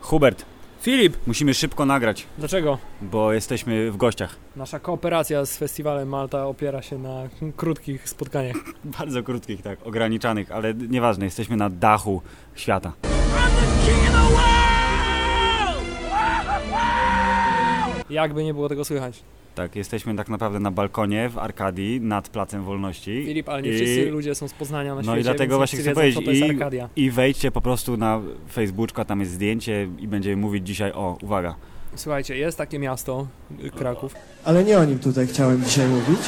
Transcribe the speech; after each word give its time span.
Hubert, 0.00 0.44
Filip, 0.80 1.16
musimy 1.26 1.54
szybko 1.54 1.86
nagrać, 1.86 2.26
dlaczego? 2.38 2.78
bo 3.02 3.32
jesteśmy 3.32 3.90
w 3.90 3.96
gościach. 3.96 4.36
Nasza 4.56 4.80
kooperacja 4.80 5.46
z 5.46 5.56
festiwalem 5.56 6.08
Malta 6.08 6.46
opiera 6.46 6.82
się 6.82 6.98
na 6.98 7.22
krótkich 7.56 8.08
spotkaniach. 8.08 8.56
Bardzo 8.98 9.22
krótkich, 9.22 9.62
tak, 9.62 9.86
ograniczanych, 9.86 10.52
ale 10.52 10.74
nieważne, 10.74 11.24
jesteśmy 11.24 11.56
na 11.56 11.70
dachu 11.70 12.22
świata. 12.54 12.92
Jakby 18.10 18.44
nie 18.44 18.54
było 18.54 18.68
tego 18.68 18.84
słychać. 18.84 19.22
Tak, 19.58 19.76
jesteśmy 19.76 20.14
tak 20.16 20.28
naprawdę 20.28 20.60
na 20.60 20.70
balkonie 20.70 21.28
w 21.28 21.38
Arkadii 21.38 22.00
nad 22.00 22.28
Placem 22.28 22.64
Wolności. 22.64 23.22
Filip, 23.26 23.48
ale 23.48 23.62
nie 23.62 23.70
I- 23.70 23.74
wszyscy 23.74 24.10
ludzie 24.10 24.34
są 24.34 24.48
z 24.48 24.52
Poznania 24.52 24.94
na 24.94 25.02
No 25.02 25.12
i 25.12 25.14
świecie, 25.14 25.22
dlatego 25.22 25.50
więc 25.54 25.58
właśnie 25.58 25.76
wszyscy 25.78 25.92
chcę 25.92 26.02
wiedzą, 26.06 26.20
powiedzieć, 26.20 26.38
co 26.38 26.42
to 26.42 26.46
jest 26.46 26.46
i- 26.46 26.50
Arkadia. 26.62 26.88
I 26.96 27.10
wejdźcie 27.10 27.50
po 27.50 27.60
prostu 27.60 27.96
na 27.96 28.20
Facebooka, 28.52 29.04
tam 29.04 29.20
jest 29.20 29.32
zdjęcie 29.32 29.88
i 29.98 30.08
będziemy 30.08 30.36
mówić 30.36 30.66
dzisiaj 30.66 30.92
o, 30.92 31.18
uwaga, 31.22 31.54
Słuchajcie, 31.94 32.36
jest 32.36 32.58
takie 32.58 32.78
miasto, 32.78 33.26
Kraków, 33.76 34.14
Ale 34.44 34.64
nie 34.64 34.78
o 34.78 34.84
nim 34.84 34.98
tutaj 34.98 35.26
chciałem 35.26 35.64
dzisiaj 35.64 35.88
mówić. 35.88 36.20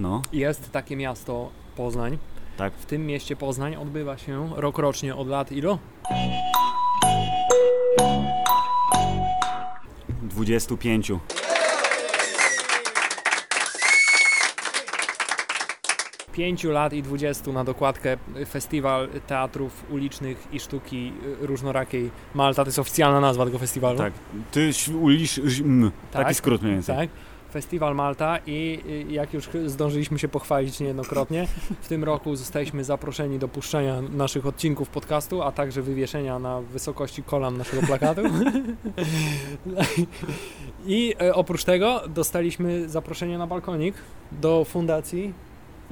no, 0.00 0.22
jest 0.32 0.70
takie 0.72 0.96
miasto 0.96 1.50
Poznań. 1.76 2.18
tak, 2.56 2.72
W 2.74 2.86
tym 2.86 3.06
mieście 3.06 3.36
Poznań 3.36 3.76
odbywa 3.76 4.18
się 4.18 4.50
rokrocznie 4.56 5.14
od 5.16 5.28
lat 5.28 5.52
ilo? 5.52 5.78
25. 10.22 11.12
Pięciu 16.32 16.70
lat 16.70 16.92
i 16.92 17.02
dwudziestu 17.02 17.52
na 17.52 17.64
dokładkę 17.64 18.16
Festiwal 18.48 19.08
Teatrów 19.26 19.84
Ulicznych 19.90 20.48
i 20.52 20.60
Sztuki 20.60 21.12
Różnorakiej 21.40 22.10
Malta. 22.34 22.64
To 22.64 22.68
jest 22.68 22.78
oficjalna 22.78 23.20
nazwa 23.20 23.44
tego 23.44 23.58
festiwalu. 23.58 23.98
Tak, 23.98 24.12
ty 24.50 24.70
m, 25.64 25.90
Tak, 26.12 26.22
taki 26.22 26.34
skrót 26.34 26.62
mniej 26.62 26.74
więcej. 26.74 26.96
Tak. 26.96 27.08
Festiwal 27.52 27.94
Malta 27.94 28.38
i 28.46 28.80
y, 28.86 29.12
jak 29.12 29.34
już 29.34 29.48
zdążyliśmy 29.66 30.18
się 30.18 30.28
pochwalić 30.28 30.80
niejednokrotnie, 30.80 31.46
w 31.82 31.88
tym 31.88 32.04
roku 32.04 32.36
zostaliśmy 32.36 32.84
zaproszeni 32.84 33.38
do 33.38 33.48
puszczenia 33.48 34.00
naszych 34.00 34.46
odcinków 34.46 34.88
podcastu, 34.88 35.42
a 35.42 35.52
także 35.52 35.82
wywieszenia 35.82 36.38
na 36.38 36.60
wysokości 36.60 37.22
kolan 37.22 37.56
naszego 37.56 37.86
plakatu. 37.86 38.22
I 40.86 41.14
y, 41.22 41.34
oprócz 41.34 41.64
tego 41.64 42.00
dostaliśmy 42.08 42.88
zaproszenie 42.88 43.38
na 43.38 43.46
balkonik 43.46 43.94
do 44.32 44.64
fundacji 44.64 45.34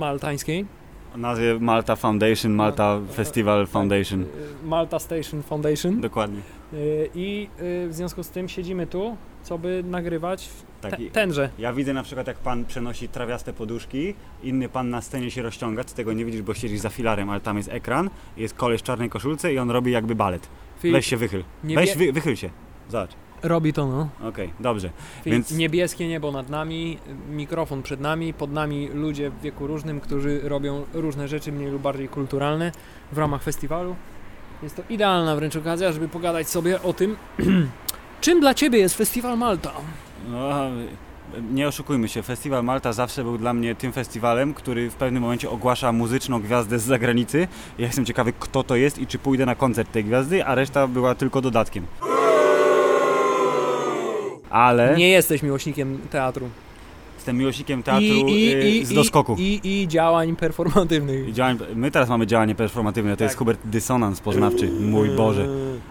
maltańskiej. 0.01 0.67
O 1.15 1.19
nazwie 1.19 1.59
Malta 1.61 1.97
Foundation, 1.97 2.53
Malta 2.53 3.01
Festival 3.13 3.67
Foundation. 3.67 4.23
Y, 4.23 4.27
Malta 4.65 4.99
Station 4.99 5.43
Foundation. 5.43 6.01
Dokładnie. 6.01 6.41
Y, 6.73 7.11
I 7.15 7.49
y, 7.85 7.89
w 7.89 7.95
związku 7.95 8.23
z 8.23 8.29
tym 8.29 8.49
siedzimy 8.49 8.87
tu, 8.87 9.17
co 9.43 9.59
by 9.59 9.85
nagrywać 9.87 10.49
te, 10.81 10.91
Taki, 10.91 11.11
tenże. 11.11 11.51
Ja 11.59 11.73
widzę 11.73 11.93
na 11.93 12.03
przykład 12.03 12.27
jak 12.27 12.37
pan 12.37 12.65
przenosi 12.65 13.09
trawiaste 13.09 13.53
poduszki, 13.53 14.15
inny 14.43 14.69
pan 14.69 14.91
na 14.91 15.01
scenie 15.01 15.31
się 15.31 15.43
rozciąga, 15.43 15.85
ty 15.85 15.95
tego 15.95 16.13
nie 16.13 16.25
widzisz, 16.25 16.43
bo 16.43 16.55
siedzisz 16.55 16.81
za 16.81 16.89
filarem, 16.89 17.31
ale 17.31 17.41
tam 17.41 17.57
jest 17.57 17.69
ekran, 17.69 18.11
jest 18.37 18.55
koleś 18.55 18.81
w 18.81 18.85
czarnej 18.85 19.11
koszulce 19.11 19.53
i 19.53 19.59
on 19.59 19.71
robi 19.71 19.93
jakby 19.93 20.15
balet. 20.15 20.49
Filip, 20.81 20.97
Weź 20.97 21.07
się 21.07 21.17
wychyl. 21.17 21.45
Weź, 21.65 21.97
wy, 21.97 22.13
wychyl 22.13 22.37
się. 22.37 22.51
Zobacz. 22.89 23.11
Robi 23.43 23.73
to, 23.73 23.87
no. 23.87 24.29
Okej, 24.29 24.51
dobrze. 24.61 24.91
Więc... 25.25 25.49
Więc- 25.49 25.59
Niebieskie 25.61 26.09
niebo 26.09 26.33
nad 26.33 26.49
nami, 26.49 26.99
mikrofon 27.31 27.83
przed 27.83 28.01
nami, 28.01 28.35
pod 28.35 28.53
nami 28.53 28.89
ludzie 28.89 29.31
w 29.31 29.41
wieku 29.41 29.67
różnym, 29.67 30.01
którzy 30.01 30.41
robią 30.45 30.85
różne 30.95 31.29
rzeczy 31.29 31.53
mniej 31.53 31.71
lub 31.71 31.83
bardziej 31.83 32.09
kulturalne 32.09 32.73
w 33.13 33.19
ramach 33.19 33.43
festiwalu. 33.43 33.97
Jest 34.63 34.77
to 34.77 34.83
idealna 34.91 35.37
wręcz 35.37 35.57
okazja, 35.57 35.93
żeby 35.93 36.09
pogadać 36.09 36.49
sobie 36.49 36.83
o 36.83 36.93
tym, 36.93 37.17
czym 38.21 38.41
dla 38.41 38.55
Ciebie 38.55 38.79
jest 38.79 38.97
Festiwal 38.97 39.39
Malta. 39.39 39.71
No, 40.29 40.51
nie 41.53 41.69
oszukujmy 41.69 42.09
się, 42.09 42.23
Festiwal 42.23 42.65
Malta 42.65 42.93
zawsze 42.93 43.23
był 43.25 43.39
dla 43.39 43.53
mnie 43.55 43.75
tym 43.75 43.93
festiwalem, 43.93 44.55
który 44.55 44.91
w 44.91 44.95
pewnym 44.95 45.23
momencie 45.23 45.51
ogłasza 45.51 45.93
muzyczną 45.93 46.41
gwiazdę 46.43 46.79
z 46.79 46.83
zagranicy. 46.83 47.49
Ja 47.79 47.87
jestem 47.87 48.05
ciekawy, 48.05 48.33
kto 48.41 48.63
to 48.63 48.77
jest 48.77 48.99
i 48.99 49.07
czy 49.07 49.19
pójdę 49.19 49.47
na 49.47 49.55
koncert 49.55 49.93
tej 49.93 50.05
gwiazdy, 50.05 50.45
a 50.45 50.55
reszta 50.55 50.87
była 50.87 51.15
tylko 51.15 51.41
dodatkiem. 51.41 51.87
Ale 54.51 54.97
Nie 54.97 55.09
jesteś 55.09 55.43
miłośnikiem 55.43 55.99
teatru. 56.11 56.49
jestem 57.17 57.37
miłośnikiem 57.37 57.83
teatru 57.83 58.29
y, 58.29 58.85
z 58.87 58.93
doskoku. 58.93 59.37
I, 59.39 59.61
i, 59.65 59.83
i 59.83 59.89
działań 59.89 60.37
performatywnych. 60.37 61.29
I 61.29 61.33
działań, 61.33 61.59
my 61.75 61.91
teraz 61.91 62.09
mamy 62.09 62.27
działanie 62.27 62.55
performatywne, 62.55 63.11
to 63.11 63.17
Tak. 63.17 63.25
jest 63.27 63.37
Hubert 63.39 63.61
dysonans 63.65 64.21
poznawczy, 64.21 64.71
mój 64.71 65.09
Boże. 65.09 65.49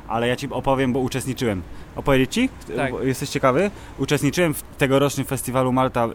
Ale 0.08 0.28
ja 0.28 0.36
Ci 0.36 0.47
opowiem, 0.52 0.94
bo 0.94 1.00
uczestniczyłem. 1.00 1.62
Opowiedzieć 1.96 2.34
Ci? 2.34 2.50
Tak. 2.75 2.94
Jesteś 3.03 3.30
ciekawy? 3.30 3.72
Uczestniczyłem 3.97 4.53
w 4.53 4.64
tegorocznym 4.78 5.26
festiwalu 5.26 5.72
Malta 5.72 6.06
e, 6.06 6.09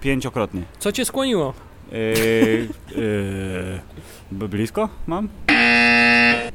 pięciokrotnie. 0.00 0.62
Co 0.78 0.92
Cię 0.92 1.04
skłoniło? 1.04 1.54
Yy, 1.92 2.68
yy, 4.32 4.48
blisko 4.48 4.88
mam? 5.06 5.28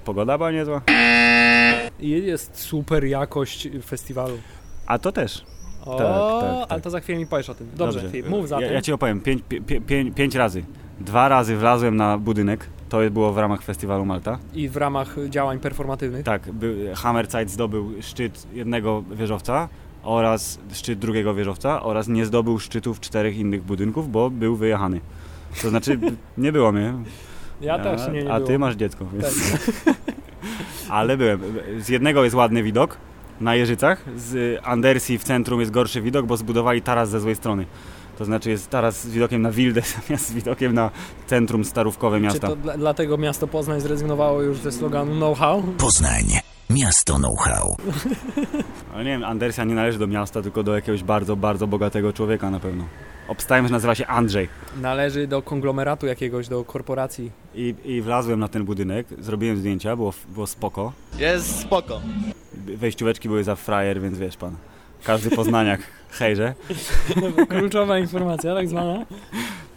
Pogoda 0.05 0.37
była 0.37 0.51
niezła. 0.51 0.81
I 1.99 2.09
Jest 2.09 2.59
super 2.59 3.05
jakość 3.05 3.67
festiwalu. 3.85 4.37
A 4.91 4.99
to 4.99 5.11
też. 5.11 5.45
O, 5.85 5.97
Tak, 5.97 6.07
tak, 6.07 6.59
tak. 6.59 6.71
ale 6.71 6.81
to 6.81 6.89
za 6.89 6.99
chwilę 6.99 7.19
mi 7.19 7.27
powiesz 7.27 7.49
o 7.49 7.53
tym. 7.55 7.67
Dobrze, 7.75 8.09
Filip, 8.09 8.29
mów 8.29 8.47
za 8.47 8.61
ja, 8.61 8.71
ja 8.71 8.81
Ci 8.81 8.93
opowiem. 8.93 9.21
Pięć, 9.21 9.43
pię, 9.49 9.61
pię, 9.61 9.81
pię, 9.81 10.11
pięć 10.11 10.35
razy. 10.35 10.63
Dwa 10.99 11.29
razy 11.29 11.55
wlazłem 11.57 11.95
na 11.95 12.17
budynek. 12.17 12.67
To 12.89 12.97
było 13.11 13.33
w 13.33 13.37
ramach 13.37 13.61
festiwalu 13.61 14.05
Malta. 14.05 14.39
I 14.53 14.69
w 14.69 14.77
ramach 14.77 15.15
działań 15.29 15.59
performatywnych. 15.59 16.25
Tak, 16.25 16.51
by, 16.51 16.91
Hammerzeit 16.95 17.49
zdobył 17.49 17.91
szczyt 18.01 18.47
jednego 18.53 19.03
wieżowca 19.11 19.69
oraz 20.03 20.59
szczyt 20.73 20.99
drugiego 20.99 21.33
wieżowca 21.33 21.83
oraz 21.83 22.07
nie 22.07 22.25
zdobył 22.25 22.59
szczytów 22.59 22.99
czterech 22.99 23.37
innych 23.37 23.63
budynków, 23.63 24.11
bo 24.11 24.29
był 24.29 24.55
wyjechany. 24.55 25.01
To 25.61 25.69
znaczy, 25.69 25.99
nie 26.37 26.51
było 26.51 26.71
mnie. 26.71 26.93
Ja 27.61 27.79
też 27.79 28.07
nie, 28.07 28.23
nie 28.23 28.31
A 28.31 28.35
było. 28.35 28.47
ty 28.47 28.59
masz 28.59 28.75
dziecko. 28.75 29.05
Więc... 29.13 29.51
Tak. 29.85 29.95
Ale 30.89 31.17
byłem. 31.17 31.41
Z 31.79 31.89
jednego 31.89 32.23
jest 32.23 32.35
ładny 32.35 32.63
widok 32.63 32.97
na 33.41 33.55
Jeżycach, 33.55 34.03
z 34.17 34.59
Andersji 34.63 35.17
w 35.17 35.23
centrum 35.23 35.59
jest 35.59 35.71
gorszy 35.71 36.01
widok, 36.01 36.25
bo 36.25 36.37
zbudowali 36.37 36.81
taras 36.81 37.09
ze 37.09 37.19
złej 37.19 37.35
strony. 37.35 37.65
To 38.17 38.25
znaczy 38.25 38.49
jest 38.49 38.69
taras 38.69 39.01
z 39.01 39.09
widokiem 39.09 39.41
na 39.41 39.51
Wildę 39.51 39.81
zamiast 40.07 40.27
z 40.27 40.33
widokiem 40.33 40.73
na 40.73 40.91
centrum 41.27 41.65
starówkowe 41.65 42.17
Czy 42.17 42.23
miasta. 42.23 42.47
to 42.47 42.55
dla, 42.55 42.77
dlatego 42.77 43.17
miasto 43.17 43.47
Poznań 43.47 43.81
zrezygnowało 43.81 44.41
już 44.41 44.57
ze 44.57 44.71
sloganu 44.71 45.15
know-how? 45.15 45.63
Poznań. 45.77 46.23
Miasto 46.69 47.15
know-how. 47.15 47.75
Ale 48.93 49.03
nie 49.03 49.11
wiem, 49.11 49.23
Andersja 49.23 49.63
nie 49.63 49.75
należy 49.75 49.99
do 49.99 50.07
miasta, 50.07 50.41
tylko 50.41 50.63
do 50.63 50.75
jakiegoś 50.75 51.03
bardzo, 51.03 51.35
bardzo 51.35 51.67
bogatego 51.67 52.13
człowieka 52.13 52.49
na 52.51 52.59
pewno. 52.59 52.83
Obstawiam, 53.31 53.67
że 53.67 53.73
nazywa 53.73 53.95
się 53.95 54.07
Andrzej. 54.07 54.49
Należy 54.81 55.27
do 55.27 55.41
konglomeratu 55.41 56.05
jakiegoś, 56.07 56.47
do 56.47 56.63
korporacji. 56.63 57.31
I, 57.55 57.75
I 57.85 58.01
wlazłem 58.01 58.39
na 58.39 58.47
ten 58.47 58.65
budynek, 58.65 59.07
zrobiłem 59.19 59.57
zdjęcia, 59.57 59.95
było, 59.95 60.13
było 60.29 60.47
spoko. 60.47 60.93
Jest 61.19 61.59
spoko. 61.59 62.01
Wejścióweczki 62.53 63.27
były 63.27 63.43
za 63.43 63.55
frajer, 63.55 64.01
więc 64.01 64.17
wiesz 64.17 64.37
pan. 64.37 64.55
Każdy 65.03 65.29
poznaniak 65.29 65.81
hejże. 66.09 66.53
Kluczowa 67.49 67.99
informacja, 67.99 68.55
tak 68.55 68.69
zwana. 68.69 69.05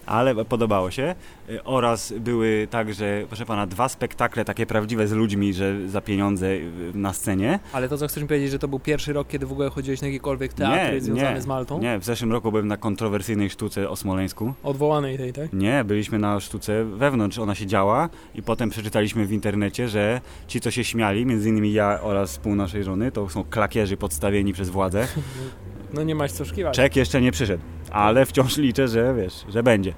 ale 0.05 0.45
podobało 0.45 0.91
się. 0.91 1.15
Y, 1.49 1.63
Oraz 1.63 2.13
były 2.19 2.67
także, 2.71 3.23
proszę 3.27 3.45
pana, 3.45 3.67
dwa 3.67 3.89
spektakle 3.89 4.45
takie 4.45 4.65
prawdziwe 4.65 5.07
z 5.07 5.11
ludźmi, 5.11 5.53
że 5.53 5.89
za 5.89 6.01
pieniądze 6.01 6.47
y, 6.47 6.71
na 6.93 7.13
scenie. 7.13 7.59
Ale 7.73 7.89
to, 7.89 7.97
co 7.97 8.07
chcesz 8.07 8.23
mi 8.23 8.27
powiedzieć, 8.27 8.51
że 8.51 8.59
to 8.59 8.67
był 8.67 8.79
pierwszy 8.79 9.13
rok, 9.13 9.27
kiedy 9.27 9.45
w 9.45 9.51
ogóle 9.51 9.69
chodziłeś 9.69 10.01
na 10.01 10.07
jakiekolwiek 10.07 10.53
teatry 10.53 10.93
Nie, 10.95 11.01
związane 11.01 11.33
nie, 11.35 11.41
z 11.41 11.47
Maltą? 11.47 11.79
Nie, 11.79 11.99
w 11.99 12.05
zeszłym 12.05 12.31
roku 12.31 12.51
byłem 12.51 12.67
na 12.67 12.77
kontrowersyjnej 12.77 13.49
sztuce 13.49 13.89
o 13.89 13.95
Smoleńsku. 13.95 14.53
Odwołanej 14.63 15.17
tej, 15.17 15.33
tak? 15.33 15.53
Nie, 15.53 15.83
byliśmy 15.83 16.19
na 16.19 16.39
sztuce 16.39 16.85
wewnątrz, 16.85 17.39
ona 17.39 17.55
się 17.55 17.65
działa 17.65 18.09
i 18.35 18.43
potem 18.43 18.69
przeczytaliśmy 18.69 19.25
w 19.25 19.31
internecie, 19.31 19.89
że 19.89 20.21
ci, 20.47 20.61
co 20.61 20.71
się 20.71 20.83
śmiali, 20.83 21.25
między 21.25 21.49
innymi 21.49 21.73
ja 21.73 21.99
oraz 22.01 22.37
pół 22.37 22.55
naszej 22.55 22.83
żony, 22.83 23.11
to 23.11 23.29
są 23.29 23.43
klakierzy 23.43 23.97
podstawieni 23.97 24.53
przez 24.53 24.69
władzę. 24.69 25.07
No 25.93 26.03
nie 26.03 26.15
masz 26.15 26.31
co 26.31 26.43
oszukiwać. 26.43 26.75
Czek 26.75 26.95
jeszcze 26.95 27.21
nie 27.21 27.31
przyszedł, 27.31 27.63
ale 27.91 28.25
wciąż 28.25 28.57
liczę, 28.57 28.87
że 28.87 29.13
wiesz, 29.17 29.45
że 29.49 29.63
będzie. 29.63 29.93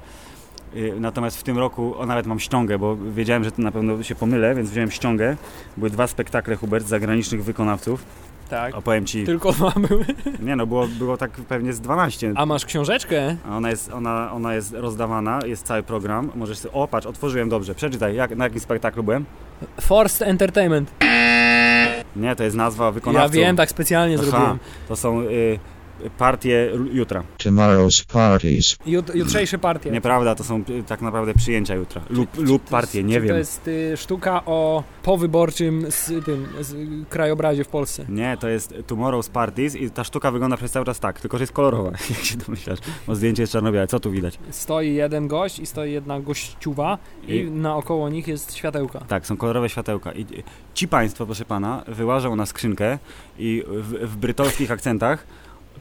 Y, 0.75 0.93
Natomiast 0.99 1.37
w 1.39 1.43
tym 1.43 1.57
roku, 1.57 1.95
o 1.99 2.05
nawet 2.05 2.27
mam 2.27 2.39
ściągę, 2.39 2.79
bo 2.79 2.95
wiedziałem, 2.95 3.43
że 3.43 3.51
to 3.51 3.61
na 3.61 3.71
pewno 3.71 4.03
się 4.03 4.15
pomylę, 4.15 4.55
więc 4.55 4.69
wziąłem 4.69 4.91
ściągę. 4.91 5.37
Były 5.77 5.89
dwa 5.89 6.07
spektakle 6.07 6.55
Hubert 6.55 6.87
zagranicznych 6.87 7.43
wykonawców. 7.43 8.03
Tak. 8.49 8.75
Opowiem 8.75 9.05
ci, 9.05 9.23
Tylko 9.23 9.51
dwa 9.57 9.71
były. 9.87 10.05
nie 10.39 10.55
no, 10.55 10.67
było, 10.67 10.87
było 10.87 11.17
tak 11.17 11.31
pewnie 11.31 11.73
z 11.73 11.81
12. 11.81 12.33
A 12.35 12.45
masz 12.45 12.65
książeczkę? 12.65 13.35
Ona 13.51 13.69
jest, 13.69 13.93
ona, 13.93 14.31
ona 14.31 14.53
jest 14.53 14.73
rozdawana, 14.73 15.39
jest 15.45 15.65
cały 15.65 15.83
program. 15.83 16.31
Możesz 16.35 16.57
sobie, 16.57 16.73
o 16.73 16.87
patrz, 16.87 17.07
otworzyłem 17.07 17.49
dobrze, 17.49 17.75
przeczytaj, 17.75 18.15
jak, 18.15 18.35
na 18.35 18.43
jakim 18.43 18.59
spektaklu 18.59 19.03
byłem? 19.03 19.25
Forced 19.81 20.27
Entertainment. 20.27 20.91
Nie, 22.15 22.35
to 22.35 22.43
jest 22.43 22.55
nazwa 22.55 22.91
wykonawców. 22.91 23.35
Ja 23.35 23.41
wiem, 23.45 23.55
tak 23.55 23.69
specjalnie 23.69 24.15
Aha, 24.15 24.23
zrobiłem. 24.25 24.57
To 24.87 24.95
są 24.95 25.21
y, 25.21 25.59
partie 26.17 26.71
jutra. 26.93 27.23
Tomorrow's 27.37 28.05
parties. 28.13 28.77
Jut, 28.85 29.15
jutrzejsze 29.15 29.57
partie. 29.57 29.91
Nieprawda, 29.91 30.35
to 30.35 30.43
są 30.43 30.63
tak 30.87 31.01
naprawdę 31.01 31.33
przyjęcia 31.33 31.75
jutra. 31.75 32.01
Lub, 32.09 32.37
lub 32.37 32.63
partie, 32.63 33.03
nie 33.03 33.15
Czy 33.15 33.21
wiem. 33.21 33.29
To 33.29 33.37
jest 33.37 33.67
y, 33.67 33.97
sztuka 33.97 34.45
o 34.45 34.83
powyborczym 35.03 35.85
z 35.89 36.25
tym 36.25 36.47
z, 36.61 36.75
krajobrazie 37.09 37.63
w 37.63 37.67
Polsce. 37.67 38.05
Nie, 38.09 38.37
to 38.39 38.47
jest 38.49 38.73
Tomorrow's 38.87 39.29
Parties 39.29 39.75
i 39.75 39.91
ta 39.91 40.03
sztuka 40.03 40.31
wygląda 40.31 40.57
przez 40.57 40.71
cały 40.71 40.85
czas 40.85 40.99
tak, 40.99 41.21
tylko 41.21 41.37
że 41.37 41.43
jest 41.43 41.53
kolorowa, 41.53 41.91
jak 42.09 42.19
się 42.23 42.37
domyślasz, 42.37 42.79
bo 43.07 43.15
zdjęcie 43.15 43.43
jest 43.43 43.53
czarno-białe. 43.53 43.87
Co 43.87 43.99
tu 43.99 44.11
widać? 44.11 44.39
Stoi 44.49 44.93
jeden 44.93 45.27
gość 45.27 45.59
i 45.59 45.65
stoi 45.65 45.91
jedna 45.91 46.19
gościuwa 46.19 46.97
i, 47.27 47.35
I- 47.35 47.51
naokoło 47.51 48.09
nich 48.09 48.27
jest 48.27 48.55
światełka. 48.55 48.99
Tak, 48.99 49.27
są 49.27 49.37
kolorowe 49.37 49.69
światełka. 49.69 50.11
I 50.13 50.25
ci 50.73 50.87
państwo, 50.87 51.25
proszę 51.25 51.45
pana, 51.45 51.83
wyłażą 51.87 52.35
na 52.35 52.45
skrzynkę 52.45 52.97
i 53.39 53.63
w, 53.67 53.93
w 54.11 54.17
brytolskich 54.17 54.71
akcentach 54.71 55.23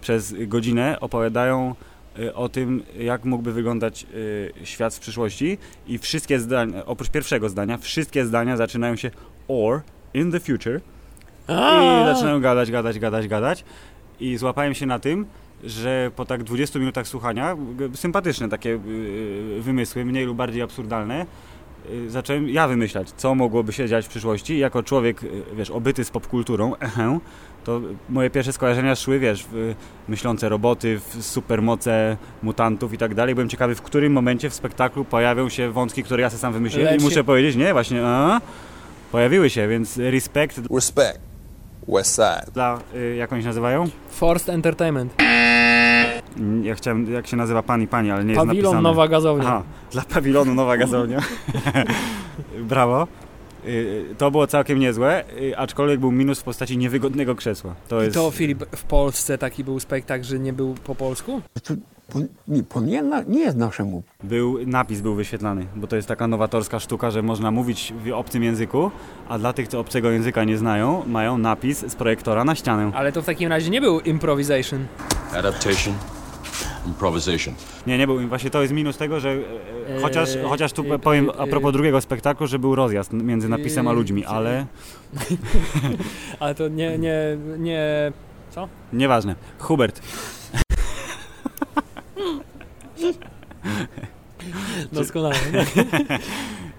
przez 0.00 0.34
godzinę 0.46 1.00
opowiadają 1.00 1.75
y, 2.19 2.34
o 2.34 2.48
tym, 2.48 2.82
jak 2.98 3.25
mógłby 3.25 3.52
wyglądać 3.52 4.06
y, 4.14 4.52
świat 4.64 4.94
w 4.94 5.00
przyszłości. 5.00 5.58
I 5.87 5.98
wszystkie 5.98 6.38
zdania, 6.38 6.87
oprócz 6.87 7.10
pierwszego 7.10 7.48
zdania, 7.48 7.78
wszystkie 7.78 8.26
zdania 8.26 8.56
zaczynają 8.56 8.96
się 8.96 9.10
or 9.48 9.81
in 10.14 10.32
the 10.32 10.40
future. 10.40 10.81
I 11.48 12.06
zaczynają 12.06 12.40
gadać, 12.40 12.70
gadać, 12.70 12.98
gadać, 12.98 13.28
gadać. 13.28 13.64
I 14.20 14.37
złapałem 14.37 14.75
się 14.75 14.87
na 14.87 14.98
tym, 14.98 15.26
że 15.64 16.10
po 16.16 16.25
tak 16.25 16.44
20 16.44 16.78
minutach 16.78 17.08
słuchania, 17.08 17.56
sympatyczne 17.94 18.48
takie 18.48 18.70
y, 18.70 19.60
wymysły, 19.60 20.04
mniej 20.04 20.26
lub 20.26 20.37
bardziej 20.37 20.62
absurdalne, 20.62 21.26
zacząłem 22.08 22.48
ja 22.48 22.69
wymyślać, 22.69 23.10
co 23.10 23.34
mogłoby 23.34 23.72
się 23.72 23.88
dziać 23.88 24.06
w 24.06 24.08
przyszłości. 24.08 24.58
Jako 24.58 24.82
człowiek, 24.82 25.20
wiesz, 25.56 25.70
obyty 25.70 26.04
z 26.04 26.10
popkulturą, 26.10 26.72
to 27.66 27.80
moje 28.08 28.30
pierwsze 28.30 28.52
skojarzenia 28.52 28.94
szły, 28.94 29.18
wiesz, 29.18 29.46
w 29.52 29.74
myślące 30.08 30.48
roboty, 30.48 31.00
w 31.08 31.24
supermoce 31.24 32.16
mutantów 32.42 32.92
i 32.92 32.98
tak 32.98 33.14
dalej. 33.14 33.34
Byłem 33.34 33.48
ciekawy, 33.48 33.74
w 33.74 33.82
którym 33.82 34.12
momencie 34.12 34.50
w 34.50 34.54
spektaklu 34.54 35.04
pojawią 35.04 35.48
się 35.48 35.70
wątki, 35.70 36.02
które 36.02 36.22
ja 36.22 36.30
sobie 36.30 36.40
sam 36.40 36.52
wymyśliłem 36.52 36.92
Lecz 36.92 37.00
i 37.00 37.04
muszę 37.04 37.24
powiedzieć, 37.24 37.56
nie, 37.56 37.72
właśnie, 37.72 38.06
a, 38.06 38.40
pojawiły 39.12 39.50
się, 39.50 39.68
więc 39.68 39.96
respekt 39.96 40.60
Respect. 40.74 41.20
West 41.88 42.14
Side. 42.14 42.52
dla, 42.54 42.78
y, 42.94 43.16
jak 43.16 43.32
oni 43.32 43.42
się 43.42 43.48
nazywają? 43.48 43.84
Forced 44.10 44.48
Entertainment. 44.48 45.14
Mm, 46.36 46.64
Ja 46.64 46.74
chciałem, 46.74 47.12
jak 47.12 47.26
się 47.26 47.36
nazywa 47.36 47.62
pan 47.62 47.82
i 47.82 47.86
pani, 47.86 48.10
ale 48.10 48.24
nie 48.24 48.32
jest 48.32 48.46
Pawilon 48.46 48.62
napisane. 48.64 48.82
Nowa 48.82 49.08
Gazownia. 49.08 49.44
Aha, 49.48 49.62
dla 49.92 50.02
pawilonu 50.02 50.54
Nowa 50.54 50.76
Gazownia. 50.76 51.19
Brawo. 52.69 53.06
Y, 53.66 54.04
To 54.18 54.30
było 54.30 54.46
całkiem 54.46 54.78
niezłe, 54.78 55.24
y, 55.40 55.56
aczkolwiek 55.58 56.00
był 56.00 56.12
minus 56.12 56.40
w 56.40 56.42
postaci 56.44 56.78
niewygodnego 56.78 57.34
krzesła. 57.34 57.74
To 57.88 58.00
I 58.00 58.04
jest... 58.04 58.14
to 58.16 58.30
Filip, 58.30 58.64
w 58.76 58.82
Polsce 58.84 59.38
taki 59.38 59.64
był 59.64 59.80
spektakl, 59.80 60.24
że 60.24 60.38
nie 60.38 60.52
był 60.52 60.74
po 60.84 60.94
polsku? 60.94 61.40
To 61.62 61.74
nie, 62.48 62.62
to 62.62 62.80
nie, 62.80 63.02
na- 63.02 63.22
nie 63.22 63.40
jest 63.40 63.56
naszemu. 63.56 64.02
Był, 64.24 64.58
napis 64.66 65.00
był 65.00 65.14
wyświetlany, 65.14 65.66
bo 65.76 65.86
to 65.86 65.96
jest 65.96 66.08
taka 66.08 66.26
nowatorska 66.28 66.80
sztuka, 66.80 67.10
że 67.10 67.22
można 67.22 67.50
mówić 67.50 67.94
w 68.04 68.12
obcym 68.12 68.42
języku, 68.42 68.90
a 69.28 69.38
dla 69.38 69.52
tych, 69.52 69.69
co 69.69 69.80
obcego 69.80 70.10
języka 70.10 70.44
nie 70.44 70.58
znają, 70.58 71.02
mają 71.06 71.38
napis 71.38 71.78
z 71.78 71.94
projektora 71.94 72.44
na 72.44 72.54
ścianę. 72.54 72.90
Ale 72.94 73.12
to 73.12 73.22
w 73.22 73.26
takim 73.26 73.48
razie 73.50 73.70
nie 73.70 73.80
był 73.80 74.00
improvisation. 74.00 74.86
Adaptation, 75.34 75.94
improvisation. 76.86 77.54
Nie, 77.86 77.98
nie 77.98 78.06
był. 78.06 78.28
Właśnie 78.28 78.50
to 78.50 78.62
jest 78.62 78.74
minus 78.74 78.96
tego, 78.96 79.20
że 79.20 79.30
e, 79.30 79.34
Eee, 79.34 80.02
chociaż, 80.02 80.28
chociaż 80.48 80.72
tu 80.72 80.84
eee, 80.92 80.98
powiem 80.98 81.30
a 81.38 81.42
eee, 81.44 81.50
propos 81.50 81.72
drugiego 81.72 82.00
spektaklu, 82.00 82.46
że 82.46 82.58
był 82.58 82.74
rozjazd 82.74 83.12
między 83.12 83.48
napisem 83.48 83.88
a 83.88 83.92
ludźmi, 83.92 84.24
ale 84.24 84.66
Ale 86.40 86.54
to 86.54 86.68
nie, 86.68 86.98
nie, 86.98 87.38
nie... 87.58 88.12
nieważne. 88.92 89.34
Hubert, 89.58 90.00
Doskonale. 94.92 95.34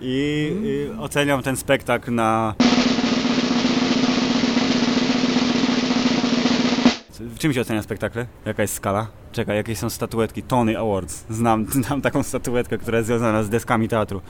I 0.01 0.51
y, 0.94 1.00
oceniam 1.00 1.44
ten 1.44 1.56
spektakl 1.56 2.12
na. 2.12 2.56
Czym 7.38 7.54
się 7.54 7.62
ocenia 7.62 7.81
spektakle? 7.81 8.25
Jaka 8.45 8.62
jest 8.62 8.74
skala? 8.74 9.07
Czekaj, 9.31 9.56
jakie 9.57 9.75
są 9.75 9.89
statuetki? 9.89 10.44
Tony 10.44 10.78
Awards. 10.80 11.25
Znam, 11.30 11.66
znam 11.84 12.01
taką 12.01 12.24
statuetkę, 12.24 12.78
która 12.78 12.98
jest 12.98 13.07
związana 13.07 13.44
z 13.44 13.50
deskami 13.50 13.88
teatru. 13.88 14.22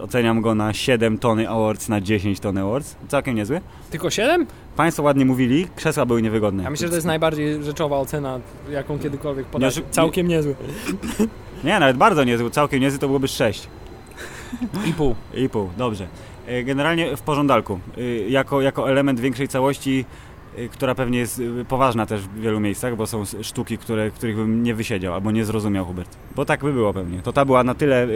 Oceniam 0.00 0.40
go 0.40 0.54
na 0.54 0.72
7 0.72 1.18
Tony 1.18 1.48
Awards 1.48 1.88
na 1.88 2.00
10 2.00 2.40
Tony 2.40 2.60
Awards. 2.62 2.96
Całkiem 3.08 3.34
niezły. 3.34 3.60
Tylko 3.90 4.10
7? 4.10 4.46
Państwo 4.76 5.02
ładnie 5.02 5.24
mówili, 5.24 5.66
krzesła 5.76 6.06
były 6.06 6.22
niewygodne. 6.22 6.62
Ja 6.62 6.70
myślę, 6.70 6.86
że 6.86 6.90
to 6.90 6.94
jest 6.96 7.06
najbardziej 7.06 7.64
rzeczowa 7.64 7.96
ocena, 7.98 8.40
jaką 8.70 8.98
kiedykolwiek 8.98 9.46
podać. 9.46 9.76
Nie, 9.76 9.82
Całkiem 9.90 10.28
niezły. 10.28 10.54
Nie, 11.64 11.80
nawet 11.80 11.96
bardzo 11.96 12.24
niezły. 12.24 12.50
Całkiem 12.50 12.80
niezły 12.80 12.98
to 12.98 13.06
byłoby 13.06 13.28
6. 13.28 13.68
I 14.86 14.92
pół. 14.92 15.14
I 15.34 15.48
pół, 15.48 15.70
dobrze. 15.76 16.06
E, 16.46 16.64
Generalnie 16.64 17.16
w 17.16 17.22
porządalku. 17.22 17.80
Y, 17.98 18.26
Jako, 18.28 18.60
jako 18.60 18.90
element 18.90 19.20
większej 19.20 19.48
całości, 19.48 20.04
która 20.72 20.94
pewnie 20.94 21.18
jest 21.18 21.38
y, 21.38 21.64
poważna 21.68 22.06
też 22.06 22.20
w 22.22 22.40
wielu 22.40 22.60
miejscach, 22.60 22.96
bo 22.96 23.06
są 23.06 23.24
sztuki, 23.42 23.78
które, 23.78 24.10
których 24.10 24.36
bym 24.36 24.62
nie 24.62 24.74
wysiedział 24.74 25.14
albo 25.14 25.30
nie 25.30 25.44
zrozumiał, 25.44 25.84
Hubert. 25.84 26.16
Bo 26.36 26.44
tak 26.44 26.60
by 26.60 26.72
było 26.72 26.92
pewnie. 26.92 27.22
To 27.22 27.32
ta 27.32 27.44
była 27.44 27.64
na 27.64 27.74
tyle, 27.74 28.04
y, 28.04 28.08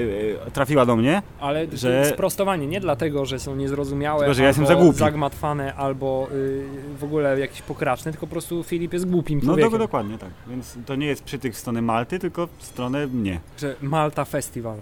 y, 0.48 0.50
trafiła 0.52 0.86
do 0.86 0.96
mnie, 0.96 1.22
Ale 1.40 1.66
Że- 1.72 2.04
sprostowanie 2.04 2.66
nie 2.66 2.80
dlatego, 2.80 3.24
że 3.26 3.38
są 3.38 3.56
niezrozumiałe, 3.56 4.20
Tylko, 4.20 4.34
że 4.34 4.42
ja 4.42 4.48
jestem 4.48 4.66
albo 4.66 4.76
za 4.78 4.82
głupi. 4.84 4.98
zagmatwane, 4.98 5.74
albo 5.74 6.28
y, 6.32 6.64
w 6.98 7.04
ogóle 7.04 7.40
jakieś 7.40 7.62
pokraczne, 7.62 8.12
tylko 8.12 8.26
po 8.26 8.30
prostu 8.30 8.62
Filip 8.62 8.92
jest 8.92 9.10
głupim 9.10 9.38
no 9.38 9.44
człowiekiem. 9.44 9.70
do, 9.72 9.78
dokładnie 9.78 10.18
tak. 10.18 10.30
Więc 10.46 10.78
to 10.86 10.94
nie 10.96 11.06
jest 11.06 11.24
przytyk 11.24 11.54
w 11.54 11.58
stronę 11.58 11.82
Malty, 11.82 12.18
tylko 12.18 12.48
w 12.58 12.64
stronę 12.64 13.06
mnie. 13.06 13.40
Że 13.58 13.76
Malta 13.82 14.24
Festival. 14.24 14.76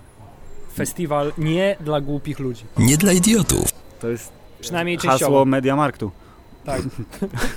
Festiwal 0.74 1.32
nie 1.38 1.76
dla 1.80 2.00
głupich 2.00 2.38
ludzi. 2.38 2.64
Nie 2.78 2.96
dla 2.96 3.12
idiotów. 3.12 3.64
To 4.00 4.08
jest 4.08 4.32
Przynajmniej 4.60 4.98
hasło 4.98 5.44
Mediamarktu. 5.44 6.10
Tak. 6.64 6.82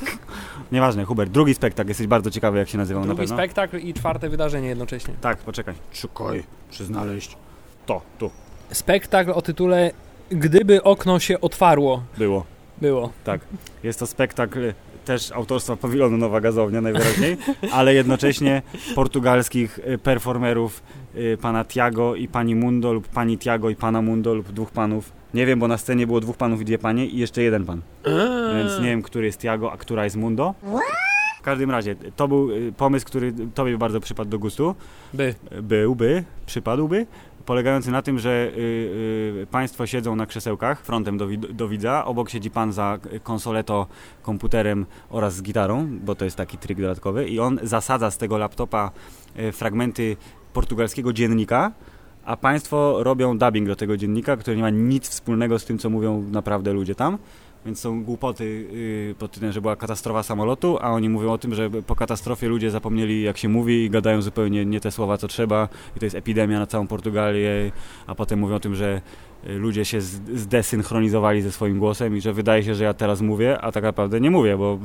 Nieważne, 0.71 1.05
Hubert, 1.05 1.31
drugi 1.31 1.53
spektakl, 1.53 1.87
jesteś 1.89 2.07
bardzo 2.07 2.31
ciekawy 2.31 2.57
jak 2.57 2.69
się 2.69 2.77
nazywał 2.77 3.01
na 3.03 3.07
Drugi 3.07 3.21
pewno. 3.21 3.35
spektakl 3.35 3.77
i 3.77 3.93
czwarte 3.93 4.29
wydarzenie 4.29 4.67
jednocześnie. 4.67 5.13
Tak, 5.21 5.37
poczekaj. 5.37 5.75
Szukaj, 5.93 6.43
przyznaleźć. 6.69 7.37
To, 7.85 8.01
tu, 8.17 8.29
Spektakl 8.71 9.31
o 9.31 9.41
tytule 9.41 9.91
Gdyby 10.29 10.83
okno 10.83 11.19
się 11.19 11.41
otwarło. 11.41 12.03
było. 12.17 12.45
Było. 12.81 13.09
Jest 13.83 13.99
to 13.99 14.07
spektakl 14.07 14.59
też 15.07 15.31
autorstwa 15.31 15.75
Pawilonu 15.75 16.17
Nowa 16.17 16.41
Gazownia 16.41 16.81
najwyraźniej, 16.81 17.37
ale 17.71 17.93
jednocześnie 17.93 18.61
portugalskich 18.95 19.79
y, 19.79 19.97
performerów 19.97 20.83
y, 21.15 21.37
pana 21.41 21.65
Tiago 21.65 22.15
i 22.15 22.27
pani 22.27 22.55
Mundo 22.55 22.93
lub 22.93 23.07
pani 23.07 23.37
Tiago 23.37 23.69
i 23.69 23.75
pana 23.75 24.01
Mundo 24.01 24.35
lub 24.35 24.51
dwóch 24.51 24.71
panów. 24.71 25.11
Nie 25.33 25.45
wiem, 25.45 25.59
bo 25.59 25.67
na 25.67 25.77
scenie 25.77 26.07
było 26.07 26.19
dwóch 26.19 26.37
panów 26.37 26.61
i 26.61 26.65
dwie 26.65 26.77
panie 26.77 27.05
i 27.05 27.17
jeszcze 27.17 27.41
jeden 27.41 27.65
pan. 27.65 27.81
Więc 28.57 28.79
nie 28.79 28.85
wiem, 28.85 29.01
który 29.01 29.25
jest 29.25 29.39
Tiago, 29.41 29.71
a 29.71 29.77
która 29.77 30.03
jest 30.03 30.15
Mundo. 30.15 30.55
W 31.39 31.41
każdym 31.41 31.71
razie, 31.71 31.95
to 32.15 32.27
był 32.27 32.51
y, 32.51 32.73
pomysł, 32.77 33.05
który 33.05 33.33
tobie 33.53 33.77
bardzo 33.77 33.99
przypadł 33.99 34.29
do 34.29 34.39
gustu. 34.39 34.75
By. 35.13 35.35
Byłby, 35.61 36.23
przypadłby, 36.45 37.05
polegający 37.47 37.91
na 37.91 38.01
tym, 38.01 38.19
że 38.19 38.29
y, 38.29 38.59
y, 39.43 39.47
państwo 39.51 39.87
siedzą 39.87 40.15
na 40.15 40.25
krzesełkach 40.25 40.81
frontem 40.81 41.17
do, 41.17 41.27
do 41.49 41.67
widza, 41.67 42.05
obok 42.05 42.29
siedzi 42.29 42.51
pan 42.51 42.73
za 42.73 42.99
konsoleto, 43.23 43.87
komputerem 44.21 44.85
oraz 45.09 45.35
z 45.35 45.41
gitarą, 45.41 45.87
bo 46.05 46.15
to 46.15 46.25
jest 46.25 46.37
taki 46.37 46.57
trik 46.57 46.81
dodatkowy 46.81 47.27
i 47.27 47.39
on 47.39 47.59
zasadza 47.63 48.11
z 48.11 48.17
tego 48.17 48.37
laptopa 48.37 48.91
y, 49.39 49.51
fragmenty 49.51 50.17
portugalskiego 50.53 51.13
dziennika, 51.13 51.71
a 52.25 52.37
państwo 52.37 53.03
robią 53.03 53.37
dubbing 53.37 53.67
do 53.67 53.75
tego 53.75 53.97
dziennika, 53.97 54.37
który 54.37 54.57
nie 54.57 54.63
ma 54.63 54.69
nic 54.69 55.09
wspólnego 55.09 55.59
z 55.59 55.65
tym, 55.65 55.77
co 55.77 55.89
mówią 55.89 56.21
naprawdę 56.31 56.73
ludzie 56.73 56.95
tam. 56.95 57.17
Więc 57.67 57.79
są 57.79 58.03
głupoty 58.03 58.45
yy, 59.09 59.15
pod 59.19 59.31
tytułem, 59.31 59.53
że 59.53 59.61
była 59.61 59.75
katastrofa 59.75 60.23
samolotu, 60.23 60.77
a 60.81 60.91
oni 60.91 61.09
mówią 61.09 61.31
o 61.31 61.37
tym, 61.37 61.55
że 61.55 61.69
po 61.69 61.95
katastrofie 61.95 62.47
ludzie 62.47 62.71
zapomnieli 62.71 63.23
jak 63.23 63.37
się 63.37 63.49
mówi 63.49 63.83
i 63.85 63.89
gadają 63.89 64.21
zupełnie 64.21 64.65
nie 64.65 64.79
te 64.79 64.91
słowa, 64.91 65.17
co 65.17 65.27
trzeba 65.27 65.69
i 65.95 65.99
to 65.99 66.05
jest 66.05 66.15
epidemia 66.15 66.59
na 66.59 66.67
całą 66.67 66.87
Portugalię, 66.87 67.71
a 68.07 68.15
potem 68.15 68.39
mówią 68.39 68.55
o 68.55 68.59
tym, 68.59 68.75
że 68.75 69.01
y, 69.49 69.53
ludzie 69.53 69.85
się 69.85 70.01
zdesynchronizowali 70.01 71.41
ze 71.41 71.51
swoim 71.51 71.79
głosem 71.79 72.17
i 72.17 72.21
że 72.21 72.33
wydaje 72.33 72.63
się, 72.63 72.75
że 72.75 72.83
ja 72.83 72.93
teraz 72.93 73.21
mówię, 73.21 73.61
a 73.61 73.71
tak 73.71 73.83
naprawdę 73.83 74.21
nie 74.21 74.31
mówię, 74.31 74.57
bo 74.57 74.79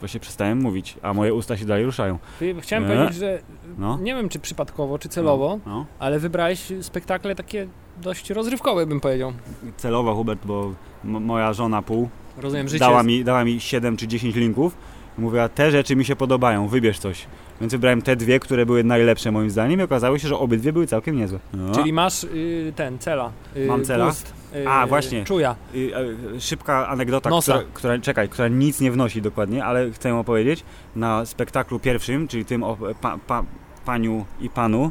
właśnie 0.00 0.20
przestałem 0.20 0.58
mówić, 0.60 0.96
a 1.02 1.14
moje 1.14 1.34
usta 1.34 1.56
się 1.56 1.64
dalej 1.64 1.84
ruszają. 1.84 2.18
Chciałem 2.60 2.88
Nie? 2.88 2.94
powiedzieć, 2.96 3.16
że 3.18 3.42
No. 3.78 3.98
nie 4.02 4.14
wiem 4.14 4.28
czy 4.28 4.38
przypadkowo, 4.38 4.98
czy 4.98 5.08
celowo, 5.08 5.58
No. 5.66 5.86
ale 5.98 6.18
wybrałeś 6.18 6.72
spektakle 6.80 7.34
takie 7.34 7.66
dość 7.96 8.30
rozrywkowe, 8.30 8.86
bym 8.86 9.00
powiedział. 9.00 9.32
Celowo, 9.76 10.14
Hubert, 10.14 10.46
bo 10.46 10.72
moja 11.04 11.52
żona 11.52 11.82
pół 11.82 12.08
Rozumiem, 12.38 12.68
życie 12.68 12.80
dała 12.80 12.96
jest... 12.96 13.06
mi, 13.06 13.24
dała 13.24 13.44
mi 13.44 13.60
7 13.60 13.96
czy 13.96 14.08
10 14.08 14.36
linków 14.36 14.76
Mówiła, 15.18 15.48
te 15.48 15.70
rzeczy 15.70 15.96
mi 15.96 16.04
się 16.04 16.16
podobają, 16.16 16.68
wybierz 16.68 16.98
coś. 16.98 17.26
Więc 17.60 17.72
wybrałem 17.72 18.02
te 18.02 18.16
dwie, 18.16 18.40
które 18.40 18.66
były 18.66 18.84
najlepsze 18.84 19.30
moim 19.30 19.50
zdaniem 19.50 19.80
i 19.80 19.82
okazało 19.82 20.18
się, 20.18 20.28
że 20.28 20.38
obydwie 20.38 20.72
były 20.72 20.86
całkiem 20.86 21.16
niezłe. 21.16 21.38
No. 21.52 21.74
Czyli 21.74 21.92
masz 21.92 22.24
y, 22.24 22.72
ten, 22.76 22.98
cela. 22.98 23.32
Y, 23.56 23.66
Mam 23.66 23.84
cela? 23.84 24.06
Gust, 24.06 24.34
y, 24.54 24.68
A, 24.68 24.86
właśnie. 24.86 25.24
Czuja. 25.24 25.56
Y, 25.74 25.90
e, 26.36 26.40
Szybka 26.40 26.88
anegdota, 26.88 27.30
która, 27.40 27.62
która, 27.74 27.98
czekaj, 27.98 28.28
która 28.28 28.48
nic 28.48 28.80
nie 28.80 28.92
wnosi 28.92 29.22
dokładnie, 29.22 29.64
ale 29.64 29.90
chcę 29.90 30.08
ją 30.08 30.20
opowiedzieć. 30.20 30.64
Na 30.96 31.26
spektaklu 31.26 31.78
pierwszym, 31.78 32.28
czyli 32.28 32.44
tym 32.44 32.62
o 32.62 32.76
pa, 33.00 33.18
pa, 33.26 33.44
paniu 33.84 34.24
i 34.40 34.50
panu, 34.50 34.90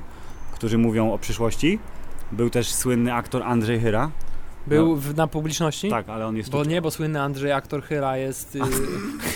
którzy 0.53 0.77
mówią 0.77 1.13
o 1.13 1.17
przyszłości, 1.17 1.79
był 2.31 2.49
też 2.49 2.73
słynny 2.73 3.13
aktor 3.13 3.43
Andrzej 3.43 3.79
Hyra. 3.79 4.11
Był 4.67 4.95
w, 4.95 5.15
na 5.15 5.27
publiczności? 5.27 5.89
Tak, 5.89 6.09
ale 6.09 6.27
on 6.27 6.37
jest, 6.37 6.49
Bo 6.49 6.63
nie, 6.63 6.81
bo 6.81 6.91
słynny 6.91 7.21
Andrzej, 7.21 7.51
aktor 7.51 7.83
Hyra 7.83 8.17
jest... 8.17 8.55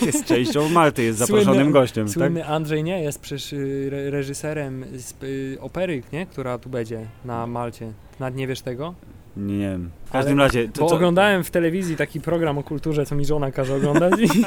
Y, 0.02 0.06
jest 0.06 0.26
częścią 0.26 0.70
Malty, 0.80 1.04
jest 1.04 1.20
zaproszonym 1.20 1.56
Słynny- 1.68 1.72
gościem. 1.72 2.06
Tak? 2.06 2.14
słynny 2.14 2.46
Andrzej 2.46 2.84
nie 2.84 3.04
jest 3.04 3.20
przecież 3.20 3.54
y, 3.54 3.88
re, 3.88 4.10
reżyserem 4.12 4.86
z, 4.94 5.24
y, 5.24 5.58
opery, 5.62 6.04
nie? 6.14 6.26
Która 6.26 6.58
tu 6.58 6.70
będzie 6.70 7.06
na 7.26 7.48
Malcie. 7.48 7.92
Nawet 8.20 8.36
nie 8.36 8.48
wiesz 8.48 8.62
tego? 8.62 8.94
Nie, 9.38 9.58
nie 9.58 9.70
wiem. 9.70 9.90
W 10.06 10.12
każdym 10.12 10.40
razie... 10.40 10.70
to 10.70 10.82
Bo 10.82 10.90
co- 10.90 10.96
oglądałem 10.96 11.44
w 11.44 11.52
telewizji 11.52 11.96
taki 11.96 12.22
program 12.22 12.58
o 12.58 12.64
kulturze, 12.64 13.06
co 13.06 13.16
mi 13.16 13.26
żona 13.26 13.52
każe 13.52 13.76
oglądać 13.76 14.14
i, 14.22 14.46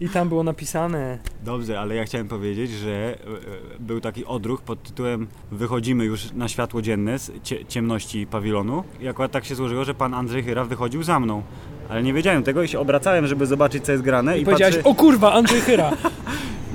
i 0.04 0.08
tam 0.08 0.28
było 0.28 0.42
napisane 0.42 1.18
Dobrze, 1.44 1.80
ale 1.80 1.94
ja 1.94 2.04
chciałem 2.04 2.28
powiedzieć, 2.28 2.70
że 2.70 2.90
e, 2.90 3.12
e, 3.12 3.78
był 3.80 4.00
taki 4.00 4.24
odruch 4.24 4.62
pod 4.62 4.82
tytułem 4.82 5.26
Wychodzimy 5.52 6.04
już 6.04 6.32
na 6.32 6.48
światło 6.48 6.82
dzienne 6.82 7.18
z 7.18 7.42
cie, 7.42 7.64
ciemności 7.64 8.26
pawilonu 8.26 8.84
i 9.00 9.08
akurat 9.08 9.32
tak 9.32 9.44
się 9.44 9.54
złożyło, 9.54 9.84
że 9.84 9.94
pan 9.94 10.14
Andrzej 10.14 10.42
Hyra 10.42 10.64
wychodził 10.64 11.02
za 11.02 11.20
mną. 11.20 11.42
Ale 11.88 12.02
nie 12.02 12.12
wiedziałem 12.12 12.42
tego 12.42 12.62
i 12.62 12.68
się 12.68 12.78
obracałem, 12.78 13.26
żeby 13.26 13.46
zobaczyć, 13.46 13.84
co 13.84 13.92
jest 13.92 14.04
grane 14.04 14.38
i, 14.38 14.42
i, 14.42 14.44
powiedziałeś, 14.44 14.76
patrzę... 14.76 14.90
o 14.90 14.94
kurwa, 14.94 15.32
Andrzej 15.32 15.60
Hyra! 15.60 15.92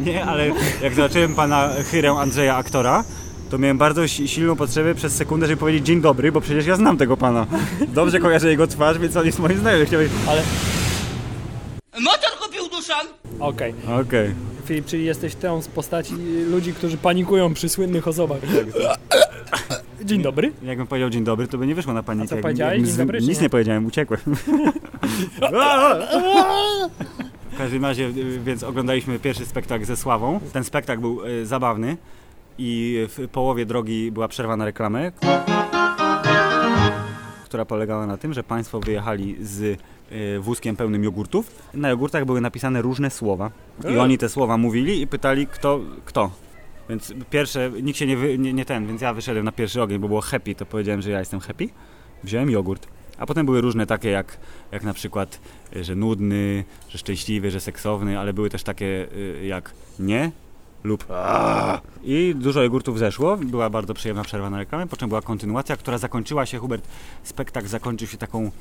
Nie, 0.05 0.25
ale 0.25 0.51
jak 0.81 0.93
zobaczyłem 0.93 1.35
pana 1.35 1.69
Chyrę 1.91 2.11
Andrzeja, 2.11 2.55
aktora, 2.55 3.03
to 3.51 3.58
miałem 3.58 3.77
bardzo 3.77 4.08
si- 4.08 4.27
silną 4.27 4.55
potrzebę 4.55 4.96
przez 4.96 5.15
sekundę, 5.15 5.48
żeby 5.48 5.60
powiedzieć 5.60 5.86
dzień 5.86 6.01
dobry, 6.01 6.31
bo 6.31 6.41
przecież 6.41 6.65
ja 6.65 6.75
znam 6.75 6.98
tego 6.98 7.17
pana. 7.17 7.46
Dobrze 7.88 8.20
kojarzę 8.20 8.50
jego 8.50 8.67
twarz, 8.67 8.98
więc 9.00 9.17
on 9.17 9.25
jest 9.25 9.39
moim 9.39 9.58
znajomym. 9.60 9.88
Chciałem... 9.88 10.10
Ale 10.27 10.41
Motor 12.00 12.29
kupił 12.41 12.70
Duszan! 12.70 13.08
okej. 13.39 13.74
Okej. 14.01 14.34
Filip, 14.65 14.86
czyli 14.86 15.05
jesteś 15.05 15.36
tą 15.36 15.62
z 15.62 15.67
postaci 15.67 16.13
ludzi, 16.51 16.74
którzy 16.74 16.98
panikują 16.98 17.53
przy 17.53 17.70
słynnych 17.70 18.08
osobach. 18.08 18.39
Dzień 20.03 20.22
dobry. 20.22 20.51
Jakbym 20.63 20.88
powiedział 20.88 21.10
dzień 21.10 21.24
dobry, 21.24 21.48
to 21.48 21.58
by 21.58 21.67
nie 21.67 21.75
wyszło 21.75 21.93
na 21.93 22.03
panikę. 22.03 22.25
A 22.34 22.38
co 22.38 22.41
powiedziałeś? 22.41 22.77
Dzień 22.81 22.91
z- 22.91 22.98
dobry, 22.98 23.20
Nic 23.22 23.38
nie? 23.38 23.43
nie 23.43 23.50
powiedziałem, 23.50 23.86
uciekłem. 23.86 24.22
W 27.51 27.58
każdym 27.58 27.86
razie, 27.86 28.10
więc 28.43 28.63
oglądaliśmy 28.63 29.20
pierwszy 29.20 29.46
spektakl 29.46 29.86
ze 29.86 29.98
Sławą. 29.98 30.39
Ten 30.53 30.63
spektakl 30.63 31.01
był 31.01 31.25
y, 31.25 31.46
zabawny 31.46 31.98
i 32.63 33.05
w 33.07 33.27
połowie 33.31 33.65
drogi 33.65 34.11
była 34.11 34.27
przerwa 34.27 34.57
na 34.57 34.65
reklamę, 34.65 35.11
która 37.45 37.65
polegała 37.65 38.07
na 38.07 38.17
tym, 38.17 38.33
że 38.33 38.43
państwo 38.43 38.79
wyjechali 38.79 39.35
z 39.41 39.61
y, 39.61 40.39
wózkiem 40.39 40.75
pełnym 40.75 41.03
jogurtów. 41.03 41.51
Na 41.73 41.89
jogurtach 41.89 42.25
były 42.25 42.41
napisane 42.41 42.81
różne 42.81 43.09
słowa 43.09 43.51
i 43.93 43.97
oni 43.97 44.17
te 44.17 44.29
słowa 44.29 44.57
mówili 44.57 45.01
i 45.01 45.07
pytali 45.07 45.47
kto, 45.47 45.79
kto. 46.05 46.31
Więc 46.89 47.13
pierwsze, 47.29 47.71
nikt 47.81 47.99
się 47.99 48.07
nie, 48.07 48.17
wy, 48.17 48.37
nie, 48.37 48.53
nie 48.53 48.65
ten, 48.65 48.87
więc 48.87 49.01
ja 49.01 49.13
wyszedłem 49.13 49.45
na 49.45 49.51
pierwszy 49.51 49.81
ogień, 49.81 49.99
bo 49.99 50.07
było 50.07 50.21
happy, 50.21 50.55
to 50.55 50.65
powiedziałem, 50.65 51.01
że 51.01 51.11
ja 51.11 51.19
jestem 51.19 51.39
happy. 51.39 51.69
Wziąłem 52.23 52.49
jogurt. 52.49 52.87
A 53.17 53.25
potem 53.25 53.45
były 53.45 53.61
różne 53.61 53.85
takie 53.85 54.09
jak, 54.09 54.37
jak 54.71 54.83
na 54.83 54.93
przykład, 54.93 55.39
y, 55.75 55.83
że 55.83 55.95
nudny, 55.95 56.63
że 56.89 56.97
szczęśliwy, 56.97 57.51
że 57.51 57.59
seksowny, 57.59 58.19
ale 58.19 58.33
były 58.33 58.49
też 58.49 58.63
takie 58.63 59.07
jak 59.43 59.73
nie 59.99 60.31
lub 60.83 61.05
i 62.03 62.35
dużo 62.35 62.63
jogurtów 62.63 63.00
zeszło. 63.00 63.38
Była 63.38 63.69
bardzo 63.69 63.93
przyjemna 63.93 64.23
przerwa 64.23 64.50
na 64.50 64.57
reklamę, 64.57 64.88
po 64.88 64.97
czym 64.97 65.09
była 65.09 65.21
kontynuacja, 65.21 65.77
która 65.77 65.97
zakończyła 65.97 66.45
się, 66.45 66.57
Hubert, 66.57 66.88
spektakl 67.23 67.67
zakończył 67.67 68.07
się 68.07 68.17
taką 68.17 68.51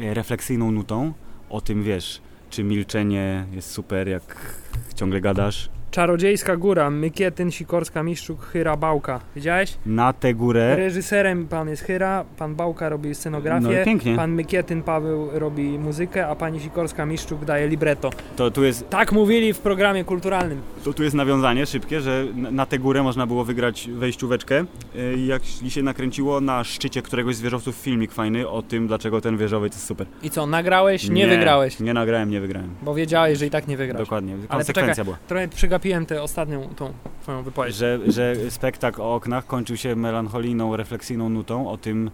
e, 0.00 0.14
refleksyjną 0.14 0.72
nutą 0.72 1.12
o 1.50 1.60
tym, 1.60 1.82
wiesz, 1.82 2.20
czy 2.50 2.64
milczenie 2.64 3.46
jest 3.52 3.70
super, 3.70 4.08
jak 4.08 4.54
ciągle 4.94 5.20
gadasz. 5.20 5.70
Czarodziejska 5.90 6.56
góra, 6.56 6.90
Mykietyn, 6.90 7.50
Sikorska, 7.50 8.02
Miszczuk, 8.02 8.44
Hyra, 8.44 8.76
Bałka. 8.76 9.20
Widziałeś? 9.36 9.74
Na 9.86 10.12
tę 10.12 10.34
górę 10.34 10.76
Reżyserem 10.76 11.46
pan 11.46 11.68
jest 11.68 11.82
Hyra, 11.82 12.24
pan 12.38 12.54
Bałka 12.54 12.88
robi 12.88 13.08
No 13.08 13.14
scenografię, 13.14 13.82
i 13.82 13.84
pięknie. 13.84 14.16
pan 14.16 14.32
Mykietyn 14.32 14.82
Paweł 14.82 15.28
robi 15.32 15.62
muzykę, 15.78 16.26
a 16.28 16.34
pani 16.34 16.60
Sikorska 16.60 17.06
Miszczuk 17.06 17.44
daje 17.44 17.68
libretto. 17.68 18.10
to 18.36 18.50
tu 18.50 18.64
jest 18.64 18.90
Tak 18.90 19.12
mówili 19.12 19.52
w 19.52 19.58
programie 19.58 20.04
kulturalnym. 20.04 20.60
To 20.84 20.92
tu 20.92 21.02
jest 21.04 21.14
nawiązanie 21.14 21.66
szybkie, 21.66 22.00
że 22.00 22.24
na- 22.34 22.66
tę 22.66 22.78
górę 22.78 23.02
można 23.02 23.26
było 23.26 23.44
wygrać 23.44 23.88
wejścióweczkę. 23.94 24.64
Yy, 24.94 25.14
i 25.16 25.26
Jak 25.26 25.42
się 25.68 25.82
nakręciło 25.82 26.40
na 26.40 26.64
szczycie 26.64 27.02
któregoś 27.02 27.36
z 27.36 27.40
wieżowców 27.40 27.76
filmik 27.76 28.12
fajny 28.12 28.48
o 28.48 28.62
tym, 28.62 28.86
dlaczego 28.86 29.20
ten 29.20 29.36
wieżowiec 29.36 29.72
jest 29.74 29.86
super. 29.86 30.06
I 30.22 30.30
co, 30.30 30.46
nagrałeś? 30.46 31.08
Nie, 31.08 31.26
wygrałeś, 31.26 31.80
Nie 31.80 31.94
nagrałem, 31.94 32.30
nie 32.30 32.40
wygrałem. 32.40 32.70
bo 32.82 32.94
wiedziałeś, 32.94 33.38
że 33.38 33.46
i 33.46 33.50
tak 33.50 33.68
nie 33.68 33.76
wygrasz. 33.76 33.98
Dokładnie. 34.02 34.34
Ale 34.34 34.58
Konsekwencja 34.58 35.04
była. 35.04 35.16
Trochę 35.28 35.48
przegapiłem 35.78 36.06
tę 36.06 36.22
ostatnią, 36.22 36.68
tą 36.76 36.92
twoją 37.22 37.42
wypowiedź. 37.42 37.74
Że, 37.74 37.98
że 38.06 38.36
spektakl 38.50 39.02
o 39.02 39.14
oknach 39.14 39.46
kończył 39.46 39.76
się 39.76 39.96
melancholijną, 39.96 40.76
refleksyjną 40.76 41.28
nutą 41.28 41.70
o 41.70 41.76
tym, 41.76 42.10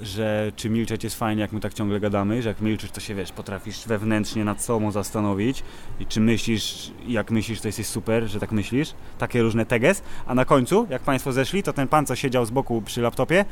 że 0.00 0.52
czy 0.56 0.70
milczeć 0.70 1.04
jest 1.04 1.18
fajnie, 1.18 1.42
jak 1.42 1.52
my 1.52 1.60
tak 1.60 1.74
ciągle 1.74 2.00
gadamy, 2.00 2.42
że 2.42 2.48
jak 2.48 2.60
milczysz, 2.60 2.90
to 2.90 3.00
się 3.00 3.14
wiesz, 3.14 3.32
potrafisz 3.32 3.86
wewnętrznie 3.86 4.44
nad 4.44 4.62
sobą 4.62 4.90
zastanowić 4.90 5.62
i 6.00 6.06
czy 6.06 6.20
myślisz, 6.20 6.92
jak 7.06 7.30
myślisz, 7.30 7.60
to 7.60 7.68
jesteś 7.68 7.86
super, 7.86 8.24
że 8.24 8.40
tak 8.40 8.52
myślisz. 8.52 8.94
Takie 9.18 9.42
różne 9.42 9.66
teges. 9.66 10.02
A 10.26 10.34
na 10.34 10.44
końcu, 10.44 10.86
jak 10.90 11.02
Państwo 11.02 11.32
zeszli, 11.32 11.62
to 11.62 11.72
ten 11.72 11.88
pan, 11.88 12.06
co 12.06 12.16
siedział 12.16 12.46
z 12.46 12.50
boku 12.50 12.82
przy 12.82 13.00
laptopie, 13.00 13.44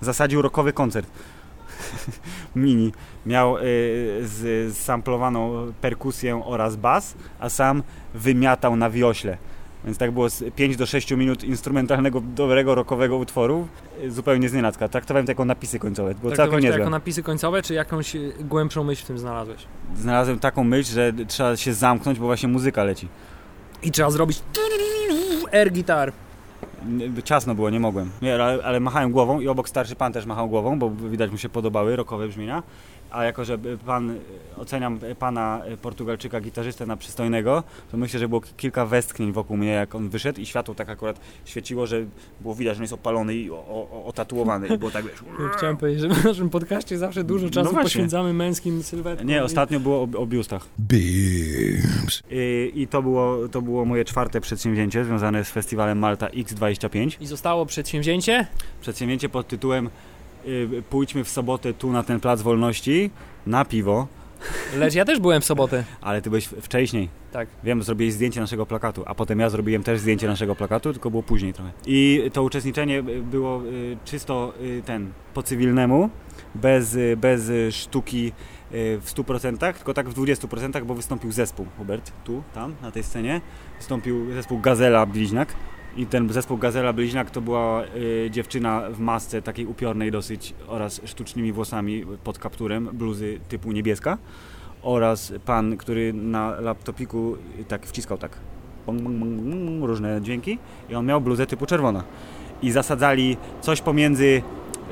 zasadził 0.00 0.42
rockowy 0.42 0.72
koncert. 0.72 1.10
Mini. 2.56 2.92
Miał 3.26 3.58
y, 3.58 3.60
z, 4.22 4.76
samplowaną 4.76 5.72
perkusję 5.80 6.42
oraz 6.44 6.76
bas, 6.76 7.14
a 7.40 7.48
sam 7.48 7.82
wymiatał 8.14 8.76
na 8.76 8.90
wiośle. 8.90 9.38
Więc 9.84 9.98
tak 9.98 10.10
było 10.10 10.30
z 10.30 10.54
5 10.54 10.76
do 10.76 10.86
6 10.86 11.10
minut 11.10 11.44
instrumentalnego, 11.44 12.20
dobrego, 12.20 12.74
rockowego 12.74 13.16
utworu, 13.16 13.68
y, 14.02 14.10
zupełnie 14.10 14.48
znienacka. 14.48 14.88
Traktowałem 14.88 15.26
to 15.26 15.30
jako 15.30 15.44
napisy 15.44 15.78
końcowe. 15.78 16.14
Było 16.14 16.36
całkiem 16.36 16.60
niezłe. 16.60 16.78
jako 16.78 16.90
napisy 16.90 17.22
końcowe, 17.22 17.62
czy 17.62 17.74
jakąś 17.74 18.16
y, 18.16 18.32
głębszą 18.40 18.84
myśl 18.84 19.04
w 19.04 19.06
tym 19.06 19.18
znalazłeś? 19.18 19.60
Znalazłem 19.96 20.38
taką 20.38 20.64
myśl, 20.64 20.92
że 20.92 21.12
trzeba 21.28 21.56
się 21.56 21.74
zamknąć, 21.74 22.18
bo 22.18 22.26
właśnie 22.26 22.48
muzyka 22.48 22.84
leci. 22.84 23.08
I 23.82 23.90
trzeba 23.90 24.10
zrobić 24.10 24.42
air 25.52 25.72
gitar. 25.72 26.12
Ciasno 27.24 27.54
było, 27.54 27.70
nie 27.70 27.80
mogłem. 27.80 28.10
Nie, 28.22 28.34
ale, 28.34 28.64
ale 28.64 28.80
machałem 28.80 29.12
głową 29.12 29.40
i 29.40 29.48
obok 29.48 29.68
starszy 29.68 29.96
pan 29.96 30.12
też 30.12 30.26
machał 30.26 30.48
głową, 30.48 30.78
bo 30.78 30.90
widać 30.90 31.30
mu 31.30 31.38
się 31.38 31.48
podobały 31.48 31.96
rockowe 31.96 32.28
brzmienia. 32.28 32.62
A 33.10 33.24
jako, 33.24 33.44
że 33.44 33.58
pan, 33.86 34.18
oceniam 34.56 34.98
pana 35.18 35.62
Portugalczyka, 35.82 36.40
gitarzystę 36.40 36.86
na 36.86 36.96
przystojnego, 36.96 37.62
to 37.90 37.96
myślę, 37.96 38.20
że 38.20 38.28
było 38.28 38.40
ki- 38.40 38.52
kilka 38.56 38.86
westchnień 38.86 39.32
wokół 39.32 39.56
mnie, 39.56 39.68
jak 39.70 39.94
on 39.94 40.08
wyszedł 40.08 40.40
i 40.40 40.46
światło 40.46 40.74
tak 40.74 40.88
akurat 40.88 41.20
świeciło, 41.44 41.86
że 41.86 42.04
było 42.40 42.54
widać, 42.54 42.74
że 42.76 42.78
on 42.78 42.82
jest 42.82 42.92
opalony 42.92 43.34
i 43.34 43.50
o, 43.50 43.54
o, 43.54 44.04
otatuowany 44.06 44.66
i 44.68 44.78
było 44.78 44.90
tak, 44.90 45.04
wiesz... 45.04 45.14
Chciałem 45.56 45.76
powiedzieć, 45.76 46.00
że 46.00 46.08
w 46.08 46.24
naszym 46.24 46.50
podcaście 46.50 46.98
zawsze 46.98 47.24
dużo 47.24 47.50
czasu 47.50 47.72
No 47.74 47.82
poświęcamy 47.82 48.32
męskim 48.32 48.82
sylwetkom. 48.82 49.28
Nie, 49.28 49.44
ostatnio 49.44 49.80
było 49.80 50.08
o, 50.14 50.18
o 50.18 50.26
biustach. 50.26 50.66
I, 52.30 52.72
I 52.74 52.86
to 52.88 53.02
było, 53.02 53.48
to 53.48 53.62
było 53.62 53.84
moje 53.84 54.04
czwarte 54.04 54.40
przedsięwzięcie 54.40 55.04
związane 55.04 55.44
z 55.44 55.50
festiwalem 55.50 55.98
Malta 55.98 56.26
X25. 56.26 57.16
I 57.20 57.26
zostało 57.26 57.66
przedsięwzięcie? 57.66 58.46
Przedsięwzięcie 58.80 59.28
pod 59.28 59.48
tytułem 59.48 59.90
Pójdźmy 60.90 61.24
w 61.24 61.28
sobotę 61.28 61.74
tu 61.74 61.92
na 61.92 62.02
ten 62.02 62.20
plac 62.20 62.42
wolności 62.42 63.10
na 63.46 63.64
piwo, 63.64 64.08
Lecz 64.76 64.94
ja 64.94 65.04
też 65.04 65.20
byłem 65.20 65.40
w 65.40 65.44
sobotę. 65.44 65.84
ale 66.00 66.22
ty 66.22 66.30
byłeś 66.30 66.44
wcześniej. 66.44 67.08
Tak. 67.32 67.48
Wiem, 67.64 67.82
zrobiłeś 67.82 68.14
zdjęcie 68.14 68.40
naszego 68.40 68.66
plakatu, 68.66 69.02
a 69.06 69.14
potem 69.14 69.40
ja 69.40 69.50
zrobiłem 69.50 69.82
też 69.82 70.00
zdjęcie 70.00 70.26
naszego 70.26 70.54
plakatu, 70.54 70.92
tylko 70.92 71.10
było 71.10 71.22
później 71.22 71.52
trochę. 71.52 71.70
I 71.86 72.30
to 72.32 72.42
uczestniczenie 72.42 72.98
y, 72.98 73.22
było 73.22 73.62
y, 73.64 73.96
czysto 74.04 74.52
y, 74.62 74.82
ten, 74.86 75.12
po 75.34 75.42
cywilnemu, 75.42 76.10
bez, 76.54 76.94
y, 76.94 77.16
bez 77.16 77.48
y, 77.48 77.72
sztuki 77.72 78.32
y, 78.72 79.00
w 79.00 79.12
100%, 79.14 79.74
tylko 79.74 79.94
tak 79.94 80.08
w 80.08 80.14
20%, 80.14 80.84
bo 80.84 80.94
wystąpił 80.94 81.32
zespół, 81.32 81.66
Hubert, 81.78 82.12
tu, 82.24 82.42
tam, 82.54 82.74
na 82.82 82.90
tej 82.90 83.02
scenie. 83.02 83.40
Wystąpił 83.78 84.32
zespół 84.32 84.60
Gazela 84.60 85.06
Bliźniak. 85.06 85.48
I 85.98 86.06
ten 86.06 86.32
zespół 86.32 86.58
Gazela 86.58 86.92
Bliźniak 86.92 87.30
to 87.30 87.40
była 87.40 87.84
y, 87.84 88.28
dziewczyna 88.30 88.82
w 88.90 89.00
masce 89.00 89.42
takiej 89.42 89.66
upiornej 89.66 90.10
dosyć 90.10 90.54
oraz 90.68 91.00
sztucznymi 91.04 91.52
włosami 91.52 92.04
pod 92.24 92.38
kapturem, 92.38 92.88
bluzy 92.92 93.38
typu 93.48 93.72
niebieska 93.72 94.18
oraz 94.82 95.32
pan, 95.44 95.76
który 95.76 96.12
na 96.12 96.60
laptopiku 96.60 97.36
tak 97.68 97.86
wciskał 97.86 98.18
tak 98.18 98.32
bong, 98.86 99.02
bong, 99.02 99.16
bong, 99.16 99.84
różne 99.84 100.22
dźwięki 100.22 100.58
i 100.90 100.94
on 100.94 101.06
miał 101.06 101.20
bluzę 101.20 101.46
typu 101.46 101.66
czerwona. 101.66 102.04
I 102.62 102.70
zasadzali 102.70 103.36
coś 103.60 103.80
pomiędzy 103.80 104.42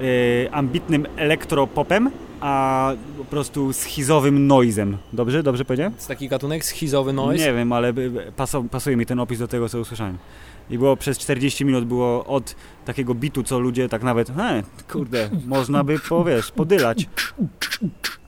y, 0.03 0.49
ambitnym 0.53 1.07
elektropopem 1.17 2.11
a 2.41 2.93
po 3.19 3.25
prostu 3.25 3.73
schizowym 3.73 4.47
noizem. 4.47 4.97
Dobrze? 5.13 5.43
Dobrze 5.43 5.65
powiedziałem? 5.65 5.93
Jest 5.95 6.09
taki 6.09 6.29
gatunek 6.29 6.65
schizowy 6.65 7.13
noise. 7.13 7.47
Nie 7.47 7.53
wiem, 7.53 7.73
ale 7.73 7.93
pasuje 8.71 8.97
mi 8.97 9.07
ten 9.07 9.21
opis 9.21 9.39
do 9.39 9.49
tego, 9.49 9.69
co 9.69 9.81
usłyszałem. 9.81 10.19
I 10.71 10.79
było 10.79 10.97
przez 10.97 11.19
40 11.19 11.65
minut 11.65 11.85
było 11.85 12.25
od 12.25 12.57
takiego 12.85 13.15
bitu, 13.15 13.43
co 13.43 13.59
ludzie 13.59 13.89
tak 13.89 14.03
nawet, 14.03 14.31
he, 14.37 14.63
kurde, 14.93 15.31
można 15.47 15.85
by, 15.85 15.99
po, 15.99 16.25
wiesz, 16.25 16.51
podylać. 16.53 17.09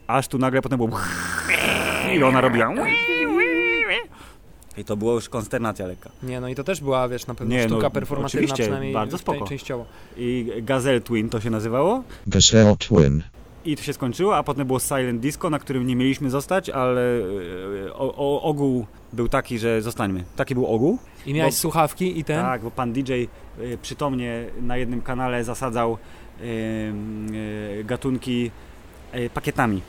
Aż 0.07 0.29
tu 0.29 0.39
nagle 0.39 0.63
potem 0.63 0.79
było 0.79 0.91
i 2.17 2.23
ona 2.23 2.41
robiła 2.41 2.75
i 4.79 4.85
to 4.85 4.97
było 4.97 5.15
już 5.15 5.29
konsternacja 5.29 5.87
lekka. 5.87 6.11
Nie, 6.23 6.41
no 6.41 6.49
i 6.49 6.55
to 6.55 6.65
też 6.65 6.81
była, 6.81 7.09
wiesz, 7.09 7.27
na 7.27 7.35
pewno 7.35 7.55
Nie, 7.55 7.63
no, 7.63 7.69
sztuka 7.69 7.91
performatywna, 7.91 8.39
oczywiście, 8.39 8.63
przynajmniej 8.63 8.93
bardzo 8.93 9.19
spoko. 9.19 9.47
częściowo. 9.47 9.85
I 10.17 10.53
Gazelle 10.63 11.01
Twin 11.01 11.29
to 11.29 11.41
się 11.41 11.51
nazywało. 11.51 12.03
Gazelle 12.27 12.77
Twin. 12.77 13.23
I 13.65 13.77
to 13.77 13.83
się 13.83 13.93
skończyło, 13.93 14.37
a 14.37 14.43
potem 14.43 14.67
było 14.67 14.79
Silent 14.79 15.21
Disco, 15.21 15.51
na 15.51 15.59
którym 15.59 15.87
nie 15.87 15.97
mieliśmy 15.97 16.31
zostać, 16.31 16.71
ale 16.71 17.01
e, 17.87 17.95
o, 17.95 18.15
o, 18.17 18.43
ogół 18.43 18.87
był 19.13 19.29
taki, 19.29 19.59
że 19.59 19.83
zostańmy. 19.83 20.25
Taki 20.37 20.55
był 20.55 20.67
ogół. 20.67 20.99
I 21.29 21.35
miałeś 21.35 21.55
Bo- 21.55 21.61
słuchawki 21.61 22.19
i 22.19 22.25
ten? 22.25 22.43
Tak, 22.43 22.63
bo 22.63 22.71
pan 22.71 22.93
DJ 22.93 23.13
y, 23.13 23.29
przytomnie 23.83 24.45
na 24.61 24.77
jednym 24.77 25.03
kanale 25.03 25.45
zasadzał 25.45 25.99
y, 26.41 26.45
y, 27.81 27.85
gatunki 27.85 28.51
y, 29.15 29.31
pakietami. 29.35 29.83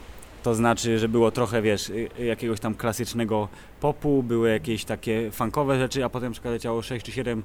To 0.44 0.56
znaczy, 0.56 1.00
że 1.00 1.10
było 1.10 1.32
trochę, 1.32 1.62
wiesz, 1.62 1.90
y, 1.90 2.10
y, 2.20 2.26
jakiegoś 2.26 2.60
tam 2.60 2.76
klasycznego 2.76 3.48
popu, 3.82 4.24
były 4.24 4.50
jakieś 4.50 4.86
takie 4.86 5.32
funkowe 5.32 5.80
rzeczy, 5.80 6.06
a 6.06 6.10
potem 6.10 6.30
na 6.30 6.34
przykład 6.34 6.54
leciało 6.54 6.82
6 6.82 7.06
czy 7.06 7.12
7 7.12 7.44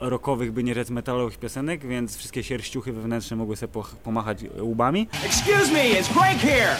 rockowych, 0.00 0.52
by 0.52 0.64
nie 0.64 0.74
rzec 0.74 0.90
metalowych 0.90 1.38
piosenek, 1.38 1.86
więc 1.86 2.16
wszystkie 2.16 2.42
sierściuchy 2.42 2.92
wewnętrzne 2.92 3.36
mogły 3.36 3.56
sobie 3.56 3.72
pomachać 4.04 4.38
łbami. 4.60 5.08
Excuse 5.24 5.72
me, 5.72 5.84
it's 5.84 6.12
Greg 6.14 6.38
here. 6.38 6.76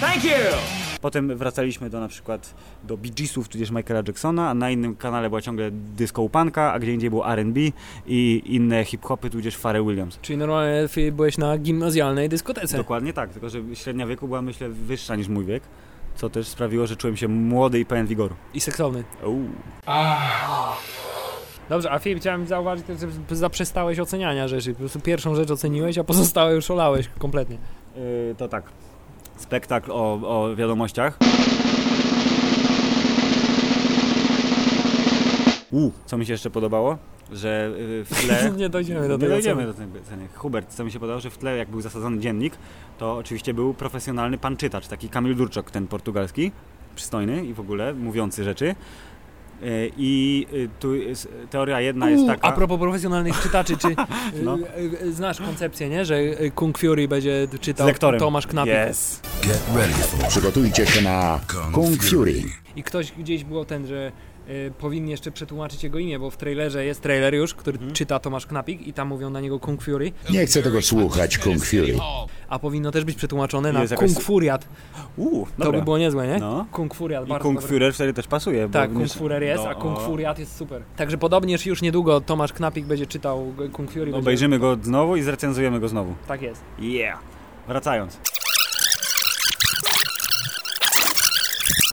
Thank 0.00 0.24
you. 0.24 0.87
Potem 1.00 1.36
wracaliśmy 1.36 1.90
do 1.90 2.00
na 2.00 2.08
przykład 2.08 2.54
do 2.84 2.96
Bee 2.96 3.10
Geesów, 3.10 3.48
tudzież 3.48 3.70
Michaela 3.70 4.02
Jacksona, 4.06 4.50
a 4.50 4.54
na 4.54 4.70
innym 4.70 4.96
kanale 4.96 5.28
była 5.28 5.42
ciągle 5.42 5.70
disco 5.70 6.22
upanka, 6.22 6.72
a 6.72 6.78
gdzie 6.78 6.92
indziej 6.94 7.10
było 7.10 7.32
R&B 7.32 7.60
i 8.06 8.42
inne 8.46 8.84
hip-hopy, 8.84 9.30
tudzież 9.30 9.56
Pharrell 9.56 9.84
Williams. 9.84 10.18
Czyli 10.22 10.38
normalnie 10.38 10.88
byłeś 11.12 11.38
na 11.38 11.58
gimnazjalnej 11.58 12.28
dyskotece. 12.28 12.76
Dokładnie 12.76 13.12
tak, 13.12 13.30
tylko 13.30 13.48
że 13.48 13.58
średnia 13.74 14.06
wieku 14.06 14.26
była 14.26 14.42
myślę 14.42 14.68
wyższa 14.68 15.16
niż 15.16 15.28
mój 15.28 15.44
wiek, 15.44 15.62
co 16.16 16.30
też 16.30 16.48
sprawiło, 16.48 16.86
że 16.86 16.96
czułem 16.96 17.16
się 17.16 17.28
młody 17.28 17.80
i 17.80 17.86
pełen 17.86 18.06
wigoru. 18.06 18.34
I 18.54 18.60
seksowny. 18.60 19.04
Uuu. 19.24 19.48
Dobrze, 21.68 21.90
a 21.90 21.98
Filip, 21.98 22.20
chciałem 22.20 22.46
zauważyć, 22.46 22.86
że 23.28 23.36
zaprzestałeś 23.36 23.98
oceniania 23.98 24.48
rzeczy. 24.48 24.72
Po 24.72 24.78
prostu 24.78 25.00
pierwszą 25.00 25.34
rzecz 25.34 25.50
oceniłeś, 25.50 25.98
a 25.98 26.04
pozostałe 26.04 26.54
już 26.54 26.70
olałeś 26.70 27.08
kompletnie. 27.18 27.58
Yy, 27.96 28.34
to 28.38 28.48
tak, 28.48 28.64
spektakl 29.38 29.92
o, 29.92 30.20
o 30.22 30.56
wiadomościach. 30.56 31.18
U, 35.70 35.90
co 36.06 36.18
mi 36.18 36.26
się 36.26 36.32
jeszcze 36.32 36.50
podobało, 36.50 36.98
że 37.32 37.70
yy, 37.78 38.04
w 38.04 38.08
tle... 38.26 38.50
Nie 38.56 38.68
dojdziemy 38.68 39.08
do 39.08 39.14
Nie 39.14 39.18
tego. 39.20 39.32
dojdziemy 39.32 39.62
co- 39.62 39.68
do 39.68 39.74
tej 39.74 40.02
ceny. 40.02 40.28
Hubert, 40.34 40.74
co 40.74 40.84
mi 40.84 40.92
się 40.92 40.98
podobało, 41.00 41.20
że 41.20 41.30
w 41.30 41.38
tle, 41.38 41.56
jak 41.56 41.68
był 41.70 41.80
zasadzony 41.80 42.18
dziennik, 42.20 42.54
to 42.98 43.16
oczywiście 43.16 43.54
był 43.54 43.74
profesjonalny 43.74 44.38
pan 44.38 44.56
czytacz, 44.56 44.88
taki 44.88 45.08
Kamil 45.08 45.36
Durczok, 45.36 45.70
ten 45.70 45.86
portugalski, 45.86 46.52
przystojny 46.96 47.44
i 47.44 47.54
w 47.54 47.60
ogóle 47.60 47.94
mówiący 47.94 48.44
rzeczy. 48.44 48.74
Yy, 49.62 49.92
I 49.96 50.46
yy, 50.52 50.68
tu 50.80 50.94
jest, 50.94 51.28
teoria 51.50 51.80
jedna 51.80 52.10
jest 52.10 52.22
U, 52.22 52.26
taka... 52.26 52.48
A 52.48 52.52
propos 52.52 52.78
profesjonalnych 52.80 53.42
czytaczy, 53.42 53.76
czy 53.76 53.88
No. 54.44 54.58
y, 54.58 54.60
y, 54.60 55.02
y, 55.02 55.12
znasz 55.12 55.38
koncepcję, 55.38 55.88
nie? 55.88 56.04
Że 56.04 56.20
y, 56.20 56.50
Kung 56.54 56.78
Fury 56.78 57.08
będzie 57.08 57.48
czytał 57.60 57.86
lektorem. 57.86 58.20
Tomasz 58.20 58.46
Knapik. 58.46 58.74
Yes. 58.90 59.20
Get 59.42 59.62
ready 59.76 59.92
for 59.92 60.28
Przygotujcie 60.28 60.86
się 60.86 61.02
na 61.02 61.40
Kung 61.72 62.02
Fury. 62.02 62.42
I 62.76 62.82
ktoś 62.82 63.12
gdzieś 63.12 63.44
było 63.44 63.64
ten, 63.64 63.86
że 63.86 64.12
y, 64.48 64.72
powinni 64.78 65.10
jeszcze 65.10 65.30
przetłumaczyć 65.30 65.84
jego 65.84 65.98
imię, 65.98 66.18
bo 66.18 66.30
w 66.30 66.36
trailerze 66.36 66.84
jest 66.84 67.00
trailer 67.00 67.34
już, 67.34 67.54
który 67.54 67.76
Mhm. 67.78 67.92
czyta 67.94 68.18
Tomasz 68.18 68.46
Knapik 68.46 68.86
i 68.86 68.92
tam 68.92 69.08
mówią 69.08 69.30
na 69.30 69.40
niego 69.40 69.58
Kung 69.60 69.82
Fury, 69.82 70.12
Nie 70.30 70.46
chcę 70.46 70.62
tego 70.62 70.82
słuchać, 70.82 71.38
Kung 71.38 71.64
Fury. 71.64 71.96
a 72.48 72.58
powinno 72.58 72.90
też 72.90 73.04
być 73.04 73.16
przetłumaczone 73.16 73.72
na 73.72 73.82
jakaś- 73.82 73.98
Kung 73.98 74.20
Furiat. 74.24 74.68
Uu, 75.16 75.46
To 75.62 75.72
by 75.72 75.82
było 75.82 75.98
niezłe, 75.98 76.26
nie? 76.26 76.38
No. 76.38 76.66
Kung 76.72 76.94
Furiat, 76.94 77.28
I 77.28 77.32
Kung. 77.40 77.60
Führer 77.62 77.92
wtedy 77.92 78.12
też 78.14 78.26
pasuje. 78.26 78.66
bo 78.66 78.72
Tak, 78.72 78.92
Kung 78.92 79.12
Furer 79.12 79.42
jest, 79.42 79.64
no, 79.64 79.70
a 79.70 79.74
Kung 79.74 79.98
o- 79.98 80.00
Furiat 80.00 80.38
jest 80.38 80.56
super. 80.56 80.82
Także 80.96 81.18
podobnież 81.18 81.66
już 81.66 81.82
niedługo 81.82 82.20
Tomasz 82.20 82.52
Knapik 82.52 82.86
będzie 82.86 83.06
czytał 83.06 83.52
Kung 83.72 83.90
Fury. 83.90 84.04
będzie- 84.04 84.18
Obejrzymy 84.18 84.58
go 84.58 84.76
znowu 84.82 85.16
i 85.16 85.22
zrecenzujemy 85.22 85.80
go 85.80 85.88
znowu. 85.88 86.14
Tak 86.28 86.42
jest. 86.42 86.60
Yeah! 86.78 87.18
Wracając. 87.68 88.18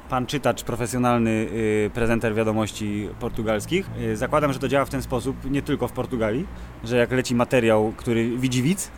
Pan 0.10 0.26
czytacz, 0.26 0.64
profesjonalny 0.64 1.30
y, 1.30 1.92
prezenter 1.94 2.36
wiadomości 2.36 3.10
portugalskich. 3.20 3.90
Y, 4.02 4.18
zakładam, 4.18 4.54
że 4.54 4.60
to 4.60 4.68
działa 4.68 4.86
w 4.86 4.90
ten 4.90 5.02
sposób 5.02 5.52
nie 5.52 5.62
tylko 5.62 5.88
w 5.88 5.92
Portugalii, 5.92 6.46
że 6.84 6.98
jak 6.98 7.12
leci 7.12 7.36
materiał, 7.36 7.94
który 7.98 8.38
widzi 8.38 8.62
widz, 8.62 8.92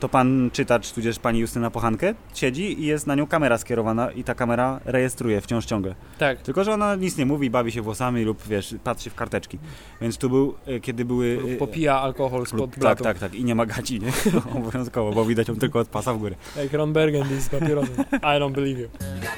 to 0.00 0.08
pan 0.08 0.50
czytacz, 0.52 0.92
tudzież 0.92 1.18
pani 1.18 1.38
Justyna 1.38 1.70
Pochankę 1.70 2.14
siedzi 2.34 2.82
i 2.82 2.86
jest 2.86 3.06
na 3.06 3.14
nią 3.14 3.26
kamera 3.26 3.58
skierowana 3.58 4.10
i 4.10 4.24
ta 4.24 4.34
kamera 4.34 4.80
rejestruje 4.84 5.40
wciąż 5.40 5.66
ciągle. 5.66 5.94
Tak. 6.18 6.42
Tylko, 6.42 6.64
że 6.64 6.72
ona 6.72 6.94
nic 6.94 7.16
nie 7.16 7.26
mówi, 7.26 7.50
bawi 7.50 7.72
się 7.72 7.82
włosami 7.82 8.24
lub 8.24 8.42
wiesz, 8.46 8.74
patrzy 8.84 9.10
w 9.10 9.14
karteczki. 9.14 9.58
Więc 10.00 10.18
tu 10.18 10.30
był, 10.30 10.54
y, 10.68 10.80
kiedy 10.80 11.04
były... 11.04 11.38
y, 11.48 11.56
Popija 11.56 12.00
alkohol 12.00 12.46
spod 12.46 12.60
lub, 12.60 12.78
tak, 12.78 13.02
tak, 13.02 13.18
tak. 13.18 13.34
I 13.34 13.44
nie 13.44 13.54
ma 13.54 13.66
gaci, 13.66 14.00
nie? 14.00 14.12
Obowiązkowo, 14.56 15.12
bo 15.12 15.24
widać 15.24 15.48
ją 15.48 15.56
tylko 15.56 15.78
od 15.78 15.88
pasa 15.88 16.14
w 16.14 16.18
górę. 16.18 16.34
Jak 16.56 16.72
Ron 16.72 16.92
Burgundy 16.92 17.40
z 17.40 17.48
papierosem. 17.48 17.94
I 18.12 18.40
don't 18.40 18.52
believe 18.52 18.80
you. 18.80 18.88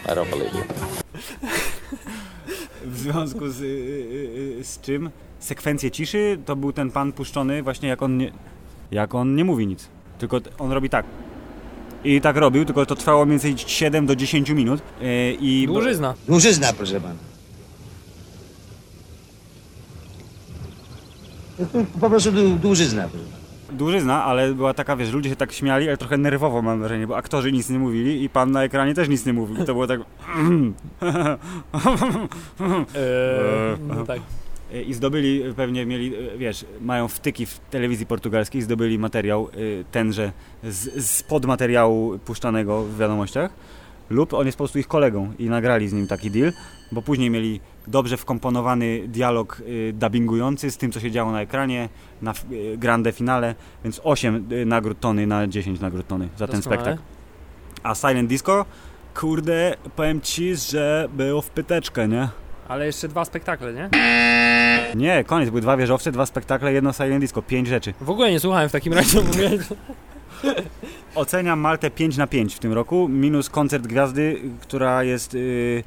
I 0.05 0.09
don't 0.09 0.31
believe 0.31 0.55
you. 0.55 1.10
W 2.85 2.99
związku 2.99 3.49
z, 3.49 3.61
y, 3.61 3.65
y, 3.65 4.59
y, 4.61 4.65
z 4.65 4.81
czym 4.81 5.11
sekwencje 5.41 5.91
ciszy 5.91 6.39
to 6.47 6.57
był 6.57 6.73
ten 6.73 6.91
pan 6.91 7.13
puszczony 7.13 7.63
właśnie 7.63 7.89
jak 7.89 8.03
on 8.03 8.17
nie, 8.17 8.33
jak 8.91 9.15
on 9.15 9.35
nie 9.35 9.45
mówi 9.45 9.67
nic. 9.67 9.89
Tylko 10.19 10.41
on 10.59 10.73
robi 10.73 10.91
tak. 10.91 11.07
I 12.05 12.21
tak 12.21 12.37
robił, 12.37 12.65
tylko 12.65 12.87
to 12.87 12.97
trwało 12.97 13.27
mniej 13.27 13.39
więcej 13.39 13.69
7 13.69 14.07
do 14.07 14.17
10 14.17 14.51
minut. 14.51 14.81
y, 15.03 15.37
I 15.41 15.67
Dłużyzna. 15.67 16.15
Dłużyzna, 16.29 16.73
proszę 16.73 17.01
pana. 17.01 17.15
Po 22.01 22.11
prostu 22.11 22.33
dłu- 22.33 22.59
dłużyzna. 22.59 23.09
proszę 23.09 23.25
pana. 23.27 23.40
Dłużyzna, 23.73 24.25
ale 24.25 24.55
była 24.55 24.75
taka, 24.75 24.97
wiesz, 24.97 25.13
ludzie 25.13 25.31
się 25.31 25.37
tak 25.37 25.53
śmiali, 25.53 25.89
ale 25.89 25.97
trochę 25.97 26.19
nerwowo 26.19 26.63
mam 26.63 26.79
wrażenie, 26.79 27.07
bo 27.07 27.17
aktorzy 27.17 27.53
nic 27.53 27.71
nie 27.71 27.79
mówili 27.79 28.25
i 28.25 28.29
pan 28.29 28.51
na 28.51 28.65
ekranie 28.65 28.95
też 28.95 29.09
nic 29.09 29.27
nie 29.27 29.33
mówił. 29.33 29.57
To 29.57 29.73
było 29.73 29.87
tak... 29.87 30.01
Eee, 30.01 30.07
no 33.97 34.07
tak. 34.07 34.21
I 34.87 34.95
zdobyli, 34.95 35.43
pewnie 35.57 35.87
mieli, 35.87 36.15
e, 36.15 36.39
wiesz, 36.39 36.65
mają 36.81 37.09
wtyki 37.09 37.47
w 37.47 37.59
telewizji 37.71 38.07
portugalskiej, 38.07 38.63
zdobyli 38.63 38.99
materiał 38.99 39.49
y, 39.57 39.85
tenże 39.93 40.33
z, 40.65 41.07
z 41.07 41.23
podmateriału 41.23 42.19
puszczanego 42.19 42.83
w 42.83 42.99
wiadomościach 42.99 43.51
lub 44.11 44.35
on 44.35 44.47
jest 44.47 44.59
po 44.59 44.65
prostu 44.65 44.79
ich 44.79 44.89
kolegą 44.89 45.33
i 45.39 45.49
nagrali 45.49 45.89
z 45.89 45.93
nim 45.93 46.07
taki 46.07 46.31
deal, 46.31 46.53
bo 46.93 47.03
później 47.03 47.31
mieli 47.31 47.61
dobrze 47.87 48.17
wkomponowany 48.17 49.09
dialog 49.09 49.61
y, 49.61 49.93
dubbingujący 49.93 50.71
z 50.71 50.77
tym, 50.77 50.93
co 50.93 51.01
się 51.01 51.11
działo 51.11 51.33
na 51.33 51.41
ekranie, 51.41 51.89
na 52.23 52.35
y, 52.53 52.77
grande 52.79 53.13
finale, 53.13 53.55
więc 53.85 54.01
8 54.05 54.47
y, 54.53 54.67
nagród 54.67 55.01
tony 55.01 55.27
na 55.27 55.47
10 55.47 55.81
nagród 55.81 56.07
tony 56.07 56.29
za 56.37 56.47
ten 56.47 56.63
spektakl. 56.63 56.99
A 57.83 57.95
Silent 57.95 58.29
Disco, 58.29 58.65
kurde, 59.15 59.77
powiem 59.97 60.21
Ci, 60.21 60.57
że 60.57 61.09
było 61.13 61.43
w 61.43 61.51
pyteczkę, 61.51 62.09
nie? 62.09 62.29
Ale 62.69 62.87
jeszcze 62.87 63.09
dwa 63.09 63.25
spektakle, 63.25 63.73
nie? 63.73 63.89
Nie, 64.95 65.25
koniec. 65.25 65.49
Były 65.49 65.61
dwa 65.61 65.77
wieżowce, 65.77 66.13
dwa 66.13 66.27
spektakle, 66.27 66.73
jedno 66.73 66.93
silent 66.93 67.21
disco. 67.21 67.43
Pięć 67.43 67.69
rzeczy. 67.69 67.95
W 68.01 68.11
ogóle 68.11 68.31
nie 68.31 68.41
słuchałem 68.41 68.69
w 68.69 68.73
takim 68.73 68.93
razie, 68.93 69.21
mówiłeś. 69.23 69.61
Oceniam 71.15 71.61
Maltę 71.61 71.91
5 71.91 72.17
na 72.17 72.27
5 72.27 72.55
w 72.55 72.59
tym 72.59 72.73
roku, 72.73 73.09
minus 73.09 73.51
koncert 73.51 73.87
gwiazdy, 73.87 74.41
która 74.61 75.05
jest 75.05 75.35
y, 75.35 75.39
y, 75.39 75.85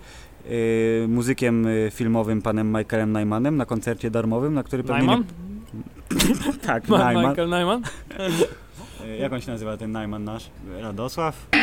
muzykiem 1.08 1.67
y, 1.67 1.89
filmowym 1.93 2.41
panem 2.41 2.77
Michaelem 2.77 3.12
Najmanem 3.12 3.58
na 3.58 3.65
koncercie 3.65 4.12
darmowym, 4.12 4.53
na 4.53 4.63
który 4.63 4.84
pewnie 4.84 4.97
Najman? 5.08 5.19
nie... 5.19 5.25
Tak, 6.67 6.88
Ma- 6.89 6.97
Najman. 6.97 7.29
Michael 7.29 7.49
Najman? 7.49 7.82
Y, 9.06 9.17
Jak 9.17 9.34
on 9.34 9.41
się 9.41 9.51
nazywa 9.51 9.77
ten 9.77 9.91
Najman 9.91 10.23
nasz? 10.23 10.49
Radosław? 10.82 11.47
Yy, 11.53 11.60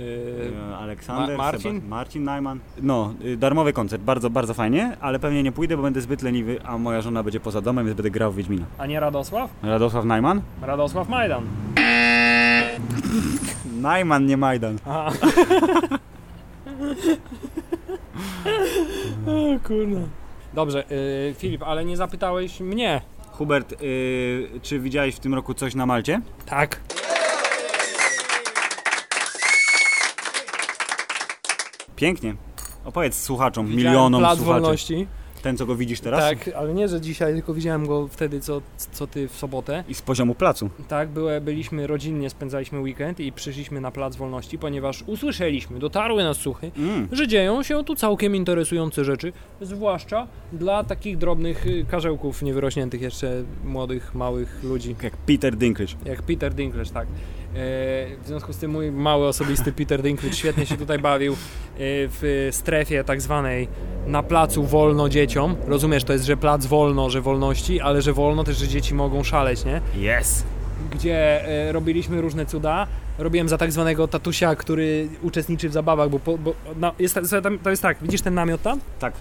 Y, 0.00 0.52
Aleksander? 0.78 1.36
Ma- 1.36 1.44
Marcin? 1.44 1.80
Seba- 1.80 1.88
Marcin 1.88 2.24
Najman. 2.24 2.58
No, 2.82 3.14
y, 3.24 3.36
darmowy 3.36 3.72
koncert, 3.72 4.02
bardzo, 4.02 4.30
bardzo 4.30 4.54
fajnie, 4.54 4.96
ale 5.00 5.18
pewnie 5.18 5.42
nie 5.42 5.52
pójdę, 5.52 5.76
bo 5.76 5.82
będę 5.82 6.00
zbyt 6.00 6.22
leniwy, 6.22 6.58
a 6.64 6.78
moja 6.78 7.00
żona 7.00 7.22
będzie 7.22 7.40
poza 7.40 7.60
domem, 7.60 7.86
więc 7.86 7.96
będę 7.96 8.10
grał 8.10 8.32
w 8.32 8.36
Wiedźmina. 8.36 8.64
a 8.78 8.86
nie 8.86 9.00
Radosław? 9.00 9.50
Radosław 9.62 10.04
Najman? 10.04 10.40
Radosław 10.62 11.08
Majdan. 11.08 11.44
Najman, 13.80 14.26
nie 14.26 14.36
Majdan. 14.36 14.78
o 19.26 19.66
kurna. 19.68 20.00
Dobrze, 20.54 20.84
y, 20.90 21.34
Filip, 21.38 21.62
ale 21.62 21.84
nie 21.84 21.96
zapytałeś 21.96 22.60
mnie. 22.60 23.00
Hubert, 23.32 23.72
y, 23.82 24.50
czy 24.62 24.80
widziałeś 24.80 25.14
w 25.14 25.20
tym 25.20 25.34
roku 25.34 25.54
coś 25.54 25.74
na 25.74 25.86
Malcie? 25.86 26.20
Tak. 26.46 26.80
Pięknie. 31.96 32.34
Opowiedz 32.84 33.22
słuchaczom, 33.22 33.70
milionom 33.70 34.20
plac 34.20 34.38
słuchaczy. 34.38 34.60
wolności. 34.60 35.06
Ten, 35.42 35.56
co 35.56 35.66
go 35.66 35.76
widzisz 35.76 36.00
teraz? 36.00 36.20
Tak, 36.20 36.50
ale 36.56 36.74
nie, 36.74 36.88
że 36.88 37.00
dzisiaj, 37.00 37.32
tylko 37.34 37.54
widziałem 37.54 37.86
go 37.86 38.08
wtedy, 38.08 38.40
co, 38.40 38.62
co 38.92 39.06
ty 39.06 39.28
w 39.28 39.36
sobotę. 39.36 39.84
I 39.88 39.94
z 39.94 40.02
poziomu 40.02 40.34
placu. 40.34 40.70
Tak, 40.88 41.08
były, 41.08 41.40
byliśmy 41.40 41.86
rodzinnie, 41.86 42.30
spędzaliśmy 42.30 42.80
weekend 42.80 43.20
i 43.20 43.32
przyszliśmy 43.32 43.80
na 43.80 43.90
Plac 43.90 44.16
Wolności, 44.16 44.58
ponieważ 44.58 45.02
usłyszeliśmy, 45.06 45.78
dotarły 45.78 46.24
nas 46.24 46.36
słuchy, 46.36 46.70
Mm. 46.78 47.08
że 47.12 47.28
dzieją 47.28 47.62
się 47.62 47.84
tu 47.84 47.94
całkiem 47.94 48.36
interesujące 48.36 49.04
rzeczy, 49.04 49.32
zwłaszcza 49.60 50.26
dla 50.52 50.84
takich 50.84 51.18
drobnych 51.18 51.66
y, 51.66 51.84
karzełków 51.90 52.42
niewyrośniętych 52.42 53.00
jeszcze 53.02 53.44
młodych, 53.64 54.14
małych 54.14 54.60
ludzi. 54.64 54.96
Jak 55.02 55.16
Peter 55.16 55.56
Dinklage. 55.56 55.92
Jak 56.04 56.22
Peter 56.22 56.54
Dinklage, 56.54 56.90
tak. 56.90 57.06
E, 57.58 58.16
W 58.22 58.26
związku 58.26 58.52
z 58.52 58.56
tym 58.56 58.70
mój 58.70 58.90
mały 58.92 59.26
osobisty 59.26 59.72
Peter 59.72 60.02
Dinklage 60.02 60.36
świetnie 60.36 60.66
się 60.66 60.76
tutaj 60.76 60.98
bawił 60.98 61.32
e, 61.32 61.36
w 61.80 62.48
strefie 62.50 63.04
tak 63.04 63.20
zwanej 63.20 63.68
na 64.06 64.22
placu 64.22 64.64
wolno 64.64 65.08
dzieciom. 65.08 65.56
Rozumiesz, 65.66 66.04
to 66.04 66.12
jest, 66.12 66.24
że 66.24 66.36
plac 66.36 66.66
wolno, 66.66 67.10
że 67.10 67.20
wolności, 67.20 67.80
ale 67.80 68.02
że 68.02 68.12
wolno 68.12 68.44
też, 68.44 68.56
że 68.56 68.68
dzieci 68.68 68.94
mogą 68.94 69.24
szaleć, 69.24 69.64
nie? 69.64 69.80
Yes! 70.20 70.44
Gdzie 70.90 71.44
e, 71.48 71.72
robiliśmy 71.72 72.20
różne 72.20 72.46
cuda. 72.46 72.86
Robiłem 73.18 73.48
za 73.48 73.58
tak 73.58 73.72
zwanego 73.72 74.08
tatusia, 74.08 74.56
który 74.56 75.08
uczestniczy 75.22 75.68
w 75.68 75.72
zabawach, 75.72 76.10
bo, 76.10 76.18
po, 76.18 76.38
bo 76.38 76.54
no, 76.76 76.92
jest, 76.98 77.18
to 77.62 77.70
jest 77.70 77.82
tak, 77.82 77.98
widzisz 78.02 78.20
ten 78.22 78.34
namiot 78.34 78.62
tam? 78.62 78.80
Tak. 78.98 79.12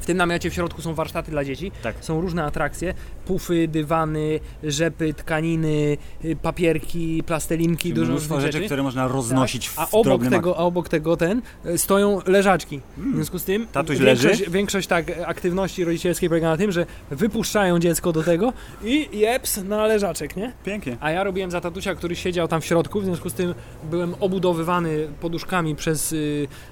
W 0.00 0.06
tym 0.06 0.16
namiocie 0.16 0.50
w 0.50 0.54
środku 0.54 0.82
są 0.82 0.94
warsztaty 0.94 1.30
dla 1.30 1.44
dzieci. 1.44 1.72
Tak. 1.82 1.96
Są 2.00 2.20
różne 2.20 2.44
atrakcje. 2.44 2.94
Pufy, 3.26 3.68
dywany, 3.68 4.40
rzepy, 4.62 5.14
tkaniny, 5.14 5.96
y, 6.24 6.36
papierki, 6.42 7.22
plastelinki, 7.26 7.92
dużo 7.94 8.10
Mnóstwo 8.12 8.34
różnych 8.34 8.46
rzeczy, 8.46 8.58
rzeczy. 8.58 8.66
które 8.66 8.82
można 8.82 9.08
roznosić 9.08 9.68
Tak. 9.68 9.78
A 9.78 9.86
w 9.86 9.94
obok 9.94 10.04
drobnym 10.04 10.30
tego, 10.30 10.56
a 10.58 10.60
obok 10.60 10.88
tego 10.88 11.16
ten 11.16 11.42
y, 11.66 11.78
stoją 11.78 12.20
leżaczki. 12.26 12.80
Mm. 12.98 13.12
W 13.12 13.14
związku 13.14 13.38
z 13.38 13.44
tym 13.44 13.66
Tatuś 13.66 13.98
większość, 13.98 14.40
leży? 14.40 14.50
większość 14.50 14.88
tak 14.88 15.12
aktywności 15.26 15.84
rodzicielskiej 15.84 16.28
polega 16.28 16.48
na 16.48 16.56
tym, 16.56 16.72
że 16.72 16.86
wypuszczają 17.10 17.78
dziecko 17.78 18.12
do 18.12 18.22
tego 18.22 18.52
i 18.84 19.08
jeps 19.18 19.56
na 19.64 19.86
leżaczek, 19.86 20.36
nie? 20.36 20.52
Pięknie. 20.64 20.96
A 21.00 21.10
ja 21.10 21.24
robiłem 21.24 21.50
za 21.50 21.60
tatusia, 21.60 21.94
który 21.94 22.16
siedział 22.16 22.48
tam 22.48 22.60
w 22.60 22.64
środku, 22.64 23.00
w 23.00 23.04
związku 23.04 23.30
z 23.30 23.34
tym 23.34 23.54
byłem 23.90 24.14
obudowywany 24.20 25.08
poduszkami 25.20 25.76
przez 25.76 26.12
y, 26.12 26.16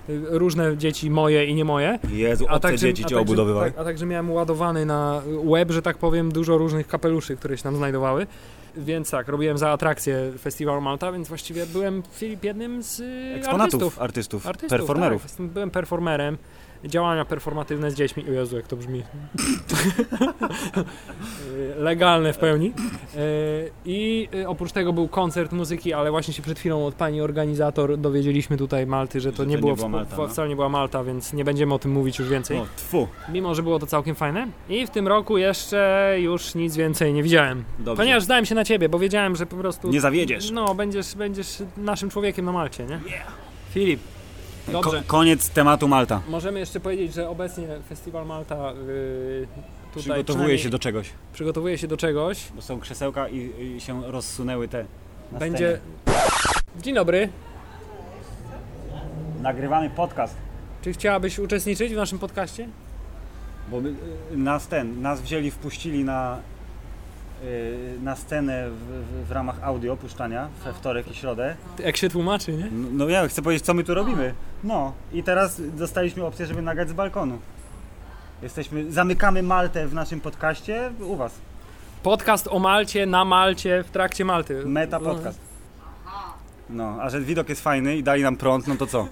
y, 0.08 0.20
różne 0.30 0.76
dzieci 0.76 1.10
moje 1.10 1.44
i 1.46 1.54
nie 1.54 1.64
moje. 1.64 1.98
Jezu, 2.12 2.46
A 2.48 2.58
także- 2.58 2.86
dzieci 2.86 3.04
a 3.20 3.24
cię 3.24 3.36
także-. 3.36 3.72
Tak, 3.72 3.78
a 3.78 3.84
także 3.84 4.06
miałem 4.06 4.30
ładowany 4.30 4.86
na 4.86 5.22
web, 5.52 5.70
że 5.70 5.82
tak 5.82 5.98
powiem, 5.98 6.32
dużo 6.32 6.58
różnych 6.58 6.86
kapeluszy, 6.88 7.36
które 7.36 7.56
się 7.56 7.62
tam 7.62 7.76
znajdowały. 7.76 8.26
Więc 8.76 9.10
tak, 9.10 9.28
robiłem 9.28 9.58
za 9.58 9.70
atrakcję 9.70 10.32
Festiwalu 10.38 10.80
Malta, 10.80 11.12
więc 11.12 11.28
właściwie 11.28 11.66
byłem 11.66 12.02
Filip 12.12 12.44
jednym 12.44 12.82
z 12.82 13.00
Eksponatów, 13.36 13.64
artystów. 13.74 13.98
artystów, 14.02 14.46
artystów 14.46 14.78
performerów. 14.78 15.36
Tak, 15.36 15.46
byłem 15.46 15.70
performerem. 15.70 16.38
Działania 16.84 17.24
performatywne 17.24 17.90
z 17.90 17.94
dziećmi. 17.94 18.24
O 18.28 18.32
Jezu, 18.32 18.56
jak 18.56 18.66
to 18.66 18.76
brzmi. 18.76 19.02
Legalne 21.78 22.32
w 22.32 22.38
pełni. 22.38 22.72
E, 23.16 23.20
I 23.84 24.28
e, 24.42 24.48
oprócz 24.48 24.72
tego 24.72 24.92
był 24.92 25.08
koncert 25.08 25.52
muzyki, 25.52 25.92
ale 25.92 26.10
właśnie 26.10 26.34
się 26.34 26.42
przed 26.42 26.58
chwilą 26.58 26.86
od 26.86 26.94
pani 26.94 27.20
organizator 27.20 27.98
dowiedzieliśmy 27.98 28.56
tutaj 28.56 28.86
Malty, 28.86 29.20
że 29.20 29.32
to, 29.32 29.42
Że 29.42 29.46
nie, 29.46 29.54
to 29.54 29.60
było 29.60 29.72
nie 29.72 29.76
była 29.76 29.88
Malta, 29.88 30.16
no. 30.16 30.28
wcale 30.28 30.48
nie 30.48 30.54
była 30.54 30.68
Malta, 30.68 31.04
więc 31.04 31.32
nie 31.32 31.44
będziemy 31.44 31.74
o 31.74 31.78
tym 31.78 31.90
mówić 31.90 32.18
już 32.18 32.28
więcej. 32.28 32.58
O, 32.58 32.66
tfu. 32.76 33.08
Mimo, 33.28 33.54
że 33.54 33.62
było 33.62 33.78
to 33.78 33.86
całkiem 33.86 34.14
fajne. 34.14 34.46
I 34.68 34.86
w 34.86 34.90
tym 34.90 35.08
roku 35.08 35.38
jeszcze 35.38 36.10
już 36.20 36.54
nic 36.54 36.76
więcej 36.76 37.12
nie 37.12 37.22
widziałem. 37.22 37.64
Dobrze. 37.78 38.02
Ponieważ 38.02 38.22
zdałem 38.22 38.46
się 38.46 38.54
na 38.54 38.64
ciebie, 38.64 38.88
bo 38.88 38.98
wiedziałem, 38.98 39.36
że 39.36 39.46
po 39.46 39.56
prostu. 39.56 39.88
Nie 39.90 40.00
zawiedziesz. 40.00 40.50
No, 40.50 40.74
będziesz, 40.74 41.14
będziesz 41.14 41.62
naszym 41.76 42.10
człowiekiem 42.10 42.44
na 42.44 42.52
Malcie, 42.52 42.86
nie? 42.86 43.00
Filip. 43.70 44.00
Dobrze. 44.68 44.98
Ko- 44.98 45.04
koniec 45.06 45.48
tematu 45.50 45.88
Malta. 45.88 46.20
Możemy 46.28 46.58
jeszcze 46.60 46.80
powiedzieć, 46.80 47.14
że 47.14 47.28
obecnie 47.28 47.66
Festiwal 47.88 48.26
Malta 48.26 48.72
yy, 48.72 49.46
tutaj 49.94 50.02
Przygotowuje 50.24 50.58
się 50.58 50.70
do 50.70 50.78
czegoś. 50.78 51.10
przygotowuje 51.32 51.78
się 51.78 51.88
do 51.88 51.96
czegoś. 51.96 52.48
Bo 52.56 52.62
są 52.62 52.80
krzesełka 52.80 53.28
i, 53.28 53.50
i 53.76 53.80
się 53.80 54.02
rozsunęły 54.12 54.68
te. 54.68 54.84
na 55.32 55.38
Będzie. 55.38 55.80
Dzień 56.82 56.94
dobry. 56.94 57.28
Nagrywamy 59.42 59.90
podcast. 59.90 60.34
Czy 60.82 60.92
chciałabyś 60.92 61.38
uczestniczyć 61.38 61.92
w 61.92 61.96
naszym 61.96 62.18
podcaście? 62.18 62.68
Bo 63.70 63.80
my, 63.80 63.88
y, 64.32 64.36
nas 64.36 64.68
ten, 64.68 65.02
nas 65.02 65.20
wzięli, 65.22 65.50
wpuścili 65.50 66.04
na, 66.04 66.38
na 68.02 68.16
scenę 68.16 68.70
w, 68.70 68.74
w, 68.74 69.28
w 69.28 69.32
ramach 69.32 69.62
audio 69.62 69.96
puszczania 69.96 70.48
we 70.64 70.72
wtorek 70.72 71.10
i 71.10 71.14
środę. 71.14 71.56
Jak 71.78 71.96
się 71.96 72.08
tłumaczy, 72.08 72.52
nie? 72.52 72.68
No, 72.72 72.88
no 72.92 73.08
ja 73.08 73.28
chcę 73.28 73.42
powiedzieć, 73.42 73.66
co 73.66 73.74
my 73.74 73.84
tu 73.84 73.94
robimy. 73.94 74.34
No 74.64 74.92
i 75.12 75.22
teraz 75.22 75.60
dostaliśmy 75.76 76.24
opcję, 76.24 76.46
żeby 76.46 76.62
nagrać 76.62 76.88
z 76.88 76.92
balkonu. 76.92 77.38
Jesteśmy, 78.42 78.92
zamykamy 78.92 79.42
Maltę 79.42 79.86
w 79.88 79.94
naszym 79.94 80.20
podcaście 80.20 80.92
u 81.00 81.16
was. 81.16 81.32
Podcast 82.02 82.48
o 82.50 82.58
Malcie, 82.58 83.06
na 83.06 83.24
Malcie, 83.24 83.84
w 83.86 83.90
trakcie 83.90 84.24
Malty. 84.24 84.66
Meta 84.66 85.00
podcast. 85.00 85.40
No, 86.70 86.96
a 87.00 87.10
że 87.10 87.20
widok 87.20 87.48
jest 87.48 87.62
fajny 87.62 87.96
i 87.96 88.02
dali 88.02 88.22
nam 88.22 88.36
prąd, 88.36 88.66
no 88.66 88.76
to 88.76 88.86
co? 88.86 89.08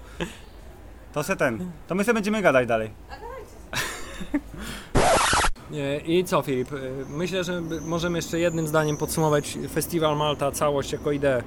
To 1.12 1.22
se 1.22 1.36
ten. 1.36 1.70
To 1.88 1.94
my 1.94 2.04
sobie 2.04 2.14
będziemy 2.14 2.42
gadać 2.42 2.68
dalej. 2.68 2.90
Nie, 4.32 4.40
I 6.06 6.24
co 6.24 6.42
Filip? 6.42 6.72
Y, 6.72 6.78
Myślę, 7.08 7.44
że 7.44 7.60
możemy 7.86 8.18
jeszcze 8.18 8.38
jednym 8.38 8.66
zdaniem 8.66 8.96
podsumować 8.96 9.58
Festiwal 9.74 10.16
Malta, 10.16 10.52
całość 10.52 10.92
jako 10.92 11.12
ideę. 11.12 11.42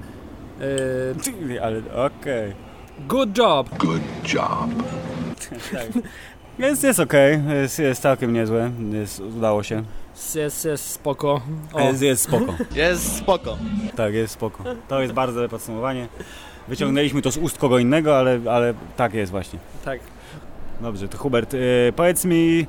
Y, 1.52 1.62
Ale 1.62 1.78
okej. 2.06 2.54
Good 3.08 3.38
job! 3.38 3.70
Good 3.78 4.02
job. 4.34 4.70
Jest, 6.60 6.84
jest 6.84 7.00
okej, 7.00 7.40
jest, 7.62 7.80
jest 7.80 8.02
całkiem 8.02 8.34
niezłe, 8.34 8.72
jest, 8.92 9.20
udało 9.20 9.64
się. 9.64 9.84
Jest, 10.36 10.66
jest 10.66 10.90
spoko. 10.92 11.42
O, 11.74 11.80
Jest, 11.80 12.02
jest 12.02 12.24
spoko. 12.24 12.54
Jest 12.76 13.18
spoko. 13.18 13.58
Tak, 13.96 14.14
jest 14.14 14.34
spoko. 14.34 14.64
To 14.88 15.02
jest 15.02 15.14
bardzo 15.14 15.36
dobre 15.36 15.50
podsumowanie. 15.50 16.08
Wyciągnęliśmy 16.68 17.22
to 17.22 17.32
z 17.32 17.38
ust 17.38 17.58
kogo 17.58 17.80
innego, 17.80 18.18
ale, 18.18 18.40
ale 18.52 18.74
tak 18.98 19.14
jest 19.14 19.32
właśnie. 19.32 19.60
tak. 19.86 20.00
Dobrze, 20.82 21.08
to 21.08 21.18
Hubert, 21.18 21.56
powiedz 21.96 22.26
mi, 22.26 22.66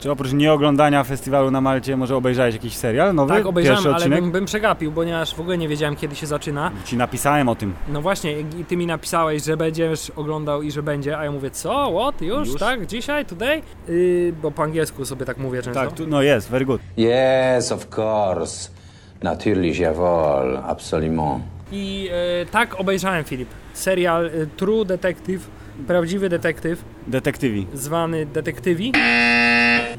czy 0.00 0.10
oprócz 0.10 0.32
nieoglądania 0.32 1.04
festiwalu 1.04 1.50
na 1.50 1.60
Malcie 1.60 1.96
może 1.96 2.16
obejrzałeś 2.16 2.54
jakiś 2.54 2.76
serial 2.76 3.14
nowy? 3.14 3.34
Tak, 3.34 3.46
obejrzałem, 3.46 3.84
Pierwszy 3.84 4.04
ale 4.04 4.20
bym, 4.20 4.32
bym 4.32 4.44
przegapił, 4.44 4.92
ponieważ 4.92 5.34
w 5.34 5.40
ogóle 5.40 5.58
nie 5.58 5.68
wiedziałem, 5.68 5.96
kiedy 5.96 6.16
się 6.16 6.26
zaczyna. 6.26 6.70
Ci 6.84 6.96
napisałem 6.96 7.48
o 7.48 7.54
tym. 7.54 7.74
No 7.88 8.02
właśnie, 8.02 8.40
i 8.40 8.64
ty 8.68 8.76
mi 8.76 8.86
napisałeś, 8.86 9.44
że 9.44 9.56
będziesz 9.56 10.10
oglądał 10.10 10.62
i 10.62 10.70
że 10.70 10.82
będzie, 10.82 11.18
a 11.18 11.24
ja 11.24 11.32
mówię, 11.32 11.50
co, 11.50 11.92
what, 12.00 12.22
już, 12.22 12.48
Już? 12.48 12.60
tak, 12.60 12.86
dzisiaj, 12.86 13.26
today? 13.26 13.62
Yy, 13.88 14.32
bo 14.42 14.50
po 14.50 14.62
angielsku 14.62 15.04
sobie 15.04 15.26
tak 15.26 15.38
mówię 15.38 15.62
często. 15.62 15.80
Tak, 15.80 15.92
tu, 15.92 16.06
no 16.06 16.22
jest, 16.22 16.50
very 16.50 16.64
good. 16.64 16.80
Yes, 16.98 17.72
of 17.72 17.98
course. 17.98 18.70
Natürlich, 19.22 19.78
jawohl, 19.78 20.56
absolument. 20.66 21.44
I 21.72 22.08
e, 22.12 22.46
tak 22.46 22.80
obejrzałem, 22.80 23.24
Filip, 23.24 23.48
serial 23.74 24.26
e, 24.26 24.30
True 24.56 24.84
Detective, 24.84 25.40
prawdziwy 25.86 26.28
detektyw, 26.28 26.84
Detektywi. 27.06 27.66
zwany 27.74 28.26
Detektywi. 28.26 28.92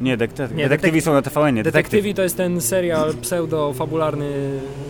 Nie, 0.01 0.17
dekte- 0.17 0.51
Nie, 0.55 0.63
detektywi 0.63 0.99
detek- 0.99 1.03
są 1.05 1.13
na 1.13 1.21
TVN, 1.21 1.55
detektyw. 1.55 1.63
Detektywi 1.73 2.13
to 2.13 2.21
jest 2.21 2.38
ten 2.38 2.62
serial 2.62 3.13
pseudo-fabularny, 3.21 4.29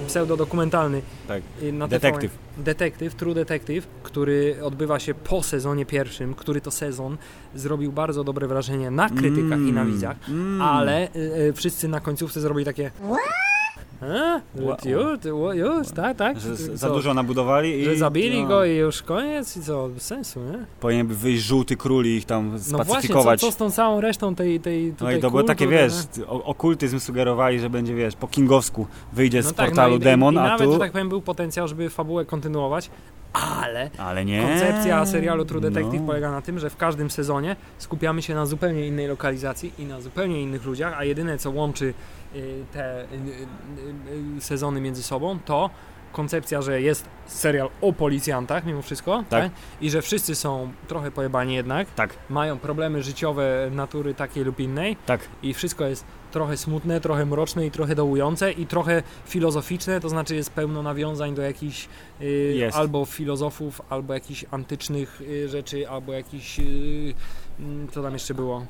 pseudo-dokumentalny. 0.08 1.02
Tak. 1.28 1.42
Detektyw. 1.90 2.32
TVN. 2.32 2.64
Detektyw, 2.64 3.16
True 3.16 3.34
Detective, 3.34 3.88
który 4.04 4.56
odbywa 4.64 5.00
się 5.00 5.14
po 5.14 5.44
sezonie 5.44 5.86
pierwszym, 5.86 6.34
który 6.34 6.62
to 6.62 6.72
sezon 6.72 7.18
zrobił 7.56 7.92
bardzo 7.92 8.24
dobre 8.24 8.48
wrażenie 8.48 8.92
na 8.92 9.10
krytykach 9.10 9.60
i 9.60 9.72
na 9.74 9.82
Mm, 9.82 9.94
widzach, 9.94 10.18
mm. 10.30 10.62
ale 10.62 11.08
y, 11.16 11.20
y, 11.50 11.54
wszyscy 11.54 11.88
na 11.88 12.00
końcówce 12.00 12.42
zrobili 12.42 12.66
takie 12.66 12.92
a, 14.02 14.42
już, 14.86 15.18
już, 15.56 15.88
tak, 15.96 16.18
tak. 16.18 16.40
Że 16.40 16.56
z- 16.56 16.72
Co? 16.72 16.78
za 16.78 16.90
dużo 16.90 17.14
nabudowali 17.14 17.80
i... 17.80 17.86
Że 17.86 17.96
zabili 17.96 18.42
no, 18.42 18.48
go 18.48 18.66
i 18.66 18.76
już 18.76 19.02
koniec 19.02 19.58
i 19.58 19.62
co, 19.62 19.88
bez 19.90 20.04
sensu, 20.04 20.40
nie? 20.40 20.66
Powinien 20.80 21.08
wyjść 21.08 21.44
żółty 21.44 21.78
król 21.78 22.06
i 22.06 22.10
ich 22.10 22.26
tam 22.26 22.46
No 22.46 22.50
właśnie, 22.52 22.78
co, 22.78 22.84
spacyfikować. 22.86 23.40
co 23.42 23.52
z 23.52 23.56
tą 23.58 23.72
całą 23.72 24.02
resztą 24.02 24.36
tej, 24.36 24.60
tej 24.60 24.94
No 25.02 25.12
i 25.12 25.20
to 25.20 25.30
było 25.30 25.44
takie, 25.44 25.68
wiesz, 25.68 25.94
okultyzm 26.28 27.00
sugerowali, 27.00 27.60
że 27.60 27.70
będzie, 27.70 27.96
wiesz, 27.96 28.16
po 28.16 28.28
kingowsku 28.28 28.88
wyjdzie 29.14 29.44
z 29.44 29.46
No 29.46 29.52
tak, 29.52 29.66
portalu 29.66 29.94
no 29.94 29.98
i, 29.98 30.04
demon, 30.04 30.34
i, 30.34 30.38
i 30.38 30.40
a 30.40 30.44
nawet, 30.44 30.68
tu... 30.68 30.74
że 30.74 30.80
tak 30.80 30.92
powiem, 30.92 31.10
był 31.10 31.22
potencjał, 31.22 31.68
żeby 31.68 31.90
fabułę 31.90 32.26
kontynuować, 32.26 32.90
ale 33.34 33.90
Ale 33.98 34.26
nie. 34.26 34.42
koncepcja 34.42 35.06
serialu 35.06 35.46
True 35.46 35.62
Detective 35.62 36.02
No. 36.02 36.08
polega 36.08 36.32
na 36.32 36.42
tym, 36.42 36.60
że 36.60 36.70
w 36.70 36.78
każdym 36.78 37.10
sezonie 37.10 37.56
skupiamy 37.78 38.22
się 38.22 38.36
na 38.36 38.46
zupełnie 38.46 38.88
innej 38.88 39.08
lokalizacji 39.08 39.74
i 39.80 39.86
na 39.86 40.02
zupełnie 40.02 40.42
innych 40.42 40.66
ludziach, 40.66 40.94
a 40.98 41.04
jedyne 41.04 41.38
co 41.38 41.52
łączy 41.52 41.94
te 42.72 43.04
y, 43.04 43.06
y, 43.06 44.38
y, 44.38 44.42
sezony 44.42 44.82
między 44.82 45.04
sobą 45.04 45.40
to 45.46 45.70
koncepcja, 46.12 46.62
że 46.62 46.82
jest 46.82 47.06
serial 47.26 47.70
o 47.82 47.94
policjantach 47.94 48.66
mimo 48.66 48.82
wszystko, 48.82 49.24
tak? 49.30 49.52
I 49.82 49.90
że 49.90 50.02
wszyscy 50.02 50.36
są 50.36 50.72
trochę 50.88 51.12
pojebani 51.12 51.54
jednak, 51.54 51.88
Tak, 51.96 52.16
mają 52.30 52.58
problemy 52.58 53.04
życiowe 53.04 53.70
natury 53.72 54.14
takiej 54.14 54.44
lub 54.44 54.60
innej 54.60 54.98
tak. 55.06 55.22
i 55.44 55.54
wszystko 55.54 55.86
jest 55.86 56.06
trochę 56.32 56.58
smutne, 56.58 57.02
trochę 57.02 57.26
mroczne 57.26 57.66
i 57.66 57.72
trochę 57.72 57.96
dołujące 57.96 58.52
i 58.52 58.66
trochę 58.66 59.04
filozoficzne, 59.26 60.00
to 60.00 60.10
znaczy 60.10 60.36
jest 60.36 60.50
pełno 60.50 60.84
nawiązań 60.84 61.36
do 61.36 61.42
jakichś 61.42 61.88
y, 62.22 62.70
albo 62.74 63.06
filozofów, 63.06 63.82
albo 63.90 64.14
jakichś 64.14 64.46
antycznych 64.52 65.22
y, 65.22 65.50
rzeczy, 65.50 65.90
albo 65.90 66.14
jakichś 66.14 66.60
y, 66.60 67.14
mm, 67.60 67.88
co 67.88 68.04
tam 68.04 68.14
jeszcze 68.14 68.34
było? 68.34 68.66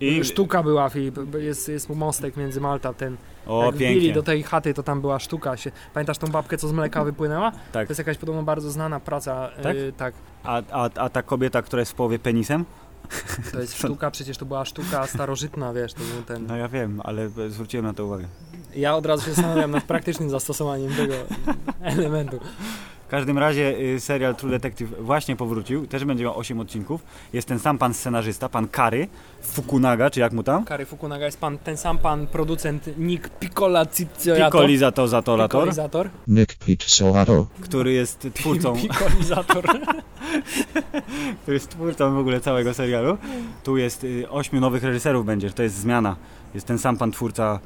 I... 0.00 0.24
Sztuka 0.24 0.62
była, 0.62 0.88
Filip, 0.88 1.34
jest, 1.34 1.68
jest 1.68 1.88
mostek 1.88 2.36
między 2.36 2.60
Malta, 2.60 2.92
ten 2.92 3.16
O, 3.46 3.64
jak 3.66 3.76
pięknie. 3.76 4.12
do 4.12 4.22
tej 4.22 4.42
chaty, 4.42 4.74
to 4.74 4.82
tam 4.82 5.00
była 5.00 5.18
sztuka. 5.18 5.56
Się, 5.56 5.70
pamiętasz 5.94 6.18
tą 6.18 6.26
babkę, 6.26 6.58
co 6.58 6.68
z 6.68 6.72
mleka 6.72 7.04
wypłynęła? 7.04 7.52
Tak. 7.72 7.86
To 7.86 7.90
jest 7.90 7.98
jakaś 7.98 8.18
podobno 8.18 8.42
bardzo 8.42 8.70
znana 8.70 9.00
praca. 9.00 9.50
Tak? 9.62 9.76
y, 9.76 9.92
tak. 9.96 10.14
A, 10.44 10.62
a, 10.70 10.90
a 10.96 11.08
ta 11.08 11.22
kobieta, 11.22 11.62
która 11.62 11.80
jest 11.80 11.92
w 11.92 11.94
połowie 11.94 12.18
penisem? 12.18 12.64
To 13.52 13.60
jest 13.60 13.78
sztuka, 13.80 14.10
przecież 14.10 14.38
to 14.38 14.44
była 14.46 14.64
sztuka 14.64 15.06
starożytna, 15.06 15.72
wiesz, 15.72 15.94
to 15.94 16.00
był 16.14 16.22
ten... 16.22 16.46
No 16.46 16.56
ja 16.56 16.68
wiem, 16.68 17.00
ale 17.04 17.28
zwróciłem 17.28 17.86
na 17.86 17.94
to 17.94 18.06
uwagę. 18.06 18.24
Ja 18.76 18.96
od 18.96 19.06
razu 19.06 19.24
się 19.24 19.30
zastanawiam 19.32 19.70
nad 19.70 19.84
praktycznym 19.84 20.30
zastosowaniem 20.30 20.94
tego 20.94 21.14
elementu. 21.82 22.40
W 23.14 23.16
każdym 23.16 23.38
razie 23.38 23.78
y, 23.78 24.00
serial 24.00 24.36
True 24.36 24.50
Detective 24.50 24.94
właśnie 25.00 25.36
powrócił, 25.36 25.86
też 25.86 26.04
będzie 26.04 26.24
miał 26.24 26.38
8 26.38 26.60
odcinków. 26.60 27.02
Jest 27.32 27.48
ten 27.48 27.58
sam 27.58 27.78
pan 27.78 27.94
scenarzysta, 27.94 28.48
pan 28.48 28.68
Kary 28.68 29.08
Fukunaga, 29.42 30.10
czy 30.10 30.20
jak 30.20 30.32
mu 30.32 30.42
tam? 30.42 30.64
Kary 30.64 30.86
Fukunaga 30.86 31.26
jest 31.26 31.40
pan, 31.40 31.58
ten 31.58 31.76
sam 31.76 31.98
pan 31.98 32.26
producent 32.26 32.98
Nick 32.98 33.28
Piccola. 33.28 33.86
Piccolizator. 33.86 36.10
Nick 36.28 36.54
Pizzolatto. 36.54 37.46
który 37.60 37.92
jest 37.92 38.28
twórcą, 38.34 38.76
Piccolizator. 38.82 39.64
który 41.42 41.54
jest 41.54 41.70
twórcą 41.70 42.14
w 42.14 42.18
ogóle 42.18 42.40
całego 42.40 42.74
serialu. 42.74 43.18
Tu 43.64 43.76
jest 43.76 44.04
y, 44.04 44.30
ośmiu 44.30 44.60
nowych 44.60 44.84
reżyserów 44.84 45.26
będzie, 45.26 45.50
to 45.50 45.62
jest 45.62 45.76
zmiana. 45.76 46.16
Jest 46.54 46.66
ten 46.66 46.78
sam 46.78 46.96
pan 46.96 47.12
twórca, 47.12 47.58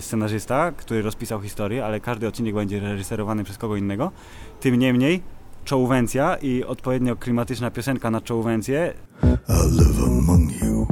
scenarzysta, 0.00 0.72
który 0.72 1.02
rozpisał 1.02 1.40
historię, 1.40 1.84
ale 1.84 2.00
każdy 2.00 2.28
odcinek 2.28 2.54
będzie 2.54 2.80
reżyserowany 2.80 3.44
przez 3.44 3.58
kogo 3.58 3.76
innego. 3.76 4.12
Tym 4.60 4.76
niemniej 4.76 5.22
czołówęcja 5.64 6.36
i 6.36 6.64
odpowiednio 6.64 7.16
klimatyczna 7.16 7.70
piosenka 7.70 8.10
na 8.10 8.20
czołówęcję, 8.20 8.94
I 9.22 9.76
live 9.78 10.02
among 10.06 10.62
you, 10.62 10.86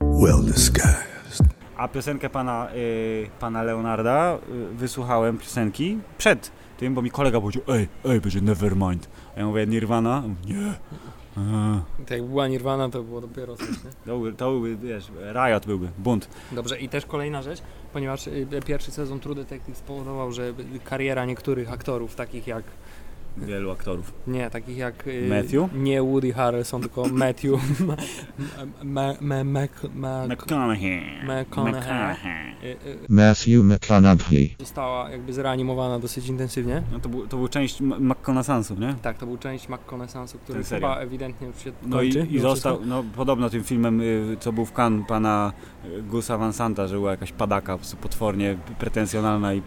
well 0.00 0.44
disguised. 0.44 1.46
a 1.76 1.88
piosenkę 1.88 2.30
pana, 2.30 2.68
y, 2.74 3.26
pana 3.40 3.62
Leonarda 3.62 4.38
y, 4.72 4.74
wysłuchałem 4.76 5.38
piosenki 5.38 5.98
przed 6.18 6.50
tym, 6.78 6.94
bo 6.94 7.02
mi 7.02 7.10
kolega 7.10 7.40
powiedział, 7.40 7.62
ej, 7.68 7.88
ej, 8.04 8.20
będzie 8.20 8.40
Nevermind. 8.40 9.08
A 9.36 9.40
ja 9.40 9.46
mówię, 9.46 9.66
Nirvana? 9.66 10.22
Nie. 10.46 10.72
Tak 11.98 12.10
jak 12.10 12.24
była 12.24 12.48
Nirvana, 12.48 12.88
to 12.88 13.02
było 13.02 13.20
dopiero 13.20 13.56
coś, 13.56 13.68
nie? 13.68 13.90
To, 14.06 14.18
by- 14.18 14.32
to 14.32 14.50
byłby, 14.50 14.76
wiesz, 14.76 15.10
riot 15.32 15.66
byłby, 15.66 15.88
bunt. 15.98 16.28
Dobrze, 16.52 16.78
i 16.80 16.88
też 16.88 17.06
kolejna 17.06 17.42
rzecz, 17.42 17.62
ponieważ 17.96 18.26
y, 18.26 18.46
pierwszy 18.66 18.90
sezon 18.90 19.20
True 19.20 19.34
Detective 19.34 19.76
spowodował, 19.76 20.32
że 20.32 20.52
kariera 20.84 21.24
niektórych 21.24 21.72
aktorów, 21.72 22.14
takich 22.14 22.46
jak 22.46 22.64
Wielu 23.36 23.70
aktorów. 23.70 24.12
Nie, 24.26 24.50
takich 24.50 24.76
jak. 24.76 25.06
y, 25.06 25.28
Matthew? 25.28 25.72
Nie 25.74 26.02
Woody 26.02 26.32
Harrelson, 26.32 26.80
tylko 26.80 27.04
Matthew. 27.24 27.52
ma, 27.80 27.96
ma, 29.20 29.44
ma, 29.44 29.64
ma, 29.94 30.26
McConaughey. 30.26 31.00
McConaughey. 31.24 32.56
y, 32.64 32.76
Matthew 33.08 33.62
McConaughey. 33.64 34.54
została 34.60 35.10
jakby 35.10 35.32
zreanimowana 35.32 35.98
dosyć 35.98 36.28
intensywnie. 36.28 36.82
No 36.92 37.00
to, 37.00 37.08
był, 37.08 37.26
to 37.26 37.36
był 37.36 37.48
część 37.48 37.80
M- 37.80 38.08
McConaughey'su, 38.12 38.78
nie? 38.80 38.94
Tak, 39.02 39.18
to 39.18 39.26
był 39.26 39.38
część 39.38 39.68
McConaissance'u, 39.68 40.38
który 40.38 40.64
chyba 40.64 40.96
ewidentnie 40.96 41.46
już 41.46 41.64
się 41.64 41.72
No 41.86 41.96
kończy. 41.96 42.26
i, 42.30 42.34
i 42.34 42.40
został, 42.40 42.78
no 42.86 43.04
podobno 43.16 43.50
tym 43.50 43.64
filmem, 43.64 44.00
co 44.40 44.52
był 44.52 44.64
w 44.66 44.72
Cannes 44.78 45.06
pana 45.08 45.52
Gusa 46.02 46.38
Van 46.38 46.52
Santa, 46.52 46.86
że 46.88 46.94
była 46.96 47.10
jakaś 47.10 47.32
padaka 47.32 47.78
potwornie 48.00 48.58
pretensjonalna 48.78 49.54
i 49.54 49.62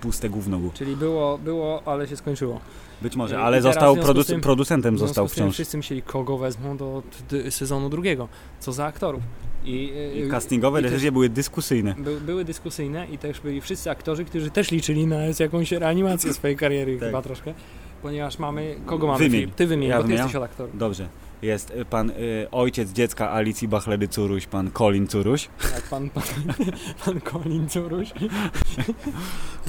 puste 0.00 0.28
gówno 0.30 0.58
było. 0.58 0.72
Czyli 0.74 0.96
było, 0.96 1.38
było, 1.38 1.82
ale 1.86 2.08
się 2.08 2.16
skończyło. 2.16 2.60
Być 3.02 3.16
może, 3.16 3.38
ale 3.40 3.62
został 3.62 3.96
produc- 3.96 4.26
tym- 4.26 4.40
producentem 4.40 4.98
został 4.98 5.26
tym 5.28 5.34
wciąż. 5.34 5.54
Wszyscy 5.54 5.76
myśleli, 5.76 6.02
kogo 6.02 6.38
wezmą 6.38 6.76
do 6.76 7.02
sezonu 7.50 7.88
drugiego. 7.90 8.28
Co 8.60 8.72
za 8.72 8.84
aktorów. 8.84 9.22
I, 9.64 9.92
y, 9.96 10.14
I 10.18 10.22
y, 10.22 10.28
castingowe 10.28 10.80
i 10.80 10.82
decyzje 10.82 11.12
były 11.12 11.28
dyskusyjne. 11.28 11.94
By, 11.98 12.20
były 12.20 12.44
dyskusyjne 12.44 13.06
i 13.06 13.18
też 13.18 13.40
byli 13.40 13.60
wszyscy 13.60 13.90
aktorzy, 13.90 14.24
którzy 14.24 14.50
też 14.50 14.70
liczyli 14.70 15.06
na 15.06 15.16
jakąś 15.40 15.72
reanimację 15.72 16.34
swojej 16.42 16.56
kariery 16.56 16.96
Tak. 16.98 17.08
chyba 17.08 17.22
troszkę. 17.22 17.54
Ponieważ 18.02 18.38
mamy, 18.38 18.76
kogo 18.86 19.06
mamy? 19.06 19.18
Wymień. 19.18 19.50
Ty 19.56 19.66
wymień, 19.66 19.90
Ja 19.90 19.98
bo 20.02 20.04
ty 20.04 20.12
jesteś 20.12 20.34
od 20.36 20.42
aktorów. 20.42 20.78
Dobrze. 20.78 21.08
Jest 21.42 21.70
y, 21.70 21.84
pan 21.84 22.10
y, 22.10 22.14
ojciec 22.50 22.90
dziecka 22.92 23.30
Alicji 23.30 23.68
Bachledy 23.68 24.08
Curuś, 24.08 24.46
pan 24.46 24.70
Colin 24.70 25.06
Curuś. 25.06 25.48
Tak, 25.74 25.82
pan, 25.90 26.10
pan, 26.10 26.22
pan 27.04 27.20
Colin 27.20 27.68
Curuś 27.68 28.12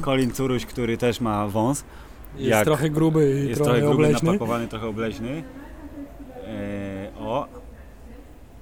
Colin 0.05 0.31
Curuś, 0.31 0.65
który 0.65 0.97
też 0.97 1.21
ma 1.21 1.47
wąs. 1.47 1.83
jest 2.37 2.49
Jak- 2.49 2.63
trochę 2.65 2.89
gruby 2.89 3.41
i 3.45 3.49
Jest 3.49 3.63
trochę, 3.63 3.79
trochę 3.79 3.81
gruby, 3.81 4.05
obleśny. 4.05 4.25
napakowany, 4.31 4.67
trochę 4.67 4.87
obleśny. 4.87 5.43
E, 6.47 7.11
o, 7.19 7.47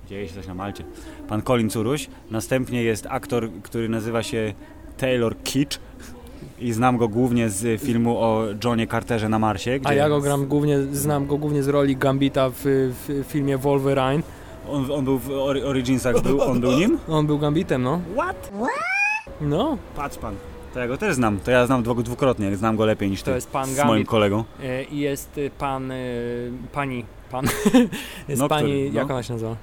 dzieje 0.08 0.28
się 0.28 0.34
coś 0.34 0.48
na 0.48 0.54
Malcie. 0.54 0.84
Pan 1.28 1.42
Colin 1.42 1.70
Curuś. 1.70 2.08
Następnie 2.32 2.84
jest 2.84 3.08
aktor, 3.10 3.50
który 3.64 3.90
nazywa 3.90 4.24
się 4.24 4.54
Taylor 4.98 5.36
Kitsch. 5.44 5.80
I 6.60 6.74
znam 6.74 6.98
go 6.98 7.08
głównie 7.08 7.50
z 7.50 7.82
filmu 7.82 8.18
o 8.18 8.44
Johnie 8.64 8.88
Carterze 8.88 9.30
na 9.30 9.40
Marsie. 9.40 9.80
A 9.84 9.94
ja 9.94 10.10
go 10.10 10.22
gram 10.22 10.46
głównie, 10.46 10.80
znam 10.92 11.28
go 11.28 11.38
głównie 11.38 11.64
z 11.64 11.68
roli 11.68 11.96
Gambita 11.98 12.50
w, 12.50 12.56
w 12.64 13.24
filmie 13.28 13.58
Wolverine. 13.58 14.24
On, 14.70 14.92
on 14.92 15.06
był 15.06 15.20
w 15.20 15.28
Ori- 15.30 15.64
Originsach, 15.66 16.22
był, 16.22 16.42
on 16.42 16.62
był 16.62 16.72
nim? 16.72 16.98
On 17.10 17.28
był 17.28 17.40
Gambitem, 17.40 17.84
no. 17.84 18.02
What? 18.18 18.52
No, 19.42 19.78
Patrz 19.96 20.18
pan. 20.18 20.36
To 20.74 20.80
ja 20.80 20.88
go 20.88 20.98
też 20.98 21.16
znam. 21.16 21.40
To 21.40 21.52
ja 21.52 21.66
znam 21.66 21.84
dwu- 21.84 22.04
dwukrotnie. 22.04 22.56
Znam 22.56 22.76
go 22.76 22.86
lepiej 22.86 23.10
niż 23.10 23.22
ty. 23.22 23.26
to 23.32 23.36
jest 23.36 23.50
pan 23.52 23.66
z 23.70 23.86
moim 23.86 24.06
kolegą. 24.06 24.44
E, 24.64 24.84
I 24.84 25.00
jest 25.00 25.38
y, 25.38 25.52
pan, 25.60 25.92
y, 25.92 26.52
pani, 26.74 27.06
pan, 27.32 27.46
jest 28.28 28.42
No, 28.42 28.48
pani, 28.50 28.68
który? 28.68 28.92
No. 28.92 29.00
jak 29.00 29.12
ona 29.12 29.24
się 29.24 29.34
nazywa? 29.34 29.56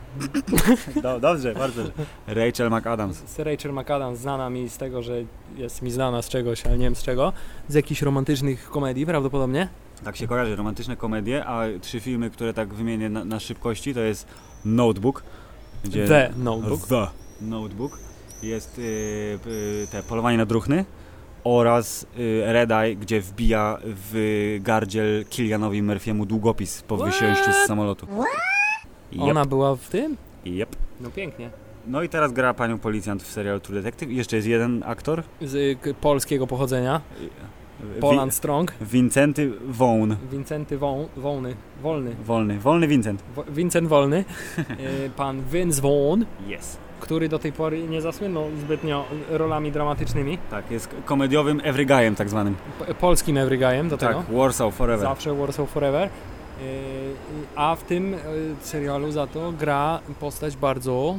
Do, 1.03 1.21
dobrze, 1.21 1.55
bardzo. 1.55 1.83
Rachel 2.27 2.71
McAdams. 2.71 3.17
Z 3.17 3.39
Rachel 3.39 3.73
McAdams 3.73 4.19
znana 4.19 4.51
mi 4.51 4.69
z 4.69 4.77
tego, 4.77 5.03
że 5.03 5.15
jest 5.57 5.83
mi 5.83 5.91
znana 5.91 6.23
z 6.23 6.29
czegoś, 6.29 6.67
ale 6.67 6.79
nie 6.79 6.85
wiem 6.85 6.97
z 6.97 7.03
czego. 7.03 7.33
Z 7.69 7.75
jakichś 7.75 8.03
romantycznych 8.03 8.71
komedii 8.71 9.07
prawdopodobnie. 9.07 9.69
Tak 10.05 10.17
się 10.17 10.27
kojarzy, 10.27 10.57
romantyczne 10.57 10.97
komedie, 10.97 11.45
a 11.45 11.65
trzy 11.81 12.01
filmy, 12.01 12.31
które 12.31 12.55
tak 12.55 12.75
wymienię 12.75 13.09
na, 13.09 13.25
na 13.25 13.41
szybkości, 13.41 13.95
to 13.95 14.01
jest 14.01 14.27
Notebook. 14.65 15.23
Gdzie 15.85 16.09
The 16.09 16.33
Notebook. 16.37 16.87
The 16.87 17.07
Notebook. 17.41 17.99
Jest 18.43 18.79
y, 18.79 18.83
y, 19.47 19.87
te 19.91 20.03
Polowanie 20.03 20.37
na 20.37 20.47
druchny 20.47 20.85
oraz 21.57 22.07
y, 22.19 22.43
Red 22.47 22.71
Eye, 22.71 22.97
gdzie 22.97 23.21
wbija 23.21 23.79
w 23.85 24.57
gardziel 24.61 25.25
Kilianowi 25.31 25.83
Murphy'emu 25.83 26.27
długopis 26.27 26.83
po 26.83 26.97
wysiąściu 26.97 27.53
z 27.53 27.67
samolotu. 27.67 28.07
Yep. 29.13 29.23
Ona 29.23 29.45
była 29.45 29.77
w 29.77 29.89
tym? 29.89 30.17
Yep. 30.47 30.77
No 31.01 31.11
pięknie. 31.11 31.51
No 31.87 32.03
i 32.03 32.09
teraz 32.09 32.33
gra 32.33 32.55
panią 32.55 32.79
policjant 32.79 33.23
w 33.23 33.27
serialu 33.33 33.61
True 33.61 33.75
Detective. 33.83 34.11
Jeszcze 34.11 34.37
jest 34.37 34.49
jeden 34.49 34.83
aktor. 34.87 35.23
Z 35.43 35.55
y, 35.87 35.95
polskiego 36.01 36.47
pochodzenia. 36.47 37.01
Wi- 37.21 37.29
Poland 38.01 38.35
Strong. 38.35 38.73
Wincenty 38.81 39.53
Wołn. 39.69 40.17
Wincenty 40.33 40.79
Woł, 40.79 41.09
Wołny. 41.17 41.55
Wolny. 41.83 42.15
Wolny. 42.25 42.59
Wolny 42.59 42.89
Vincent. 42.89 43.23
Wo, 43.35 43.45
Vincent 43.45 43.89
Wolny. 43.89 44.25
Y, 45.07 45.11
Pan 45.17 45.43
Vince 45.53 45.83
Vaughn, 45.83 46.23
Yes. 46.49 46.79
Który 47.01 47.29
do 47.29 47.39
tej 47.39 47.53
pory 47.53 47.83
nie 47.83 48.01
zasłynął 48.03 48.45
zbytnio 48.61 49.05
rolami 49.31 49.73
dramatycznymi. 49.73 50.39
Tak, 50.51 50.71
jest 50.71 50.95
komediowym 51.05 51.61
every 51.65 51.87
guyem 51.87 52.15
tak 52.15 52.29
zwanym. 52.29 52.57
Polskim 53.01 53.37
every 53.37 53.59
guyem 53.59 53.89
do 53.89 53.99
Tak, 53.99 54.09
tego. 54.09 54.39
Warsaw 54.39 54.75
Forever. 54.75 55.09
Zawsze 55.09 55.35
Warsaw 55.35 55.71
Forever. 55.71 56.09
Y, 56.09 56.11
A 57.57 57.77
w 57.77 57.83
tym 57.83 58.15
y, 58.15 58.19
serialu 58.61 59.13
za 59.13 59.27
to 59.27 59.53
gra 59.53 60.01
postać 60.21 60.57
bardzo 60.57 61.19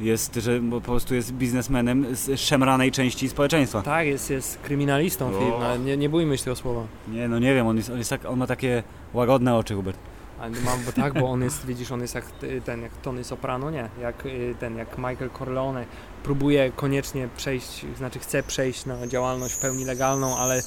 Jest, 0.00 0.34
że 0.34 0.60
po 0.70 0.80
prostu 0.80 1.14
jest 1.14 1.32
biznesmenem 1.32 2.06
z 2.16 2.40
szemranej 2.40 2.92
części 2.92 3.28
społeczeństwa. 3.28 3.82
Tak, 3.82 4.06
jest, 4.06 4.30
jest 4.30 4.58
kryminalistą. 4.58 5.30
Filip, 5.38 5.84
nie, 5.84 5.96
nie 5.96 6.08
bójmy 6.08 6.38
się 6.38 6.44
tego 6.44 6.56
słowa. 6.56 6.82
Nie, 7.08 7.28
no 7.28 7.38
nie 7.38 7.54
wiem, 7.54 7.66
on, 7.66 7.76
jest, 7.76 7.90
on, 7.90 7.98
jest 7.98 8.10
tak, 8.10 8.24
on 8.24 8.38
ma 8.38 8.46
takie 8.46 8.82
łagodne 9.14 9.56
oczy, 9.56 9.74
Hubert. 9.74 10.09
Ale 10.40 10.60
mam, 10.60 10.84
bo 10.84 10.92
tak, 10.92 11.14
bo 11.14 11.30
on 11.30 11.42
jest, 11.42 11.66
widzisz, 11.66 11.92
on 11.92 12.00
jest 12.00 12.14
jak 12.14 12.24
ten, 12.64 12.82
jak 12.82 12.96
Tony 12.96 13.24
Soprano, 13.24 13.70
nie, 13.70 13.88
jak 14.00 14.26
y, 14.26 14.54
ten, 14.60 14.76
jak 14.76 14.98
Michael 14.98 15.30
Corleone 15.38 15.84
próbuje 16.22 16.72
koniecznie 16.76 17.28
przejść, 17.36 17.86
znaczy 17.96 18.18
chce 18.18 18.42
przejść 18.42 18.86
na 18.86 19.06
działalność 19.06 19.54
w 19.54 19.60
pełni 19.60 19.84
legalną, 19.84 20.36
ale 20.36 20.62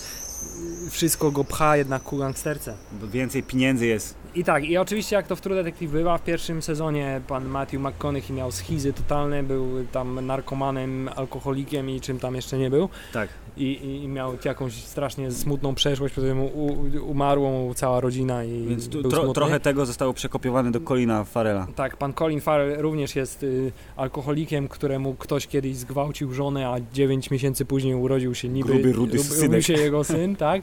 wszystko 0.89 1.31
go 1.31 1.43
pcha 1.43 1.77
jednak 1.77 2.03
ku 2.03 2.17
gangsterce. 2.17 2.73
Bo 3.01 3.07
więcej 3.07 3.43
pieniędzy 3.43 3.85
jest. 3.87 4.15
I 4.35 4.43
tak, 4.43 4.63
i 4.63 4.77
oczywiście 4.77 5.15
jak 5.15 5.27
to 5.27 5.35
w 5.35 5.41
True 5.41 5.55
Detective 5.55 5.91
bywa, 5.91 6.17
w 6.17 6.23
pierwszym 6.23 6.61
sezonie 6.61 7.21
pan 7.27 7.45
Matthew 7.45 7.81
McConaughey 7.81 8.33
miał 8.33 8.51
schizy 8.51 8.93
totalne, 8.93 9.43
był 9.43 9.67
tam 9.91 10.25
narkomanem, 10.25 11.09
alkoholikiem 11.15 11.89
i 11.89 12.01
czym 12.01 12.19
tam 12.19 12.35
jeszcze 12.35 12.57
nie 12.57 12.69
był. 12.69 12.89
Tak. 13.13 13.29
I, 13.57 13.63
i, 13.63 14.03
i 14.03 14.07
miał 14.07 14.33
jakąś 14.45 14.73
strasznie 14.73 15.31
smutną 15.31 15.75
przeszłość, 15.75 16.13
potem 16.15 16.37
mu 16.37 16.45
u, 16.45 16.87
umarła 17.09 17.49
mu 17.49 17.73
cała 17.73 17.99
rodzina 17.99 18.43
i 18.43 18.65
Więc 18.67 18.89
tu, 18.89 19.01
był 19.01 19.11
tro, 19.11 19.33
trochę 19.33 19.59
tego 19.59 19.85
zostało 19.85 20.13
przekopiowane 20.13 20.71
do 20.71 20.79
Colina 20.81 21.23
Farela. 21.23 21.67
Tak, 21.75 21.97
pan 21.97 22.13
Colin 22.13 22.41
Farrell 22.41 22.81
również 22.81 23.15
jest 23.15 23.43
y, 23.43 23.71
alkoholikiem, 23.95 24.67
któremu 24.67 25.13
ktoś 25.13 25.47
kiedyś 25.47 25.75
zgwałcił 25.75 26.33
żonę, 26.33 26.69
a 26.69 26.75
9 26.93 27.31
miesięcy 27.31 27.65
później 27.65 27.95
urodził 27.95 28.35
się 28.35 28.49
niby 28.49 28.69
Gruby, 28.73 28.93
rudy 28.93 29.19
synek. 29.19 29.49
urodził 29.49 29.61
się 29.61 29.83
jego 29.83 30.03
syn, 30.03 30.32
tak? 30.35 30.61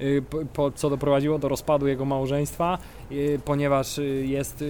Y, 0.00 0.22
po, 0.52 0.70
co 0.70 0.90
doprowadziło 0.90 1.38
do 1.38 1.48
rozpadu 1.48 1.86
jego 1.86 2.04
małżeństwa, 2.04 2.78
y, 3.12 3.40
ponieważ 3.44 3.98
y, 3.98 4.04
jest 4.26 4.64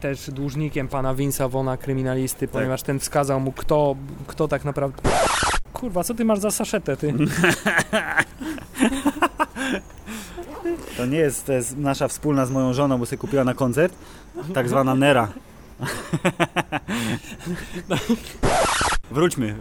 też 0.00 0.30
dłużnikiem 0.30 0.88
pana 0.88 1.14
Vince'a 1.14 1.50
Vona, 1.50 1.76
kryminalisty, 1.76 2.46
Tak. 2.46 2.52
ponieważ 2.52 2.82
ten 2.82 2.98
wskazał 2.98 3.40
mu, 3.40 3.52
kto, 3.52 3.96
kto 4.26 4.48
tak 4.48 4.64
naprawdę... 4.64 5.02
Kurwa, 5.72 6.04
co 6.04 6.14
ty 6.14 6.24
masz 6.24 6.38
za 6.38 6.50
saszetę, 6.50 6.96
ty? 6.96 7.14
To 10.96 11.06
nie 11.06 11.18
jest, 11.18 11.46
to 11.46 11.52
jest 11.52 11.76
nasza 11.76 12.08
wspólna 12.08 12.46
z 12.46 12.50
moją 12.50 12.72
żoną, 12.72 12.98
bo 12.98 13.06
sobie 13.06 13.18
kupiła 13.18 13.44
na 13.44 13.54
koncert. 13.54 13.94
Tak 14.54 14.68
zwana 14.68 14.94
Nera. 14.94 15.28
Wróćmy. 19.10 19.54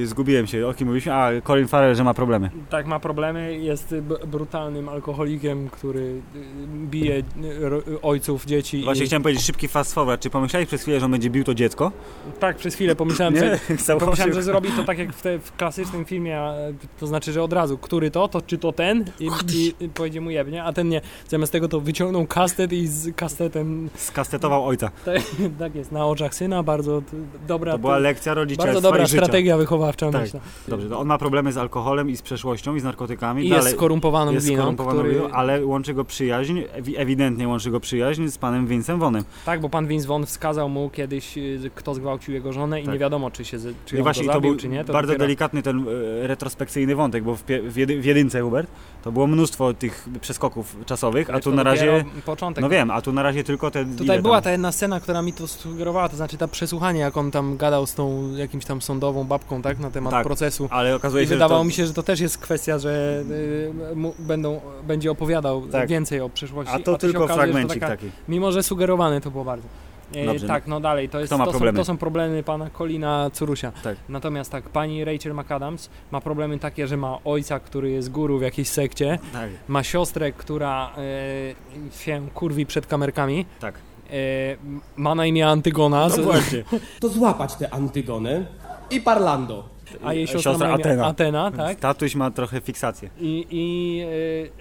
Yy, 0.00 0.06
zgubiłem 0.06 0.46
się. 0.46 0.66
O 0.66 0.74
kim 0.74 0.86
mówiliśmy? 0.86 1.14
A, 1.14 1.40
Colin 1.40 1.68
Farrell, 1.68 1.94
że 1.94 2.04
ma 2.04 2.14
problemy. 2.14 2.50
tak 2.70 2.86
ma 2.86 3.00
problemy, 3.00 3.58
jest 3.58 3.94
brutalnym 4.26 4.88
alkoholikiem, 4.88 5.68
który 5.70 6.00
y, 6.00 6.20
bije 6.66 7.16
y, 7.16 7.22
ro- 7.68 7.82
ojców, 8.02 8.44
dzieci. 8.46 8.82
Właśnie 8.84 9.04
i... 9.04 9.06
chciałem 9.06 9.22
powiedzieć 9.22 9.44
szybki 9.44 9.68
fast 9.68 9.94
forward. 9.94 10.22
Czy 10.22 10.30
pomyślałeś 10.30 10.68
przez 10.68 10.82
chwilę, 10.82 11.00
że 11.00 11.04
on 11.04 11.12
będzie 11.12 11.30
bił 11.30 11.44
to 11.44 11.54
dziecko? 11.54 11.92
Tak, 12.40 12.56
przez 12.56 12.74
chwilę 12.74 12.96
pomyślałem, 12.96 13.36
że, 13.36 13.58
pomyślałem 14.00 14.34
że 14.34 14.42
zrobi 14.42 14.68
to 14.68 14.84
tak 14.84 14.98
jak 14.98 15.12
w, 15.12 15.22
te, 15.22 15.38
w 15.38 15.56
klasycznym 15.56 16.04
filmie, 16.04 16.38
a, 16.40 16.54
to 17.00 17.06
znaczy, 17.06 17.32
że 17.32 17.42
od 17.42 17.52
razu, 17.52 17.78
który 17.78 18.10
to, 18.10 18.28
to 18.28 18.40
czy 18.42 18.58
to 18.58 18.72
ten 18.72 19.04
i, 19.20 19.28
i, 19.54 19.84
i 19.84 19.88
powiedzie 19.88 20.20
mu 20.20 20.30
jebnie, 20.30 20.64
a 20.64 20.72
ten 20.72 20.88
nie. 20.88 21.00
Zamiast 21.28 21.52
tego 21.52 21.68
to 21.68 21.80
wyciągnął 21.80 22.26
kastet 22.26 22.72
i 22.72 22.86
z 22.86 23.16
kastetem, 23.16 23.90
Skastetował 23.94 24.66
ojca. 24.66 24.90
tak, 25.04 25.22
tak 25.58 25.74
jest, 25.74 25.92
na 25.92 26.06
oczach 26.06 26.34
syna, 26.34 26.62
bardzo 26.62 27.02
dobra, 27.48 27.72
To 27.72 27.78
była 27.78 27.98
lekcja 27.98 28.34
rodzicielstwa 28.34 28.73
bardzo 28.74 28.88
dobra 28.88 29.02
i 29.02 29.06
życia. 29.06 29.22
strategia 29.24 29.56
wychowawcza, 29.56 30.10
Tak. 30.10 30.22
myślę. 30.22 30.40
Dobrze, 30.68 30.88
to 30.88 30.98
on 30.98 31.06
ma 31.06 31.18
problemy 31.18 31.52
z 31.52 31.56
alkoholem 31.56 32.10
i 32.10 32.16
z 32.16 32.22
przeszłością 32.22 32.74
i 32.74 32.80
z 32.80 32.84
narkotykami. 32.84 33.46
I 33.46 33.48
Dalej, 33.48 33.64
jest 33.64 33.76
skorumpowaną 33.76 34.32
jest 34.32 34.46
gliną, 34.46 34.62
skorumpowaną 34.62 34.98
który, 35.00 35.14
gliną, 35.14 35.30
ale 35.30 35.66
łączy 35.66 35.94
go 35.94 36.04
przyjaźń, 36.04 36.60
ewi- 36.78 36.94
ewidentnie 36.96 37.48
łączy 37.48 37.70
go 37.70 37.80
przyjaźń 37.80 38.28
z 38.28 38.38
panem 38.38 38.66
Vincem 38.66 38.98
Vonem. 38.98 39.24
tak, 39.46 39.60
bo 39.60 39.68
pan 39.68 39.86
Vince 39.86 40.06
Vaughn 40.08 40.24
wskazał 40.24 40.68
mu 40.68 40.90
kiedyś, 40.90 41.38
y, 41.38 41.70
kto 41.74 41.94
zgwałcił 41.94 42.34
jego 42.34 42.52
żonę 42.52 42.80
i 42.80 42.84
Tak. 42.84 42.92
nie 42.92 42.98
wiadomo, 42.98 43.30
czy 43.30 43.44
się, 43.44 43.58
czy 43.86 43.98
I 43.98 44.02
właśnie 44.02 44.22
go 44.24 44.28
to 44.28 44.34
zabił, 44.34 44.50
był 44.50 44.60
czy 44.60 44.68
nie. 44.68 44.84
To 44.84 44.92
bardzo 44.92 45.12
dopiero- 45.12 45.18
delikatny 45.18 45.62
ten 45.62 45.84
e, 46.22 46.26
retrospekcyjny 46.26 46.94
wątek, 46.96 47.24
bo 47.24 47.34
w, 47.36 47.44
pie- 47.44 47.68
w, 47.70 47.76
jedy, 47.76 48.00
w 48.00 48.04
jedynce 48.04 48.40
Hubert 48.40 48.70
to 49.04 49.12
było 49.12 49.26
mnóstwo 49.26 49.74
tych 49.74 50.08
przeskoków 50.20 50.76
czasowych, 50.86 51.30
a 51.30 51.40
tu 51.40 51.52
na 51.52 51.62
razie... 51.62 52.04
Początek. 52.26 52.62
No 52.62 52.68
wiem, 52.68 52.90
a 52.90 53.00
tu 53.02 53.12
na 53.12 53.22
razie 53.22 53.44
tylko 53.44 53.70
te... 53.70 53.84
Tutaj 53.98 54.22
była 54.22 54.40
ta 54.40 54.50
jedna 54.50 54.72
scena, 54.72 55.00
która 55.00 55.22
mi 55.22 55.32
to 55.32 55.48
sugerowała, 55.48 56.08
to 56.08 56.16
znaczy 56.16 56.36
ta 56.36 56.48
przesłuchanie, 56.48 57.00
jak 57.00 57.16
on 57.16 57.30
tam 57.30 57.56
gadał 57.56 57.86
z 57.86 57.94
tą 57.94 58.32
jakimś 58.36 58.63
tam 58.64 58.82
sądową 58.82 59.24
babką, 59.24 59.62
tak, 59.62 59.78
na 59.78 59.90
temat 59.90 60.10
Tak, 60.12 60.26
procesu. 60.26 60.68
Ale 60.70 60.96
okazuje 60.96 61.22
I 61.22 61.26
się, 61.26 61.28
że 61.28 61.34
wydawało 61.34 61.60
to... 61.60 61.64
mi 61.64 61.72
się, 61.72 61.86
że 61.86 61.94
to 61.94 62.02
też 62.02 62.20
jest 62.20 62.38
kwestia, 62.38 62.78
że 62.78 63.22
y, 63.30 63.72
będą, 64.18 64.60
będzie 64.86 65.10
opowiadał 65.10 65.66
Tak. 65.66 65.88
więcej 65.88 66.20
o 66.20 66.28
przyszłości. 66.28 66.74
A 66.74 66.78
to 66.78 66.92
się 66.92 66.98
tylko 66.98 67.24
okazuje, 67.24 67.44
fragmencik 67.46 67.80
taka, 67.80 67.96
taki. 67.96 68.10
Mimo, 68.28 68.52
że 68.52 68.62
sugerowane 68.62 69.20
to 69.20 69.30
było 69.30 69.44
bardzo. 69.44 69.68
E, 70.14 70.26
Dobrze, 70.26 70.46
tak, 70.46 70.66
no 70.66 70.80
dalej, 70.80 71.08
to, 71.08 71.20
jest, 71.20 71.30
to, 71.30 71.38
są, 71.38 71.46
problemy? 71.50 71.78
to 71.78 71.84
są 71.84 71.96
problemy 71.96 72.42
pana 72.42 72.70
Colina 72.70 73.30
Curusia. 73.32 73.72
Tak. 73.82 73.96
Natomiast 74.08 74.50
tak, 74.52 74.64
pani 74.68 75.04
Rachel 75.04 75.34
McAdams 75.34 75.90
ma 76.10 76.20
problemy 76.20 76.58
takie, 76.58 76.86
że 76.86 76.96
ma 76.96 77.18
ojca, 77.24 77.60
który 77.60 77.90
jest 77.90 78.10
guru 78.10 78.38
w 78.38 78.42
jakiejś 78.42 78.68
sekcie, 78.68 79.18
Tak, 79.32 79.50
ma 79.68 79.82
siostrę, 79.82 80.32
która 80.32 80.90
e, 80.96 81.98
się 81.98 82.26
kurwi 82.34 82.66
przed 82.66 82.86
kamerkami, 82.86 83.46
tak. 83.60 83.74
E, 84.10 84.56
ma 84.96 85.14
na 85.14 85.26
imię 85.26 85.48
Antygona, 85.48 86.08
No 86.08 86.22
właśnie. 86.22 86.64
To 87.00 87.08
złapać 87.08 87.54
tę 87.54 87.74
Antygonę 87.74 88.46
i 88.90 89.00
Parlando. 89.00 89.68
a 90.04 90.14
jej 90.14 90.26
siostra, 90.26 90.52
Siostra 90.52 90.72
Atena. 90.74 91.06
Atena 91.06 91.50
tak? 91.50 91.80
Tatuś 91.80 92.14
ma 92.14 92.30
trochę 92.30 92.60
fiksację. 92.60 93.10
I, 93.20 93.46
i 93.50 94.00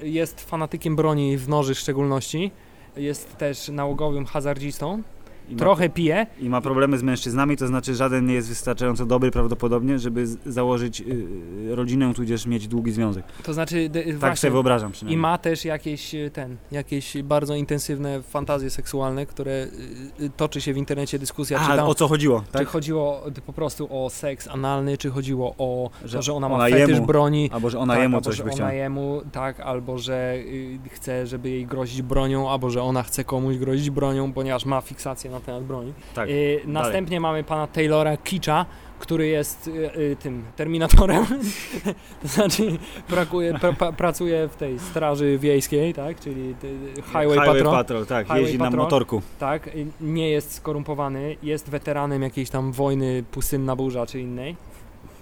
e, 0.02 0.08
jest 0.08 0.42
fanatykiem 0.42 0.96
broni 0.96 1.38
w 1.38 1.50
noży 1.50 1.76
w 1.76 1.80
szczególności. 1.80 2.52
Jest 2.98 3.38
też 3.38 3.68
nałogowym 3.70 4.26
hazardzistą. 4.26 5.02
I 5.50 5.54
ma, 5.54 5.60
Trochę 5.60 5.90
pije. 5.90 6.28
I 6.40 6.50
ma 6.50 6.62
problemy 6.62 6.98
z 6.98 7.04
mężczyznami, 7.04 7.58
to 7.58 7.68
znaczy 7.68 7.96
żaden 7.96 8.26
nie 8.26 8.34
jest 8.34 8.50
wystarczająco 8.50 9.06
dobry 9.06 9.32
prawdopodobnie, 9.32 10.00
żeby 10.00 10.26
założyć 10.46 11.02
y, 11.02 11.76
rodzinę, 11.76 12.14
tudzież 12.14 12.46
mieć 12.46 12.68
długi 12.68 12.92
związek. 12.92 13.26
To 13.44 13.54
znaczy 13.54 13.90
d- 13.90 14.04
Tak 14.04 14.16
właśnie, 14.18 14.36
sobie 14.38 14.52
wyobrażam 14.52 14.90
i 14.90 14.94
przynajmniej. 14.94 15.18
ma 15.22 15.38
też 15.38 15.66
jakieś 15.66 16.16
e, 16.16 16.30
ten, 16.30 16.58
jakieś 16.72 17.18
bardzo 17.24 17.56
intensywne 17.56 18.22
fantazje 18.22 18.70
seksualne, 18.70 19.26
które 19.26 19.52
y, 20.20 20.24
y, 20.24 20.30
toczy 20.38 20.62
się 20.62 20.74
w 20.74 20.78
internecie 20.78 21.20
dyskusja, 21.20 21.60
czy, 21.60 21.66
A, 21.72 21.76
tam, 21.76 21.88
o 21.88 21.96
co 21.96 22.08
chodziło, 22.08 22.42
czy 22.42 22.52
tak? 22.52 22.68
chodziło 22.68 23.22
po 23.46 23.54
prostu 23.54 23.88
o 24.06 24.10
seks 24.10 24.48
analny, 24.48 24.98
czy 24.98 25.10
chodziło 25.10 25.56
o 25.58 25.90
Że 26.06 26.18
to, 26.18 26.22
że 26.24 26.34
ona 26.34 26.50
ma 26.50 26.56
ona 26.56 26.66
fetysz 26.70 26.90
jemu- 26.96 27.06
broni. 27.06 27.50
Albo 27.54 27.70
że 27.70 27.80
ona 27.80 27.94
tak, 27.94 28.02
jemu 28.04 28.16
albo, 28.16 28.26
coś 28.26 28.36
że 28.36 28.44
by 28.44 28.50
ona 28.50 28.56
chciała. 28.56 28.74
jemu, 28.74 29.22
tak, 29.32 29.60
albo 29.60 29.98
że 29.98 30.34
y, 30.38 30.80
chce, 30.92 31.28
żeby 31.28 31.50
jej 31.50 31.66
grozić 31.66 32.02
bronią, 32.02 32.50
albo 32.50 32.70
że 32.70 32.84
ona 32.84 33.04
chce 33.04 33.24
komuś 33.24 33.58
grozić 33.58 33.90
bronią, 33.90 34.34
ponieważ 34.34 34.66
ma 34.66 34.82
fiksację 34.82 35.32
na 35.34 35.40
temat 35.40 35.64
broni. 35.64 35.94
Tak. 36.16 36.30
Y, 36.30 36.62
następnie 36.66 37.20
mamy 37.20 37.44
pana 37.44 37.68
Taylora 37.68 38.18
Kicza, 38.18 38.66
który 39.00 39.28
jest 39.28 39.68
y, 39.68 39.72
y, 39.72 40.16
tym 40.16 40.44
terminatorem, 40.56 41.26
to 42.22 42.28
znaczy 42.28 42.78
prakuje, 43.08 43.54
pra, 43.60 43.74
pra, 43.74 43.92
pracuje 43.92 44.48
w 44.48 44.56
tej 44.56 44.80
straży 44.80 45.38
wiejskiej, 45.38 45.94
tak, 45.94 46.20
czyli 46.20 46.56
ty, 46.56 46.78
Highway, 46.96 47.38
Patrol. 47.62 48.06
tak, 48.06 48.26
Highway 48.26 48.42
jeździ 48.42 48.58
na 48.58 48.66
Patrol. 48.66 48.84
motorku. 48.84 49.22
Tak, 49.40 49.70
nie 50.02 50.30
jest 50.30 50.54
skorumpowany, 50.54 51.36
jest 51.44 51.70
weteranem 51.70 52.22
jakiejś 52.22 52.50
tam 52.50 52.72
wojny 52.72 53.24
pustynna 53.32 53.76
burza 53.76 54.06
czy 54.06 54.20
innej. 54.20 54.56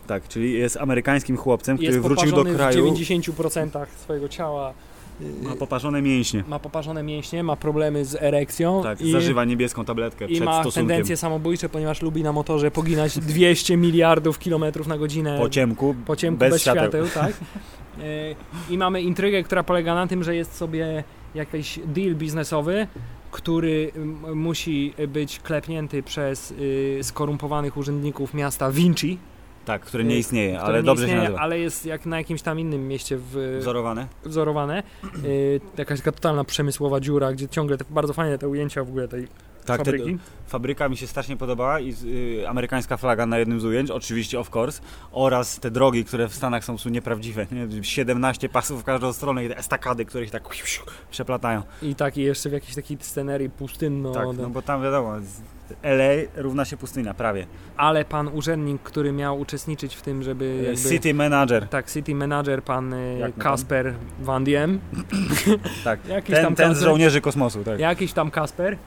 Tak, 0.08 0.28
czyli 0.28 0.54
jest 0.54 0.78
amerykańskim 0.78 1.38
chłopcem, 1.38 1.78
który 1.78 1.92
Jest 1.92 2.04
wrócił 2.04 2.32
do 2.32 2.44
kraju, 2.44 2.94
w 2.94 2.98
90% 2.98 3.86
swojego 4.04 4.30
ciała. 4.30 4.74
Y, 5.22 5.48
ma 5.48 5.56
poparzone 5.56 6.02
mięśnie. 6.02 6.44
ma 6.48 6.60
poparzone 6.60 7.04
mięśnie, 7.04 7.44
ma 7.44 7.56
problemy 7.56 8.06
z 8.06 8.16
erekcją 8.16 8.84
Tak, 8.84 9.02
i, 9.02 9.12
zażywa 9.12 9.46
niebieską 9.46 9.86
tabletkę 9.86 10.26
i 10.26 10.34
przed 10.34 10.46
ma 10.46 10.62
stosunkiem. 10.62 10.88
tendencje 10.88 11.18
samobójcze, 11.18 11.70
ponieważ 11.70 12.02
lubi 12.02 12.24
na 12.24 12.32
motorze 12.32 12.72
poginać 12.72 13.20
200 13.34 13.78
miliardów 13.78 14.40
kilometrów 14.40 14.88
na 14.88 14.98
godzinę 14.98 15.38
Po 15.40 15.50
ciemku, 15.50 15.96
po 16.06 16.16
ciemku 16.16 16.40
bez, 16.40 16.52
bez, 16.54 16.62
świateł. 16.62 17.06
świateł, 17.08 17.24
tak? 17.24 17.34
E, 18.00 18.36
I 18.74 18.78
mamy 18.78 19.02
intrygę, 19.02 19.44
która 19.44 19.64
polega 19.64 19.96
na 19.96 20.08
tym, 20.08 20.24
że 20.24 20.36
jest 20.36 20.56
sobie 20.56 21.04
jakiś 21.36 21.80
deal 21.86 22.16
biznesowy, 22.16 22.88
który 23.32 23.92
m, 23.96 24.18
musi 24.38 24.94
być 25.08 25.40
klepnięty 25.40 26.04
przez 26.04 26.52
y, 26.52 27.00
skorumpowanych 27.02 27.78
urzędników 27.78 28.34
miasta 28.34 28.72
Vinci. 28.72 29.18
Tak, 29.66 29.82
które 29.82 30.04
nie 30.04 30.16
y, 30.16 30.18
istnieje, 30.18 30.52
które 30.52 30.66
ale 30.68 30.78
nie 30.78 30.84
dobrze 30.84 31.04
istnieje, 31.04 31.22
się 31.22 31.24
nazywa. 31.24 31.40
Ale 31.44 31.60
jest 31.60 31.86
jak 31.86 32.06
na 32.06 32.18
jakimś 32.18 32.42
tam 32.42 32.60
innym 32.60 32.88
mieście 32.88 33.18
w, 33.18 33.58
Wzorowane? 33.60 34.08
wzorowane. 34.24 34.84
Y, 35.26 35.62
jakaś 35.78 36.00
taka 36.00 36.12
totalna 36.12 36.44
przemysłowa 36.44 37.00
dziura, 37.00 37.34
gdzie 37.34 37.48
ciągle 37.48 37.78
te, 37.78 37.86
bardzo 37.90 38.14
fajne 38.14 38.38
te 38.38 38.48
ujęcia 38.48 38.84
w 38.84 38.90
ogóle 38.90 39.08
tej 39.08 39.28
Tak, 39.66 39.78
te, 39.84 39.92
fabryki. 39.92 40.18
fabryka 40.48 40.90
mi 40.90 40.98
się 40.98 41.08
strasznie 41.08 41.38
podobała 41.38 41.80
i 41.80 41.96
y, 42.40 42.50
amerykańska 42.50 42.98
flaga 42.98 43.26
na 43.26 43.40
jednym 43.40 43.60
z 43.60 43.66
ujęć, 43.66 43.92
oczywiście 43.92 44.40
of 44.40 44.56
course, 44.56 44.82
oraz 45.12 45.60
te 45.60 45.72
drogi, 45.72 46.06
które 46.06 46.28
w 46.28 46.36
Stanach 46.36 46.64
są, 46.64 46.78
są 46.78 46.90
nieprawdziwe. 46.90 47.48
Nie? 47.52 47.84
17 47.84 48.50
pasów 48.50 48.82
w 48.82 48.84
każdą 48.84 49.14
stronę 49.14 49.46
i 49.46 49.50
te 49.50 49.58
estakady, 49.58 50.06
które 50.06 50.26
się 50.26 50.32
tak 50.32 50.44
przeplatają. 51.12 51.64
I 51.82 51.96
taki 51.96 52.22
jeszcze 52.22 52.50
w 52.50 52.54
jakiejś 52.54 52.76
takiej 52.76 52.98
scenerii 53.02 53.50
pustynno. 53.50 54.12
tak, 54.12 54.28
no 54.38 54.50
bo 54.50 54.62
tam 54.62 54.84
wiadomo, 54.84 55.16
LA 55.84 56.14
równa 56.36 56.66
się 56.66 56.78
pustynia, 56.78 57.14
prawie. 57.14 57.48
Ale 57.78 58.06
pan 58.06 58.28
urzędnik, 58.28 58.82
który 58.82 59.12
miał 59.12 59.40
uczestniczyć 59.40 59.96
w 59.96 60.02
tym, 60.02 60.24
żeby 60.24 60.64
jakby... 60.66 60.90
City 60.90 61.14
Manager. 61.14 61.68
Tak, 61.68 61.92
city 61.92 62.16
manager, 62.16 62.64
pan 62.64 62.90
mu 62.90 63.34
Kasper 63.38 63.94
Van 64.20 64.44
Diem. 64.44 64.80
Tak, 65.84 66.06
Jakiś 66.08 66.36
ten, 66.36 66.44
tam 66.44 66.56
ten 66.56 66.76
z 66.76 66.82
żołnierzy 66.82 67.22
kosmosu, 67.22 67.64
tak. 67.64 67.80
Jakiś 67.80 68.14
tam 68.14 68.32
Kasper 68.32 68.78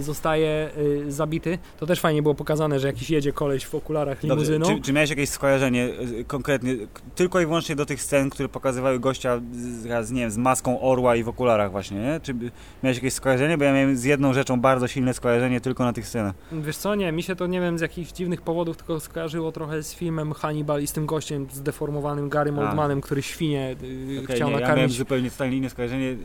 zostaje 0.00 0.70
y, 0.78 1.12
zabity. 1.12 1.58
To 1.78 1.86
też 1.86 2.00
fajnie 2.00 2.22
było 2.22 2.34
pokazane, 2.34 2.80
że 2.80 2.86
jakiś 2.86 3.10
jedzie 3.10 3.32
koleś 3.32 3.66
w 3.66 3.74
okularach 3.74 4.22
limuzyną. 4.22 4.66
Czy, 4.66 4.80
czy 4.82 4.92
miałeś 4.92 5.10
jakieś 5.10 5.28
skojarzenie 5.28 5.88
y, 6.20 6.24
konkretnie, 6.24 6.76
tylko 7.14 7.40
i 7.40 7.46
wyłącznie 7.46 7.76
do 7.76 7.86
tych 7.86 8.02
scen, 8.02 8.30
które 8.30 8.48
pokazywały 8.48 9.00
gościa 9.00 9.40
z, 10.02 10.10
nie 10.10 10.20
wiem, 10.20 10.30
z 10.30 10.36
maską 10.36 10.80
orła 10.80 11.16
i 11.16 11.22
w 11.22 11.28
okularach 11.28 11.70
właśnie, 11.70 12.00
nie? 12.00 12.20
Czy 12.22 12.34
miałeś 12.82 12.96
jakieś 12.96 13.14
skojarzenie? 13.14 13.58
Bo 13.58 13.64
ja 13.64 13.72
miałem 13.72 13.96
z 13.96 14.04
jedną 14.04 14.32
rzeczą 14.32 14.60
bardzo 14.60 14.88
silne 14.88 15.14
skojarzenie 15.14 15.60
tylko 15.60 15.84
na 15.84 15.92
tych 15.92 16.06
scenach. 16.08 16.34
Wiesz 16.52 16.76
co, 16.76 16.94
nie, 16.94 17.12
mi 17.12 17.22
się 17.22 17.36
to 17.36 17.46
nie 17.46 17.60
wiem 17.60 17.78
z 17.78 17.80
jakichś 17.80 18.12
dziwnych 18.12 18.42
powodów, 18.42 18.76
tylko 18.76 19.00
skojarzyło 19.00 19.52
trochę 19.52 19.82
z 19.82 19.94
filmem 19.94 20.32
Hannibal 20.32 20.82
i 20.82 20.86
z 20.86 20.92
tym 20.92 21.06
gościem 21.06 21.46
zdeformowanym 21.52 22.28
Garym. 22.28 22.58
Oldmanem, 22.58 23.00
który 23.00 23.22
świnie 23.22 23.76
y, 23.82 24.20
Okej, 24.24 24.36
chciał 24.36 24.48
nie, 24.48 24.54
ja 24.54 24.60
miałem 24.60 24.60
nakarmić. 24.60 24.96
zupełnie 24.96 25.30
totalnie 25.30 25.56
inne 25.56 25.70
skojarzenie. 25.70 26.06
y, 26.06 26.16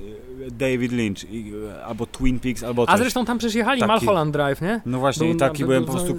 David 0.51 0.91
Lynch 0.91 1.31
i, 1.31 1.53
y, 1.53 1.83
albo 1.83 2.05
Twin 2.05 2.39
Peaks, 2.39 2.63
albo 2.63 2.85
coś. 2.85 2.95
A 2.95 2.97
zresztą 2.97 3.25
tam 3.29 3.37
przecież 3.37 3.55
jechali 3.55 3.81
Taki- 3.81 3.91
Mulholland 4.05 4.33
Drive, 4.33 4.61
nie? 4.61 4.81
No 4.85 4.99
właśnie, 4.99 5.27
Był 5.27 5.35
i 5.35 5.39
taki 5.39 5.57
był- 5.57 5.67
byłem 5.67 5.85
po 5.85 5.91
prostu, 5.91 6.17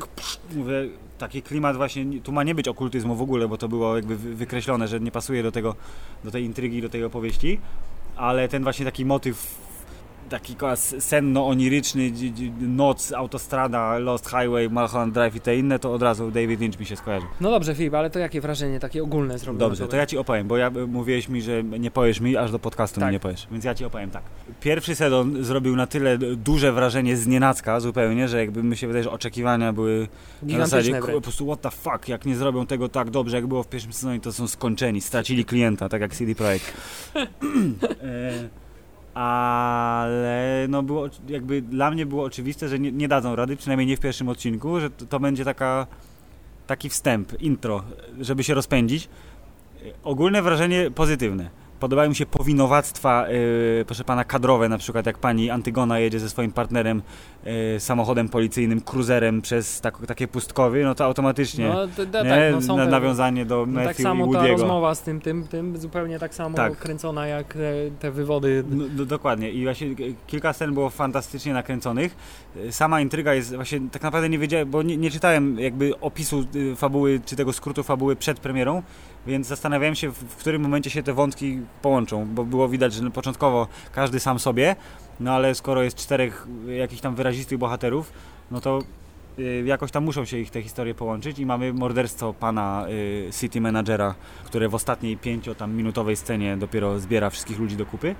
mówię, 0.55 0.75
taki 1.19 1.43
klimat 1.43 1.77
właśnie, 1.77 2.05
nie- 2.05 2.21
tu 2.21 2.33
ma 2.33 2.43
nie 2.45 2.55
być 2.55 2.69
okultyzmu 2.69 3.15
w 3.17 3.23
ogóle, 3.23 3.49
bo 3.49 3.59
to 3.59 3.69
było 3.69 3.97
jakby 3.97 4.17
wy- 4.17 4.35
wykreślone, 4.35 4.89
że 4.89 5.01
nie 5.01 5.11
pasuje 5.11 5.43
do 5.43 5.53
tego, 5.53 5.75
do 6.25 6.31
tej 6.31 6.45
intrygi, 6.45 6.83
do 6.83 6.89
tej 6.89 7.05
opowieści, 7.05 7.61
ale 8.17 8.49
ten 8.49 8.63
właśnie 8.63 8.85
taki 8.85 9.05
motyw 9.05 9.55
taki 10.31 10.57
senno-oniryczny, 10.99 12.13
noc, 12.61 13.13
autostrada, 13.13 13.99
Lost 13.99 14.25
Highway, 14.25 14.69
Mulholland 14.69 15.15
Drive 15.15 15.37
i 15.37 15.41
te 15.41 15.57
inne, 15.57 15.79
to 15.79 15.93
od 15.93 16.03
razu 16.03 16.31
David 16.31 16.61
Lynch 16.61 16.81
mi 16.81 16.87
się 16.87 16.97
skojarzył. 16.97 17.29
No 17.41 17.51
dobrze, 17.51 17.75
Filip, 17.75 17.95
ale 17.95 18.11
to 18.11 18.19
jakie 18.19 18.41
wrażenie 18.41 18.81
takie 18.81 19.03
ogólne 19.03 19.39
zrobiło? 19.39 19.69
Dobrze, 19.69 19.89
to 19.89 19.97
ja 19.97 20.07
ci 20.07 20.19
opowiem, 20.19 20.49
bo 20.49 20.57
ja 20.57 20.69
y, 20.69 20.87
mówiłeś 20.87 21.29
mi, 21.29 21.43
że 21.43 21.63
nie 21.63 21.91
powiesz 21.91 22.21
mi, 22.21 22.37
aż 22.37 22.53
do 22.53 22.59
podcastu 22.59 23.01
Tak. 23.01 23.09
mi 23.09 23.13
nie 23.13 23.21
powiesz, 23.21 23.47
więc 23.51 23.65
ja 23.65 23.75
ci 23.75 23.85
opowiem 23.85 24.11
tak. 24.11 24.23
Pierwszy 24.61 24.95
sezon 24.95 25.45
zrobił 25.45 25.77
na 25.77 25.87
tyle 25.87 26.19
duże 26.19 26.73
wrażenie 26.73 27.17
z 27.17 27.27
nienacka 27.27 27.81
zupełnie, 27.81 28.29
że 28.29 28.39
jakby 28.39 28.63
mi 28.63 28.77
się 28.77 28.87
wydaje, 28.87 29.05
że 29.05 29.11
oczekiwania 29.11 29.73
były 29.73 30.09
na 30.43 30.59
zasadzie 30.59 30.91
wręcz. 30.91 31.15
po 31.15 31.21
prostu 31.21 31.47
what 31.47 31.61
the 31.61 31.71
fuck, 31.71 32.09
jak 32.09 32.27
nie 32.27 32.37
zrobią 32.37 32.67
tego 32.67 32.89
tak 32.89 33.11
dobrze, 33.11 33.37
jak 33.37 33.47
było 33.47 33.63
w 33.63 33.69
pierwszym 33.69 33.93
sezonie, 33.93 34.21
to 34.21 34.33
są 34.33 34.49
skończeni, 34.49 35.01
stracili 35.01 35.45
klienta, 35.45 35.89
tak 35.89 36.01
jak 36.01 36.15
CD 36.15 36.35
Projekt. 36.35 36.77
e, 38.03 38.49
ale 39.21 40.67
no 40.69 40.83
było, 40.83 41.09
jakby 41.29 41.63
dla 41.63 41.91
mnie 41.91 42.07
było 42.07 42.25
oczywiste, 42.25 42.69
że 42.69 42.79
nie, 42.79 42.93
nie 42.93 43.09
dadzą 43.09 43.37
rady, 43.37 43.57
przynajmniej 43.57 43.87
nie 43.87 43.97
w 43.97 44.01
pierwszym 44.01 44.29
odcinku, 44.29 44.81
że 44.81 44.91
to, 44.91 45.07
to 45.07 45.21
będzie 45.21 45.45
taka 45.45 45.87
taki 46.67 46.89
wstęp, 46.89 47.43
intro, 47.43 47.83
żeby 48.21 48.45
się 48.45 48.55
rozpędzić. 48.55 49.09
Ogólne 50.03 50.43
wrażenie 50.43 50.91
pozytywne. 50.91 51.51
Podobają 51.81 52.09
mi 52.09 52.17
się 52.17 52.27
powinowactwa, 52.27 53.27
e, 53.27 53.85
proszę 53.85 54.05
pana, 54.05 54.25
kadrowe, 54.25 54.69
na 54.69 54.79
przykład 54.79 55.07
jak 55.07 55.19
pani 55.19 55.51
Antygona 55.51 55.99
jedzie 55.99 56.21
ze 56.21 56.31
swoim 56.31 56.53
partnerem 56.53 57.03
e, 57.45 57.81
samochodem 57.81 58.29
policyjnym, 58.29 58.81
cruiserem 58.81 59.43
przez 59.43 59.81
tak, 59.81 60.07
takie 60.07 60.29
pustkowy, 60.29 60.85
no 60.85 60.95
to 60.95 61.05
automatycznie 61.05 61.69
No, 61.69 61.87
to, 61.87 62.07
to, 62.07 62.25
nie? 62.25 62.31
tak, 62.31 62.67
no 62.69 62.77
Na, 62.77 62.87
nawiązanie 62.87 63.45
do 63.47 63.57
no, 63.67 63.73
Matthew 63.73 63.97
tak 63.97 64.03
samo 64.03 64.33
ta 64.33 64.47
rozmowa 64.47 64.95
z 64.95 65.03
tym, 65.03 65.21
tym, 65.21 65.49
tym 65.49 65.79
zupełnie 65.79 66.19
tak 66.19 66.35
samo 66.35 66.57
Tak. 66.57 66.77
kręcona 66.77 67.27
jak 67.27 67.55
te, 67.55 67.73
te 68.01 68.11
wywody. 68.11 68.65
No, 68.71 68.85
no, 68.97 69.05
dokładnie 69.05 69.51
i 69.51 69.65
właśnie 69.65 69.87
e, 69.87 69.95
kilka 70.27 70.53
scen 70.53 70.75
było 70.75 70.91
fantastycznie 70.91 71.53
nakręconych. 71.53 72.17
E, 72.69 72.73
Sama 72.73 73.01
intryga 73.01 73.35
jest 73.35 73.55
właśnie, 73.55 73.81
tak 73.93 74.03
naprawdę 74.03 74.29
nie 74.29 74.39
wiedziałem, 74.39 74.71
bo 74.71 74.83
nie, 74.83 74.97
nie 74.97 75.11
czytałem 75.11 75.59
jakby 75.59 76.01
opisu 76.01 76.45
fabuły, 76.77 77.21
czy 77.27 77.37
tego 77.37 77.53
skrótu 77.53 77.83
fabuły 77.83 78.17
przed 78.17 78.41
premierą, 78.41 78.83
więc 79.27 79.47
zastanawiałem 79.47 79.95
się 79.95 80.11
w 80.11 80.37
którym 80.37 80.63
momencie 80.63 80.91
się 80.91 81.03
te 81.03 81.13
wątki 81.13 81.59
połączą, 81.83 82.27
bo 82.27 82.45
było 82.45 82.69
widać, 82.69 82.93
że 82.93 83.11
początkowo 83.11 83.67
każdy 83.93 84.21
sam 84.21 84.39
sobie, 84.39 84.77
no 85.21 85.33
ale 85.33 85.55
skoro 85.55 85.83
jest 85.83 85.97
czterech 85.97 86.47
jakichś 86.69 87.01
tam 87.01 87.15
wyrazistych 87.15 87.59
bohaterów, 87.59 88.13
no 88.51 88.61
to 88.61 88.79
y, 89.39 89.63
jakoś 89.67 89.91
tam 89.91 90.05
muszą 90.05 90.25
się 90.25 90.39
ich 90.39 90.51
te 90.51 90.63
historie 90.63 90.95
połączyć 90.95 91.39
i 91.39 91.47
mamy 91.47 91.73
morderstwo 91.73 92.35
pana 92.35 92.87
y, 92.89 93.31
city 93.41 93.61
managera, 93.61 94.15
które 94.45 94.69
w 94.69 94.75
ostatniej 94.75 95.17
pięcio 95.17 95.55
tam 95.55 95.75
minutowej 95.75 96.17
scenie 96.17 96.57
dopiero 96.57 97.01
zbiera 97.01 97.31
wszystkich 97.31 97.59
ludzi 97.59 97.77
do 97.77 97.87
kupy. 97.87 98.15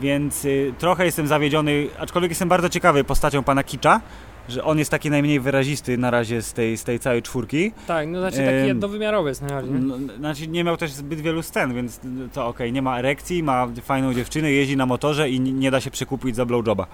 Więc 0.00 0.44
y, 0.44 0.74
trochę 0.78 1.04
jestem 1.04 1.26
zawiedziony, 1.26 1.86
aczkolwiek 1.98 2.30
jestem 2.30 2.48
bardzo 2.48 2.68
ciekawy 2.68 3.04
postacią 3.04 3.44
pana 3.44 3.64
Kicza, 3.64 4.00
że 4.48 4.64
on 4.64 4.78
jest 4.78 4.90
taki 4.90 5.10
najmniej 5.10 5.40
wyrazisty 5.40 5.98
na 5.98 6.10
razie 6.10 6.42
z 6.42 6.52
tej, 6.52 6.76
z 6.76 6.84
tej 6.84 6.98
całej 6.98 7.22
czwórki. 7.22 7.72
Tak, 7.86 8.08
no 8.08 8.18
znaczy 8.20 8.36
taki 8.36 8.48
Em, 8.48 8.66
jednowymiarowy 8.66 9.28
jest 9.28 9.42
najbardziej. 9.42 9.72
No, 9.74 9.96
znaczy 10.18 10.48
nie 10.48 10.64
miał 10.64 10.76
też 10.76 10.90
zbyt 10.92 11.20
wielu 11.20 11.42
scen, 11.42 11.74
więc 11.74 12.00
to 12.32 12.46
okej, 12.46 12.72
nie 12.72 12.82
ma 12.82 12.98
erekcji, 12.98 13.42
ma 13.42 13.68
fajną 13.82 14.14
dziewczynę, 14.14 14.52
jeździ 14.52 14.76
na 14.76 14.86
motorze 14.86 15.30
i 15.30 15.40
nie 15.40 15.70
da 15.70 15.80
się 15.80 15.90
przekupić 15.90 16.36
za 16.36 16.46
blowjoba. 16.46 16.86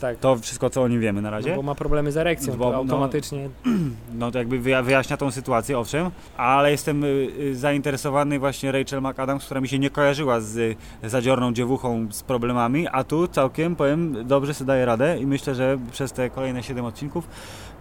Tak. 0.00 0.18
To 0.18 0.36
wszystko, 0.36 0.70
co 0.70 0.82
o 0.82 0.88
nim 0.88 1.00
wiemy 1.00 1.22
na 1.22 1.30
razie. 1.30 1.50
No, 1.50 1.56
bo 1.56 1.62
ma 1.62 1.74
problemy 1.74 2.12
z 2.12 2.16
erekcją, 2.16 2.56
Bo- 2.56 2.70
no- 2.70 2.76
automatycznie. 2.76 3.48
No 4.18 4.30
to 4.30 4.38
jakby 4.38 4.60
wyja- 4.60 4.82
wyjaśnia 4.84 5.16
tą 5.16 5.30
sytuację, 5.30 5.78
owszem, 5.78 6.10
ale 6.36 6.70
jestem 6.70 7.04
y, 7.04 7.06
y, 7.40 7.56
zainteresowany 7.56 8.38
właśnie 8.38 8.72
Rachel 8.72 9.00
McAdams, 9.02 9.44
która 9.44 9.60
mi 9.60 9.68
się 9.68 9.78
nie 9.78 9.90
kojarzyła 9.90 10.40
z 10.40 10.56
y, 10.56 10.76
zadziorną 11.10 11.52
dziewuchą 11.52 12.06
z 12.10 12.22
problemami, 12.22 12.88
a 12.88 13.04
tu 13.04 13.28
całkiem, 13.28 13.76
powiem, 13.76 14.26
dobrze 14.26 14.54
sobie 14.54 14.66
daje 14.66 14.84
radę 14.86 15.18
i 15.20 15.26
myślę, 15.26 15.54
że 15.54 15.78
przez 15.92 16.12
te 16.12 16.30
kolejne 16.30 16.62
7 16.62 16.84
odcinków 16.84 16.91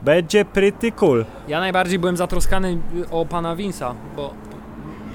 będzie 0.02 0.46
pretty 0.46 0.92
cool. 0.92 1.26
Ja 1.48 1.60
najbardziej 1.60 2.00
byłem 2.00 2.18
zatroskany 2.18 2.78
o 3.12 3.26
pana 3.26 3.56
Vince'a, 3.56 3.94
bo 4.16 4.34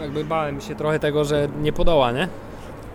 jakby 0.01 0.25
bałem 0.25 0.61
się 0.61 0.75
trochę 0.75 0.99
tego, 0.99 1.25
że 1.25 1.49
nie 1.63 1.73
podoła, 1.73 2.13
nie? 2.13 2.29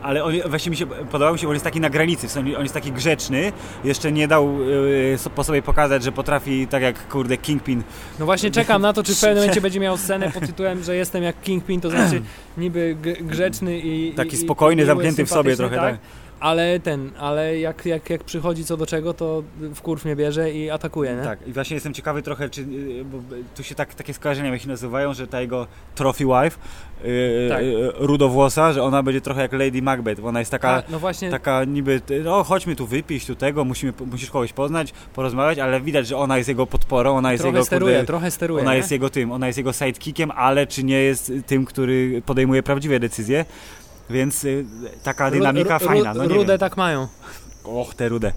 Ale 0.02 0.24
on, 0.24 0.34
właśnie 0.46 0.70
mi 0.70 0.78
się 0.78 0.88
podobał 0.88 1.34
mi 1.34 1.40
się, 1.40 1.48
bo 1.48 1.50
on 1.50 1.56
jest 1.56 1.64
taki 1.64 1.80
na 1.80 1.90
granicy, 1.90 2.28
w 2.28 2.32
sensie 2.32 2.56
on 2.58 2.62
jest 2.62 2.74
taki 2.74 2.92
grzeczny, 2.92 3.52
jeszcze 3.84 4.12
nie 4.12 4.28
dał 4.28 4.62
y, 4.62 5.18
so- 5.18 5.30
po 5.30 5.44
sobie 5.44 5.62
pokazać, 5.62 6.04
że 6.04 6.12
potrafi 6.12 6.68
tak 6.68 6.82
jak 6.82 7.08
kurde 7.08 7.38
Kingpin. 7.38 7.84
No 8.20 8.26
właśnie 8.26 8.52
czekam 8.52 8.82
na 8.82 8.94
to, 8.94 9.04
czy 9.04 9.16
w 9.16 9.20
pewnym 9.22 9.38
momencie 9.38 9.62
będzie 9.62 9.80
miał 9.80 9.98
scenę 9.98 10.32
pod 10.32 10.46
tytułem, 10.46 10.84
że 10.84 10.96
jestem 10.96 11.24
jak 11.24 11.42
Kingpin, 11.42 11.82
to 11.82 11.90
znaczy 11.90 12.22
niby 12.58 12.98
grzeczny 13.22 13.80
i... 13.80 14.14
Taki 14.14 14.36
i, 14.36 14.38
spokojny, 14.38 14.84
i 14.84 14.86
zamknięty 14.86 15.26
w 15.26 15.30
sobie 15.30 15.58
trochę, 15.58 15.76
tak. 15.76 15.98
Ale 16.42 16.80
ten, 16.80 17.12
ale 17.20 17.60
jak, 17.60 17.86
jak, 17.86 18.10
jak 18.10 18.24
przychodzi 18.24 18.66
co 18.66 18.78
do 18.78 18.86
czego, 18.86 19.14
to 19.14 19.44
w 19.60 19.82
kurw 19.82 20.06
mnie 20.06 20.16
bierze 20.16 20.52
i 20.52 20.70
atakuje, 20.70 21.16
nie? 21.16 21.24
Tak, 21.24 21.48
i 21.48 21.54
właśnie 21.54 21.74
jestem 21.74 21.94
ciekawy 21.94 22.22
trochę, 22.22 22.50
czy, 22.50 22.62
y, 22.62 23.06
bo 23.06 23.18
tu 23.56 23.64
się 23.64 23.76
tak, 23.76 23.96
takie 23.96 24.14
skojarzenia 24.14 24.60
się 24.60 24.68
nazywają, 24.68 25.14
że 25.14 25.28
ta 25.28 25.42
jego 25.42 25.68
trophy 25.96 26.26
wife, 26.26 26.58
yy, 27.04 27.50
Tak. 27.50 27.64
yy, 27.64 27.94
rudowłosa, 27.96 28.74
że 28.74 28.84
ona 28.84 29.04
będzie 29.04 29.22
trochę 29.22 29.42
jak 29.42 29.54
Lady 29.54 29.82
Macbeth, 29.82 30.22
bo 30.22 30.28
ona 30.28 30.40
jest 30.40 30.52
taka, 30.52 30.70
A, 30.70 30.84
no 30.90 31.00
właśnie, 31.00 31.30
taka 31.32 31.64
niby, 31.64 32.02
no 32.24 32.44
chodźmy 32.44 32.76
tu 32.76 32.88
wypić, 32.88 33.26
tu 33.26 33.36
tego, 33.36 33.66
musimy, 33.66 33.94
musisz 34.12 34.32
kogoś 34.32 34.54
poznać, 34.54 34.94
porozmawiać, 35.14 35.60
ale 35.60 35.82
widać, 35.82 36.08
że 36.08 36.18
ona 36.18 36.38
jest 36.38 36.50
jego 36.50 36.68
podporą, 36.68 37.18
ona 37.18 37.32
jest 37.32 37.42
trochę 37.44 37.58
jego, 37.58 37.66
steruje, 37.66 38.04
trochę 38.04 38.32
steruje, 38.32 38.62
ona 38.62 38.72
nie? 38.72 38.78
jest 38.78 38.92
jego 38.92 39.10
tym, 39.10 39.32
ona 39.32 39.48
jest 39.48 39.58
jego 39.58 39.74
sidekickiem, 39.74 40.32
ale 40.32 40.68
czy 40.68 40.84
nie 40.84 41.04
jest 41.04 41.32
tym, 41.46 41.66
który 41.66 42.22
podejmuje 42.26 42.64
prawdziwe 42.64 43.00
decyzje, 43.00 43.46
więc 44.10 44.44
y, 44.46 44.66
taka 45.04 45.30
Ru- 45.30 45.32
dynamika 45.34 45.78
ru- 45.78 45.86
fajna, 45.86 46.14
no 46.14 46.26
nie 46.26 46.36
Rudę 46.36 46.54
wiem. 46.54 46.60
tak 46.60 46.78
mają. 46.78 47.08
Och, 47.64 47.96
te 47.96 48.10
rude. 48.10 48.32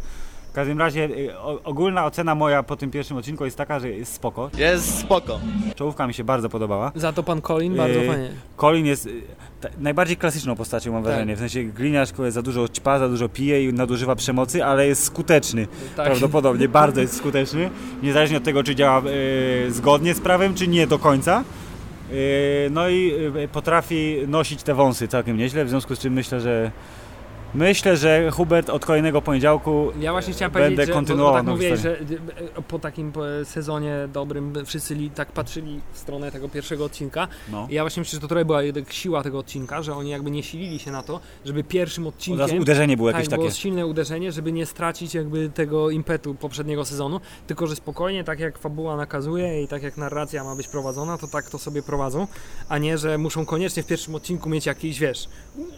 W 0.50 0.54
każdym 0.54 0.78
razie 0.78 1.04
y, 1.04 1.38
o, 1.38 1.60
ogólna 1.64 2.04
ocena 2.06 2.34
moja 2.34 2.62
po 2.62 2.76
tym 2.76 2.90
pierwszym 2.90 3.16
odcinku 3.16 3.44
jest 3.44 3.56
taka, 3.56 3.80
że 3.80 3.88
jest 3.90 4.12
spoko. 4.12 4.50
Jest 4.58 4.98
spoko. 4.98 5.40
Czołówka 5.74 6.06
mi 6.06 6.14
się 6.14 6.24
bardzo 6.24 6.48
podobała. 6.48 6.92
Za 6.94 7.12
to 7.12 7.22
pan 7.22 7.40
Colin 7.42 7.76
bardzo 7.76 7.98
Yy, 8.00 8.06
fajnie. 8.08 8.28
Colin 8.56 8.86
jest 8.86 9.06
y, 9.06 9.22
najbardziej 9.78 10.16
klasyczną 10.16 10.56
postacią, 10.56 10.92
mam 10.92 11.02
Tak. 11.02 11.12
wrażenie. 11.12 11.36
W 11.36 11.38
sensie 11.38 11.64
gliniarz, 11.64 12.12
który 12.12 12.30
za 12.32 12.42
dużo 12.42 12.68
ćpa, 12.68 12.98
za 12.98 13.08
dużo 13.08 13.28
pije 13.28 13.64
i 13.68 13.72
nadużywa 13.72 14.14
przemocy, 14.16 14.64
ale 14.64 14.86
jest 14.86 15.04
skuteczny. 15.04 15.66
Tak. 15.96 16.06
Prawdopodobnie 16.06 16.68
bardzo 16.68 17.00
jest 17.00 17.16
skuteczny. 17.16 17.70
Niezależnie 18.02 18.36
od 18.36 18.44
tego, 18.44 18.62
czy 18.62 18.74
działa 18.74 19.02
y, 19.66 19.72
zgodnie 19.72 20.14
z 20.14 20.20
prawem, 20.20 20.54
czy 20.54 20.68
nie 20.68 20.86
do 20.86 20.98
końca. 20.98 21.44
Y, 22.12 22.68
no 22.70 22.88
i 22.88 23.12
y, 23.44 23.48
potrafi 23.48 24.16
nosić 24.28 24.62
te 24.62 24.74
wąsy 24.74 25.08
całkiem 25.08 25.36
nieźle, 25.36 25.64
w 25.64 25.68
związku 25.68 25.96
z 25.96 25.98
czym 25.98 26.12
myślę, 26.12 26.40
że 26.40 26.70
myślę, 27.54 27.96
że 27.96 28.30
Hubert 28.30 28.70
od 28.70 28.86
kolejnego 28.86 29.22
poniedziałku 29.22 29.92
Ja 30.00 30.12
właśnie 30.12 30.32
chciałem 30.32 30.52
będę 30.52 30.66
powiedzieć, 30.66 30.86
że, 30.86 30.92
bo, 30.92 30.92
bo 30.92 31.06
kontynuował 31.06 31.44
tak 31.44 31.60
historię. 31.60 31.76
że 31.76 31.98
e, 32.58 32.62
po 32.62 32.78
takim 32.78 33.12
sezonie 33.44 33.94
dobrym 34.12 34.52
wszyscy 34.66 34.94
li, 34.94 35.10
tak 35.10 35.32
patrzyli 35.32 35.80
w 35.92 35.98
stronę 35.98 36.32
tego 36.32 36.48
pierwszego 36.48 36.84
odcinka. 36.84 37.28
No. 37.52 37.66
I 37.70 37.74
ja 37.74 37.82
właśnie 37.82 38.00
myślę, 38.00 38.16
że 38.16 38.20
to 38.20 38.28
trochę 38.28 38.44
była 38.44 38.62
jednak 38.62 38.92
siła 38.92 39.22
tego 39.22 39.38
odcinka, 39.38 39.82
że 39.82 39.94
oni 39.94 40.10
jakby 40.10 40.30
nie 40.30 40.42
silili 40.42 40.78
się 40.78 40.90
na 40.90 41.02
to, 41.02 41.20
żeby 41.44 41.64
pierwszym 41.64 42.06
Od 42.06 42.14
odcinkiem... 42.14 42.40
razu 42.40 42.56
uderzenie 42.56 42.96
było 42.96 43.10
jakieś 43.10 43.28
tak, 43.28 43.38
było 43.38 43.48
takie. 43.48 43.60
silne 43.60 43.86
uderzenie, 43.86 44.32
żeby 44.32 44.52
nie 44.52 44.66
stracić 44.66 45.14
jakby 45.14 45.48
tego 45.48 45.90
impetu 45.90 46.34
poprzedniego 46.34 46.84
sezonu, 46.84 47.20
tylko 47.46 47.66
że 47.66 47.76
spokojnie, 47.76 48.24
tak 48.24 48.40
jak 48.40 48.58
fabuła 48.58 48.96
nakazuje 48.96 49.62
i 49.62 49.68
tak 49.68 49.82
jak 49.82 49.96
narracja 49.96 50.44
ma 50.44 50.56
być 50.56 50.68
prowadzona, 50.68 51.18
to 51.18 51.26
tak 51.28 51.50
to 51.50 51.58
sobie 51.58 51.82
prowadzą, 51.82 52.26
a 52.68 52.78
nie, 52.78 52.98
że 52.98 53.18
muszą 53.18 53.46
koniecznie 53.46 53.82
w 53.82 53.86
pierwszym 53.86 54.14
odcinku 54.14 54.48
mieć 54.48 54.66
jakiś, 54.66 54.98
wiesz, 54.98 55.28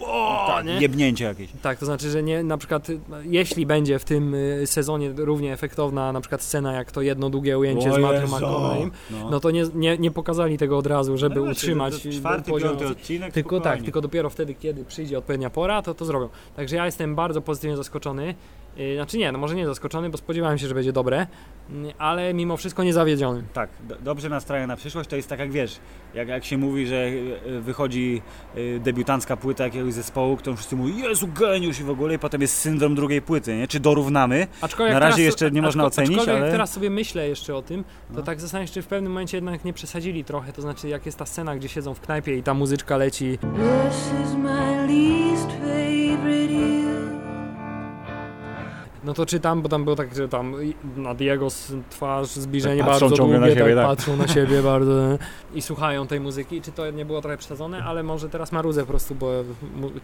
wow, 0.01 0.47
Tak, 0.47 0.67
jebnięcie 0.81 1.25
jakieś. 1.25 1.51
Tak, 1.67 1.79
to 1.79 1.87
znaczy, 1.87 2.11
że 2.11 2.23
nie, 2.23 2.43
na 2.43 2.59
przykład 2.59 2.91
y, 2.91 2.99
jeśli 3.25 3.67
będzie 3.67 3.99
w 3.99 4.05
tym 4.05 4.35
y, 4.35 4.63
sezonie 4.67 5.13
równie 5.17 5.53
efektowna 5.53 6.13
na 6.13 6.21
przykład 6.21 6.43
scena 6.43 6.73
jak 6.73 6.93
to 6.93 7.03
jedno 7.03 7.31
długie 7.31 7.59
ujęcie 7.59 7.91
O 7.91 7.95
z 7.95 7.99
Matthew 7.99 8.31
McConaughey'em, 8.31 8.91
no. 9.11 9.31
no. 9.31 9.41
to 9.41 9.51
nie, 9.51 9.65
nie, 9.75 9.99
nie 9.99 10.11
pokazali 10.11 10.59
tego 10.59 10.79
od 10.79 10.87
razu, 10.87 11.17
żeby 11.19 11.41
No, 11.41 11.51
utrzymać 11.51 12.03
to- 12.03 12.09
to 12.09 12.15
czwarty, 12.15 12.51
poziom. 12.51 12.77
odcinek, 12.91 13.33
Tylko 13.33 13.57
spokojnie. 13.57 13.77
tak, 13.77 13.85
tylko 13.85 14.01
dopiero 14.01 14.31
wtedy, 14.31 14.55
kiedy 14.55 14.85
przyjdzie 14.85 15.19
odpowiednia 15.19 15.51
pora, 15.51 15.83
to 15.83 15.95
to 15.95 16.05
zrobią. 16.05 16.29
Także 16.57 16.77
ja 16.77 16.87
jestem 16.87 17.15
bardzo 17.15 17.41
pozytywnie 17.41 17.77
zaskoczony 17.77 18.35
Znaczy 18.97 19.19
nie, 19.19 19.33
no 19.33 19.39
może 19.39 19.55
nie 19.55 19.67
zaskoczony, 19.67 20.11
bo 20.11 20.19
spodziewałem 20.19 20.59
się, 20.59 20.69
że 20.69 20.75
będzie 20.75 20.93
dobre, 20.93 21.27
mm, 21.71 21.93
ale 21.99 22.35
mimo 22.35 22.57
wszystko 22.57 22.85
nie 22.85 22.93
zawiedziony. 22.93 23.43
Tak, 23.53 23.71
do, 23.89 23.97
dobrze 23.97 24.29
nastraja 24.29 24.67
na 24.67 24.77
przyszłość. 24.77 25.11
To 25.11 25.17
jest 25.17 25.29
tak 25.29 25.39
jak 25.39 25.53
wiesz, 25.53 25.79
jak, 26.15 26.29
jak 26.29 26.45
się 26.45 26.59
mówi, 26.59 26.87
że 26.87 26.97
e, 26.97 27.61
wychodzi 27.61 28.23
e, 28.77 28.79
debiutancka 28.79 29.37
płyta 29.37 29.65
jakiegoś 29.65 29.93
zespołu, 29.93 30.37
którą 30.37 30.57
wszyscy 30.57 30.77
mówią, 30.77 30.97
Jezu, 31.09 31.29
geniusz 31.41 31.81
i 31.81 31.85
w 31.85 31.91
ogóle, 31.91 32.15
i 32.15 32.19
potem 32.19 32.41
jest 32.41 32.57
syndrom 32.57 32.95
drugiej 32.95 33.23
płyty, 33.23 33.57
nie? 33.57 33.69
Czy 33.69 33.81
dorównamy? 33.81 34.47
Aczkolwiek 34.61 34.95
Na 34.95 35.01
razie 35.01 35.17
teraz, 35.17 35.27
jeszcze 35.27 35.51
nie 35.51 35.63
można 35.63 35.83
aczko- 35.85 35.87
ocenić, 35.87 36.19
aczkolwiek 36.19 36.43
ale... 36.43 36.53
teraz 36.53 36.73
sobie 36.73 36.91
myślę 36.91 37.29
jeszcze 37.29 37.55
o 37.57 37.63
tym, 37.63 37.85
to 37.85 38.15
No. 38.17 38.23
tak 38.23 38.41
zastanawiam 38.41 38.67
się, 38.67 38.73
czy 38.75 38.83
w 38.83 38.87
pewnym 38.87 39.13
momencie 39.13 39.37
jednak 39.37 39.65
nie 39.65 39.73
przesadzili 39.73 40.25
trochę, 40.25 40.53
to 40.53 40.63
znaczy 40.63 40.89
jak 40.89 41.07
jest 41.07 41.19
ta 41.19 41.27
scena, 41.27 41.57
gdzie 41.57 41.69
siedzą 41.69 41.95
w 41.95 42.01
knajpie 42.01 42.37
i 42.37 42.43
ta 42.43 42.55
muzyczka 42.55 42.97
leci, 42.97 43.39
This 43.39 44.27
is 44.27 44.35
my 44.35 44.87
least 44.87 45.51
favorite 45.51 46.53
year. 46.53 47.26
No 49.07 49.15
to 49.15 49.27
czytam, 49.27 49.63
bo 49.63 49.69
tam 49.69 49.85
było 49.85 49.97
tak, 49.97 50.15
że 50.15 50.29
tam 50.29 50.55
nad 50.97 51.21
jego 51.21 51.49
twarz 51.91 52.29
zbliżenie 52.29 52.81
Tak, 52.81 52.91
bardzo 52.91 53.09
długie, 53.09 53.39
na 53.39 53.49
siebie, 53.49 53.75
tak, 53.75 53.75
tak. 53.75 53.87
patrzą 53.87 54.17
na 54.17 54.29
siebie 54.29 54.63
bardzo 54.73 54.93
i 55.55 55.63
słuchają 55.63 56.07
tej 56.07 56.21
muzyki, 56.21 56.63
czy 56.63 56.73
to 56.73 56.91
nie 56.91 57.05
było 57.05 57.21
trochę 57.21 57.37
przesadzone, 57.37 57.85
ale 57.85 58.03
może 58.03 58.29
teraz 58.29 58.53
marudzę 58.53 58.81
po 58.81 58.87
prostu, 58.87 59.15
bo 59.15 59.31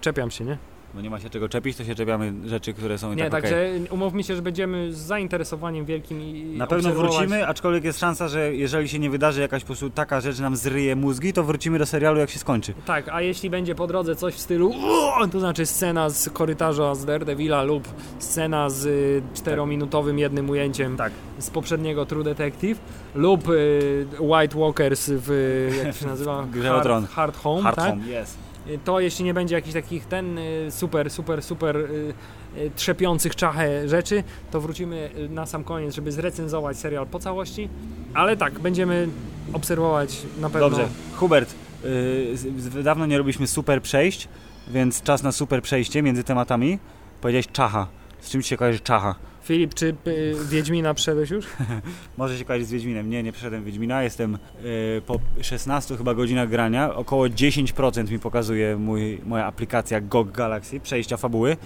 czepiam 0.00 0.30
się, 0.30 0.44
nie? 0.44 0.58
Bo 0.94 1.00
nie 1.00 1.10
ma 1.10 1.20
się 1.20 1.30
czego 1.30 1.48
czepić, 1.48 1.76
to 1.76 1.84
się 1.84 1.94
czepiamy 1.94 2.32
rzeczy, 2.44 2.72
które 2.72 2.98
są 2.98 3.12
i 3.12 3.16
Nie, 3.16 3.22
tak 3.22 3.32
także 3.42 3.56
okej. 3.56 3.88
umówmy 3.90 4.22
się, 4.24 4.36
że 4.36 4.42
będziemy 4.42 4.92
z 4.92 4.96
zainteresowaniem 4.98 5.84
wielkim 5.84 6.20
i 6.20 6.54
Na 6.56 6.66
pewno 6.66 6.90
wrócimy, 6.94 7.46
aczkolwiek 7.46 7.84
jest 7.84 7.98
szansa, 7.98 8.28
że 8.28 8.54
jeżeli 8.54 8.88
się 8.88 8.98
nie 8.98 9.10
wydarzy 9.10 9.40
jakaś 9.40 9.62
po 9.62 9.66
prostu 9.66 9.90
taka 9.90 10.20
rzecz, 10.20 10.38
nam 10.38 10.56
zryje 10.56 10.96
mózgi, 10.96 11.32
to 11.32 11.44
wrócimy 11.44 11.78
do 11.78 11.86
serialu 11.86 12.18
jak 12.18 12.30
się 12.30 12.38
skończy. 12.38 12.74
Tak, 12.86 13.08
a 13.08 13.20
jeśli 13.22 13.50
będzie 13.50 13.74
po 13.74 13.86
drodze 13.86 14.16
coś 14.16 14.34
w 14.34 14.38
stylu 14.40 14.72
to 15.32 15.40
znaczy 15.40 15.66
scena 15.66 16.10
z 16.10 16.28
korytarza 16.28 16.94
z 16.94 17.04
Daredevila 17.04 17.62
lub 17.62 17.88
scena 18.18 18.70
z 18.70 18.86
y, 18.86 19.22
czterominutowym 19.34 20.18
jednym 20.18 20.50
ujęciem 20.50 20.96
Tak. 20.96 21.12
z 21.38 21.50
poprzedniego 21.50 22.06
True 22.06 22.24
Detective 22.24 22.78
lub 23.14 23.48
y, 23.48 24.06
White 24.20 24.58
Walkers 24.58 25.10
w, 25.14 25.70
jak 25.84 25.94
się 25.96 26.06
nazywa? 26.06 26.46
Hard, 26.62 27.10
Hard 27.10 27.36
Home, 27.36 27.62
Hard 27.62 27.76
tak? 27.76 27.90
home, 27.90 28.02
yes. 28.22 28.36
Y, 28.68 28.78
To 28.84 29.00
jeśli 29.00 29.24
nie 29.24 29.34
będzie 29.34 29.54
jakichś 29.54 29.74
takich 29.74 30.06
ten 30.06 30.38
y, 30.38 30.66
super, 30.70 31.10
super, 31.10 31.42
super 31.42 31.76
y, 31.76 32.14
trzepiących 32.76 33.36
czachę 33.36 33.88
rzeczy, 33.88 34.24
to 34.50 34.60
wrócimy 34.60 35.10
na 35.30 35.46
sam 35.46 35.64
koniec, 35.64 35.94
żeby 35.94 36.12
zrecenzować 36.12 36.76
serial 36.76 37.06
po 37.06 37.18
całości, 37.18 37.68
ale 38.14 38.36
tak, 38.36 38.58
będziemy 38.58 39.08
obserwować 39.52 40.22
na 40.40 40.50
pewno 40.50 40.70
Dobrze, 40.70 40.88
Hubert, 41.16 41.54
yy, 42.74 42.82
dawno 42.82 43.06
nie 43.06 43.18
robiliśmy 43.18 43.46
super 43.46 43.82
przejść, 43.82 44.28
więc 44.68 45.02
czas 45.02 45.22
na 45.22 45.32
super 45.32 45.62
przejście 45.62 46.02
między 46.02 46.24
tematami. 46.24 46.78
Powiedziałeś 47.20 47.48
czacha. 47.48 47.86
Z 48.20 48.30
czym 48.30 48.42
ci 48.42 48.48
się 48.48 48.56
kojarzy 48.56 48.80
czacha? 48.80 49.14
Filip, 49.52 49.74
czy 49.74 49.94
y, 50.06 50.34
Wiedźmina 50.50 50.94
przeszedłeś 50.94 51.30
już? 51.30 51.46
Może 52.18 52.38
się 52.38 52.44
kojarzyć 52.44 52.68
z 52.68 52.70
Wiedźminem. 52.72 53.10
Nie, 53.10 53.22
nie 53.22 53.32
przeszedłem 53.32 53.64
Wiedźmina. 53.64 54.02
Jestem 54.02 54.38
yy, 54.64 55.02
po 55.06 55.18
16 55.40 55.96
chyba 55.96 56.14
godzinach 56.14 56.48
grania. 56.48 56.94
Około 56.94 57.24
10% 57.26 58.10
mi 58.10 58.18
pokazuje 58.18 58.76
mój, 58.76 59.20
moja 59.26 59.46
aplikacja 59.46 60.00
GOG 60.00 60.30
Galaxy, 60.30 60.80
przejścia 60.80 61.16
fabuły. 61.16 61.56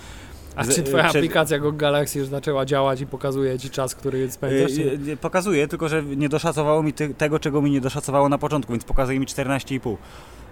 A 0.57 0.65
czy 0.65 0.83
twoja 0.83 1.05
przed- 1.05 1.17
aplikacja 1.17 1.59
Go 1.59 1.73
Galaxy 1.73 2.19
już 2.19 2.29
zaczęła 2.29 2.65
działać 2.65 3.01
i 3.01 3.07
pokazuje 3.07 3.59
ci 3.59 3.71
czas, 3.71 3.95
który 3.95 4.31
spędzasz? 4.31 4.73
Czy- 4.75 4.99
yy, 5.07 5.17
pokazuje, 5.17 5.69
tylko 5.69 5.89
że 5.89 6.03
nie 6.03 6.29
doszacowało 6.29 6.83
mi 6.83 6.93
tego, 6.93 7.39
czego 7.39 7.63
mi 7.63 7.71
nie 7.71 7.81
doszacowało 7.81 8.29
na 8.29 8.39
początku, 8.39 8.73
więc 8.73 8.85
pokazuje 8.85 9.21
mi 9.21 9.27
14,5. 9.27 9.97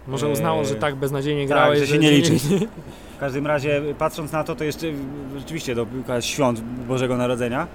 Może 0.08 0.28
uznało, 0.28 0.60
Eee, 0.60 0.66
że 0.68 0.74
tak 0.74 0.94
beznadziejnie 0.94 1.42
tak, 1.42 1.48
grałeś, 1.48 1.78
że 1.80 1.86
się 1.86 1.98
nie 1.98 2.10
liczy. 2.10 2.32
W 3.16 3.18
każdym 3.18 3.46
razie, 3.46 3.82
patrząc 3.98 4.32
na 4.32 4.44
to, 4.44 4.54
to 4.56 4.64
jeszcze 4.64 4.86
rzeczywiście 5.38 5.74
do 5.74 5.86
świąt 6.20 6.60
Bożego 6.60 7.16
Narodzenia, 7.16 7.66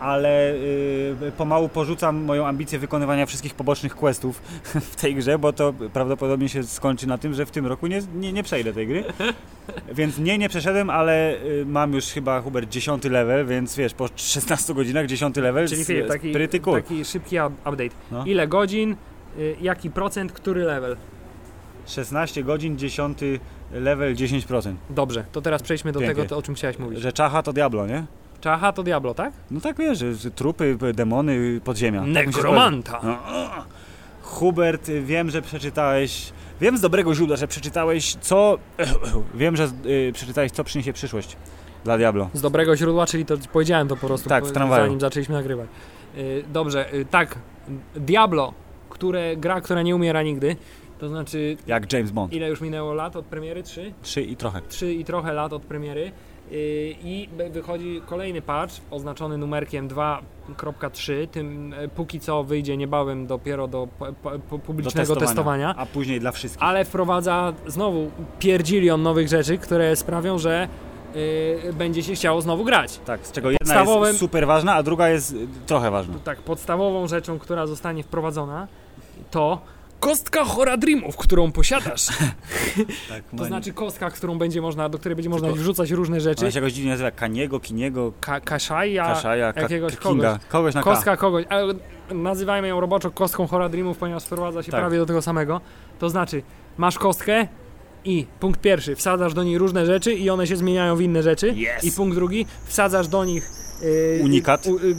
ale 0.00 0.54
y, 0.54 1.32
pomału 1.36 1.68
porzucam 1.68 2.16
moją 2.24 2.46
ambicję 2.46 2.78
wykonywania 2.78 3.26
wszystkich 3.26 3.54
pobocznych 3.54 3.96
questów 3.96 4.42
w 4.92 4.96
tej 4.96 5.14
grze, 5.14 5.38
bo 5.38 5.52
to 5.52 5.74
prawdopodobnie 5.92 6.48
się 6.48 6.62
skończy 6.62 7.06
na 7.08 7.18
tym, 7.18 7.34
że 7.34 7.46
w 7.46 7.50
tym 7.50 7.66
roku 7.66 7.86
nie, 7.86 8.00
nie, 8.14 8.32
nie 8.32 8.42
przejdę 8.42 8.72
tej 8.72 8.86
gry. 8.86 9.04
Więc 9.94 10.18
nie, 10.18 10.38
nie 10.38 10.48
przeszedłem, 10.48 10.90
ale 10.90 11.34
y, 11.44 11.64
mam 11.66 11.92
już 11.94 12.04
chyba 12.04 12.40
Hubert 12.40 12.68
10 12.70 13.04
level, 13.04 13.46
więc 13.46 13.76
wiesz, 13.76 13.94
po 13.94 14.08
16 14.16 14.74
godzinach 14.74 15.06
10 15.06 15.36
level 15.36 15.68
Czyli 15.68 15.84
z- 15.84 16.08
taki, 16.08 16.60
cool. 16.60 16.82
taki 16.82 17.04
szybki 17.04 17.36
up- 17.36 17.70
update. 17.70 17.90
No. 18.10 18.24
Ile 18.24 18.48
godzin, 18.48 18.96
y, 19.38 19.56
jaki 19.60 19.90
procent, 19.90 20.32
który 20.32 20.64
level? 20.64 20.96
16 21.86 22.44
godzin, 22.44 22.78
10 22.78 23.18
level, 23.72 24.14
10%. 24.14 24.74
Dobrze, 24.90 25.24
to 25.32 25.42
teraz 25.42 25.62
przejdźmy 25.62 25.92
do 25.92 26.00
Pięknie. 26.00 26.22
tego, 26.24 26.36
o 26.36 26.42
czym 26.42 26.54
chciałeś 26.54 26.78
mówić. 26.78 27.00
Że 27.00 27.12
czacha 27.12 27.42
to 27.42 27.52
Diablo, 27.52 27.86
nie? 27.86 28.04
Czacha 28.40 28.72
to 28.72 28.82
Diablo, 28.82 29.14
tak? 29.14 29.32
No 29.50 29.60
tak 29.60 29.76
wiesz, 29.76 29.98
że, 29.98 30.30
trupy, 30.30 30.76
demony, 30.94 31.60
podziemia. 31.64 32.04
Tak 32.14 32.30
kojarzy. 32.30 32.82
No. 33.02 33.18
Hubert, 34.22 34.90
wiem, 35.04 35.30
że 35.30 35.42
przeczytałeś. 35.42 36.32
Wiem 36.60 36.78
z 36.78 36.80
dobrego 36.80 37.14
źródła, 37.14 37.36
że 37.36 37.48
przeczytałeś 37.48 38.14
co. 38.20 38.58
wiem, 39.34 39.56
że 39.56 39.68
y, 39.86 40.12
przeczytałeś 40.14 40.52
co 40.52 40.64
przyniesie 40.64 40.92
przyszłość 40.92 41.36
dla 41.84 41.98
Diablo. 41.98 42.30
Z 42.34 42.40
dobrego 42.40 42.76
źródła, 42.76 43.06
czyli 43.06 43.24
to 43.26 43.36
powiedziałem 43.52 43.88
to 43.88 43.96
po 43.96 44.06
prostu, 44.06 44.28
Tak, 44.28 44.46
w 44.46 44.52
tramwaju. 44.52 44.84
zanim 44.84 45.00
zaczęliśmy 45.00 45.34
nagrywać. 45.34 45.68
Y, 46.16 46.44
dobrze, 46.52 46.94
y, 46.94 47.04
tak, 47.04 47.38
Diablo, 47.96 48.54
które, 48.90 49.36
gra, 49.36 49.60
która 49.60 49.82
nie 49.82 49.96
umiera 49.96 50.22
nigdy, 50.22 50.56
to 51.00 51.08
znaczy 51.08 51.56
Jak 51.66 51.92
James 51.92 52.10
Bond. 52.10 52.32
ile 52.32 52.48
już 52.48 52.60
minęło 52.60 52.94
lat 52.94 53.16
od 53.16 53.26
premiery? 53.26 53.62
Trzy? 53.62 53.92
Trzy 54.02 54.22
i 54.22 54.36
trochę. 54.36 54.60
Trzy 54.68 54.94
i 54.94 55.04
trochę 55.04 55.32
lat 55.32 55.52
od 55.52 55.62
premiery 55.62 56.02
yy, 56.50 56.56
i 57.04 57.28
wychodzi 57.50 58.00
kolejny 58.06 58.42
patch 58.42 58.74
oznaczony 58.90 59.38
numerkiem 59.38 59.88
2.3, 59.88 61.28
tym 61.28 61.74
e, 61.78 61.88
póki 61.88 62.20
co 62.20 62.44
wyjdzie 62.44 62.76
niebawem 62.76 63.26
dopiero 63.26 63.68
do 63.68 63.88
pu- 64.00 64.04
pu- 64.22 64.30
pu- 64.38 64.38
Do 64.50 64.58
publicznego 64.58 65.16
testowania. 65.16 65.74
A 65.76 65.86
później 65.86 66.20
dla 66.20 66.32
wszystkich. 66.32 66.62
ale 66.62 66.84
wprowadza 66.84 67.52
znowu 67.66 68.10
pierdzilion 68.38 69.02
nowych 69.02 69.28
rzeczy, 69.28 69.58
które 69.58 69.96
sprawią, 69.96 70.38
że 70.38 70.68
yy, 71.14 71.72
będzie 71.72 72.02
się 72.02 72.14
chciało 72.14 72.40
znowu 72.42 72.64
grać. 72.64 72.98
Tak, 72.98 73.26
z 73.26 73.32
czego 73.32 73.50
jedna 73.50 73.82
jest 74.06 74.18
super 74.18 74.46
ważna, 74.46 74.74
a 74.74 74.82
druga 74.82 75.08
jest 75.08 75.32
y, 75.32 75.46
trochę 75.66 75.90
ważna. 75.90 76.14
Tak, 76.24 76.38
podstawową 76.38 77.06
rzeczą, 77.08 77.38
która 77.38 77.66
zostanie 77.66 78.02
wprowadzona 78.02 78.68
to 79.30 79.58
kostka 80.00 80.44
Horadrimów, 80.44 81.16
którą 81.16 81.52
posiadasz. 81.52 82.06
Tak, 83.08 83.22
To 83.38 83.44
znaczy 83.44 83.72
kostka, 83.72 84.10
którą 84.10 84.38
będzie 84.38 84.60
można, 84.62 84.88
do 84.88 84.98
której 84.98 85.16
będzie 85.16 85.28
można 85.30 85.48
Tylko- 85.48 85.60
wrzucać 85.62 85.90
różne 85.90 86.20
rzeczy. 86.20 86.40
Ona 86.44 86.50
się 86.50 86.58
jakoś 86.58 86.72
dziwnie 86.72 86.90
nazywa 86.90 87.10
Kaniego, 87.10 87.60
Kiniego, 87.60 88.12
Ka 88.20 88.40
Kaszaja, 88.40 89.04
Kaszaja, 89.04 89.52
ka 89.52 89.60
jakiegoś 89.60 89.96
Kinga. 89.96 90.30
kogoś. 90.32 90.46
Kogoś 90.48 90.74
na 90.74 90.82
Kostka 90.82 91.16
kogoś, 91.16 91.44
ale 91.48 91.74
nazywajmy 92.10 92.68
ją 92.68 92.80
roboczo 92.80 93.10
kostką 93.10 93.46
Horadrimów, 93.46 93.98
ponieważ 93.98 94.22
sprowadza 94.22 94.62
się 94.62 94.72
Tak. 94.72 94.80
prawie 94.80 94.98
do 94.98 95.06
tego 95.06 95.22
samego. 95.22 95.60
To 95.98 96.10
znaczy, 96.10 96.42
masz 96.78 96.98
kostkę 96.98 97.46
i 98.04 98.26
punkt 98.40 98.60
pierwszy, 98.60 98.96
wsadzasz 98.96 99.34
do 99.34 99.42
niej 99.44 99.58
różne 99.58 99.86
rzeczy 99.86 100.14
i 100.14 100.30
one 100.30 100.46
się 100.46 100.56
zmieniają 100.56 100.96
w 100.96 101.00
inne 101.00 101.22
rzeczy. 101.22 101.54
Yes. 101.78 101.84
I 101.84 101.92
punkt 101.92 102.14
drugi, 102.14 102.46
wsadzasz 102.64 103.08
do 103.08 103.24
nich 103.24 103.50
Unikat. 104.22 104.66
u- 104.66 104.78
y, 104.78 104.96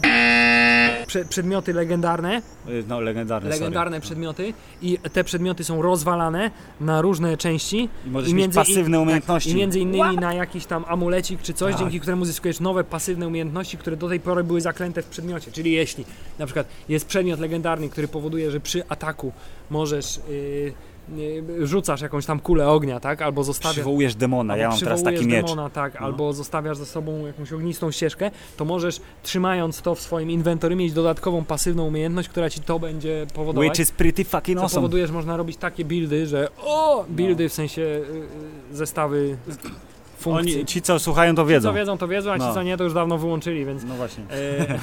prze, 1.08 1.26
przedmioty 1.26 1.74
legendarne. 1.74 2.42
Y, 2.70 2.84
No, 2.88 3.02
legendarny, 3.02 3.50
legendarne 3.50 4.02
przedmioty 4.02 4.54
i 4.82 4.98
te 5.14 5.24
przedmioty 5.24 5.64
są 5.64 5.82
rozwalane 5.82 6.52
na 6.82 7.02
różne 7.02 7.38
części. 7.38 7.78
sorry. 7.90 8.08
I 8.08 8.12
możesz 8.12 8.30
I 8.30 8.34
mieć 8.34 8.42
między 8.44 8.56
pasywne 8.60 8.98
in- 8.98 9.04
umiejętności. 9.04 9.50
I 9.50 9.56
między 9.56 9.80
innymi 9.80 10.16
na 10.18 10.34
jakiś 10.34 10.66
tam 10.66 10.86
amulecik 10.88 11.42
czy 11.42 11.54
coś, 11.54 11.72
Tak. 11.72 11.80
dzięki 11.82 12.00
któremu 12.00 12.26
zyskujesz 12.26 12.60
nowe 12.60 12.84
pasywne 12.84 13.28
umiejętności, 13.28 13.78
które 13.78 13.96
do 13.98 14.10
tej 14.10 14.20
pory 14.20 14.44
były 14.44 14.62
zaklęte 14.62 15.02
w 15.02 15.06
przedmiocie. 15.06 15.52
Czyli 15.52 15.72
jeśli 15.72 16.06
na 16.40 16.46
przykład 16.46 16.68
jest 16.90 17.06
przedmiot 17.06 17.40
legendarny, 17.40 17.90
który 17.90 18.08
powoduje, 18.08 18.52
że 18.52 18.60
przy 18.60 18.84
ataku 18.90 19.32
możesz 19.70 20.20
yy, 20.30 20.74
rzucasz 21.64 22.02
jakąś 22.02 22.26
tam 22.26 22.39
kulę 22.39 22.68
ognia, 22.70 22.99
tak? 22.99 23.22
Albo 23.22 23.43
zostawiasz 23.43 23.74
Przywołujesz 23.76 24.16
demona, 24.16 24.58
ja 24.58 24.64
albo 24.66 24.76
mam 24.76 24.84
teraz 24.84 25.04
taki 25.04 25.16
przywołujesz 25.18 25.41
miecz. 25.43 25.49
demona, 25.52 25.70
tak, 25.70 25.93
No. 25.93 26.06
albo 26.06 26.34
zostawiasz 26.34 26.78
za 26.78 26.86
sobą 26.86 27.26
jakąś 27.28 27.54
ognistą 27.54 27.91
ścieżkę, 27.91 28.32
to 28.58 28.66
możesz 28.66 29.02
trzymając 29.24 29.82
to 29.82 29.95
w 29.95 29.99
swoim 30.02 30.32
inwentory 30.32 30.76
mieć 30.76 30.93
dodatkową 30.93 31.45
pasywną 31.45 31.88
umiejętność, 31.88 32.30
która 32.30 32.49
ci 32.49 32.60
to 32.62 32.80
będzie 32.80 33.28
powodować. 33.34 33.70
Which 33.70 33.80
is 33.80 33.91
pretty 33.91 34.26
fucking 34.26 34.58
Co 34.58 34.64
awesome. 34.64 34.78
powoduje, 34.82 35.08
że 35.08 35.14
można 35.14 35.38
robić 35.38 35.58
takie 35.58 35.86
buildy, 35.86 36.28
że 36.28 36.47
o, 36.64 37.06
buildy 37.10 37.49
w 37.49 37.54
sensie 37.54 37.82
y, 37.82 38.06
y, 38.72 38.76
zestawy 38.76 39.38
funkcji. 40.20 40.56
Oni, 40.56 40.66
ci 40.66 40.82
co 40.82 40.99
słuchają 40.99 41.36
to 41.36 41.43
Ci, 41.43 41.49
wiedzą. 41.49 41.70
co 41.70 41.74
wiedzą, 41.76 41.97
to 41.97 42.08
wiedzą, 42.08 42.32
a 42.32 42.39
ci 42.39 42.45
No. 42.45 42.54
co 42.54 42.64
nie, 42.64 42.78
to 42.78 42.84
już 42.84 42.93
dawno 42.93 43.18
wyłączyli, 43.18 43.66
więc, 43.66 43.84
No 43.84 43.95
właśnie. 43.95 44.24
e, 44.32 44.80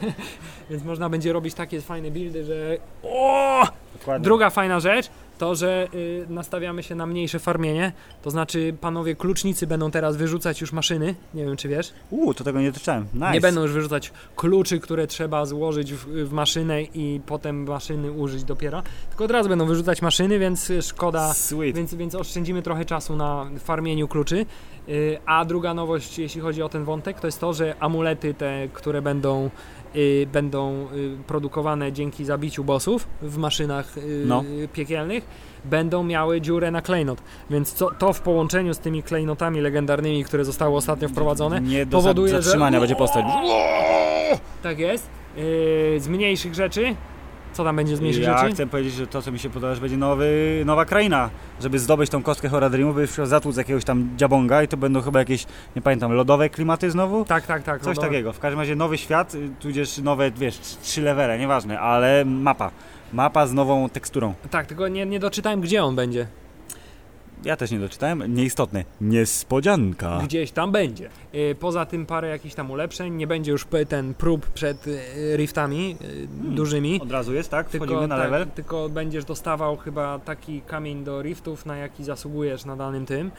więc 0.70 0.84
można 0.84 1.08
będzie 1.08 1.32
robić 1.32 1.54
takie 1.54 1.80
fajne 1.80 2.10
buildy, 2.10 2.44
że 2.44 2.76
o! 3.02 3.66
Dokładnie. 3.98 4.24
Druga 4.24 4.50
fajna 4.50 4.80
rzecz, 4.80 5.10
to, 5.38 5.54
że 5.54 5.88
y, 5.94 6.26
nastawiamy 6.28 6.82
się 6.82 6.94
na 6.94 7.06
mniejsze 7.06 7.38
farmienie, 7.38 7.92
to 8.22 8.30
znaczy 8.30 8.74
panowie 8.80 9.16
klucznicy 9.16 9.66
będą 9.66 9.90
teraz 9.90 10.16
wyrzucać 10.16 10.60
już 10.60 10.72
maszyny, 10.72 11.14
nie 11.34 11.44
wiem 11.44 11.56
czy 11.56 11.68
wiesz. 11.68 11.92
Uuu, 12.10 12.34
to 12.34 12.44
tego 12.44 12.60
nie 12.60 12.72
doczytałem. 12.72 13.06
Nice. 13.14 13.32
Nie 13.32 13.40
będą 13.40 13.62
już 13.62 13.72
wyrzucać 13.72 14.12
kluczy, 14.36 14.80
które 14.80 15.06
trzeba 15.06 15.46
złożyć 15.46 15.92
w, 15.92 16.06
w 16.06 16.32
maszynę 16.32 16.82
i 16.82 17.20
potem 17.26 17.66
maszyny 17.66 18.12
użyć 18.12 18.44
dopiero, 18.44 18.82
tylko 19.08 19.24
od 19.24 19.30
razu 19.30 19.48
będą 19.48 19.66
wyrzucać 19.66 20.02
maszyny, 20.02 20.38
więc 20.38 20.70
y, 20.70 20.82
szkoda, 20.82 21.34
Sweet. 21.34 21.76
więc, 21.76 21.94
więc 21.94 22.14
oszczędzimy 22.14 22.62
trochę 22.62 22.84
czasu 22.84 23.16
na 23.16 23.46
farmieniu 23.58 24.08
kluczy. 24.08 24.46
Y, 24.88 25.18
A 25.26 25.44
druga 25.44 25.74
nowość, 25.74 26.18
jeśli 26.18 26.40
chodzi 26.40 26.62
o 26.62 26.68
ten 26.68 26.84
wątek, 26.84 27.20
to 27.20 27.26
jest 27.26 27.40
to, 27.40 27.52
że 27.52 27.74
amulety 27.80 28.34
te, 28.34 28.68
które 28.72 29.02
będą 29.02 29.50
będą 30.32 30.86
y, 30.92 31.16
produkowane 31.26 31.92
dzięki 31.92 32.24
zabiciu 32.24 32.64
bossów 32.64 33.08
w 33.22 33.36
maszynach 33.38 33.98
y, 33.98 34.22
No. 34.26 34.44
piekielnych, 34.72 35.24
będą 35.64 36.02
miały 36.04 36.40
dziurę 36.40 36.70
na 36.70 36.82
klejnot. 36.82 37.22
Więc 37.50 37.72
co, 37.72 37.90
to 37.98 38.12
w 38.12 38.20
połączeniu 38.20 38.74
z 38.74 38.78
tymi 38.78 39.02
klejnotami 39.02 39.60
legendarnymi, 39.60 40.24
które 40.24 40.44
zostały 40.44 40.76
ostatnio 40.76 41.08
wprowadzone, 41.08 41.60
Nie 41.60 41.86
do 41.86 41.96
powoduje, 41.98 42.32
za- 42.32 42.40
zatrzymania 42.42 42.76
że... 42.76 42.80
będzie 42.80 42.96
postać. 42.96 43.24
Tak 44.62 44.78
jest. 44.78 45.08
Z 45.98 46.08
mniejszych 46.08 46.54
rzeczy. 46.54 46.94
Co 47.52 47.64
tam 47.64 47.76
będzie 47.76 47.96
z 47.96 48.00
mniejszych 48.00 48.22
ja 48.24 48.38
rzeczy? 48.38 48.54
chcę 48.54 48.66
powiedzieć, 48.66 48.94
że 48.94 49.06
to, 49.06 49.22
co 49.22 49.32
mi 49.32 49.38
się 49.38 49.50
podoba, 49.50 49.74
że 49.74 49.80
będzie 49.80 49.96
nowy, 49.96 50.62
nowa 50.66 50.84
kraina. 50.84 51.30
Żeby 51.60 51.78
zdobyć 51.78 52.10
tą 52.10 52.22
kostkę 52.22 52.48
by 52.94 53.06
trzeba 53.08 53.26
zatłuc 53.26 53.56
jakiegoś 53.56 53.84
tam 53.84 54.10
dziabonga 54.16 54.62
i 54.62 54.68
to 54.68 54.76
będą 54.76 55.00
chyba 55.00 55.18
jakieś, 55.18 55.46
nie 55.76 55.82
pamiętam, 55.82 56.12
lodowe 56.12 56.50
klimaty 56.50 56.90
znowu? 56.90 57.24
Tak, 57.24 57.46
tak, 57.46 57.62
tak. 57.62 57.82
Coś 57.82 57.96
no, 57.96 58.02
takiego. 58.02 58.32
W 58.32 58.38
każdym 58.38 58.60
razie 58.60 58.76
nowy 58.76 58.98
świat, 58.98 59.34
y, 59.34 59.50
tudzież 59.60 59.98
nowe, 59.98 60.30
wiesz, 60.30 60.54
trz- 60.54 60.80
trzy 60.82 61.02
levele, 61.02 61.38
nieważne, 61.38 61.80
ale 61.80 62.24
mapa. 62.24 62.70
Mapa 63.12 63.46
z 63.46 63.52
nową 63.52 63.88
teksturą. 63.88 64.34
Tak, 64.50 64.66
tylko 64.66 64.88
nie, 64.88 65.06
nie 65.06 65.20
doczytałem, 65.20 65.60
gdzie 65.60 65.84
on 65.84 65.96
będzie. 65.96 66.26
Ja 67.44 67.56
też 67.56 67.70
nie 67.70 67.78
doczytałem. 67.78 68.34
Nieistotne. 68.34 68.84
Niespodzianka. 69.00 70.20
Gdzieś 70.24 70.50
tam 70.50 70.72
będzie. 70.72 71.08
Yy, 71.32 71.54
poza 71.54 71.86
tym 71.86 72.06
parę 72.06 72.28
jakichś 72.28 72.54
tam 72.54 72.70
ulepszeń. 72.70 73.14
Nie 73.14 73.26
będzie 73.26 73.52
już 73.52 73.66
ten 73.88 74.14
prób 74.14 74.46
przed 74.46 74.86
yy, 74.86 75.36
riftami 75.36 75.88
yy, 75.88 76.54
dużymi. 76.54 77.00
Od 77.02 77.12
razu 77.12 77.34
jest, 77.34 77.50
tak? 77.50 77.68
Wchodzimy 77.68 77.88
Tylko, 77.88 78.06
na 78.06 78.16
level. 78.16 78.44
tak, 78.44 78.54
tylko 78.54 78.88
będziesz 78.88 79.24
dostawał 79.24 79.76
chyba 79.76 80.18
taki 80.18 80.60
kamień 80.60 81.04
do 81.04 81.22
riftów, 81.22 81.66
na 81.66 81.76
jaki 81.76 82.04
zasługujesz 82.04 82.64
na 82.64 82.76
danym 82.76 83.06
tym. 83.06 83.30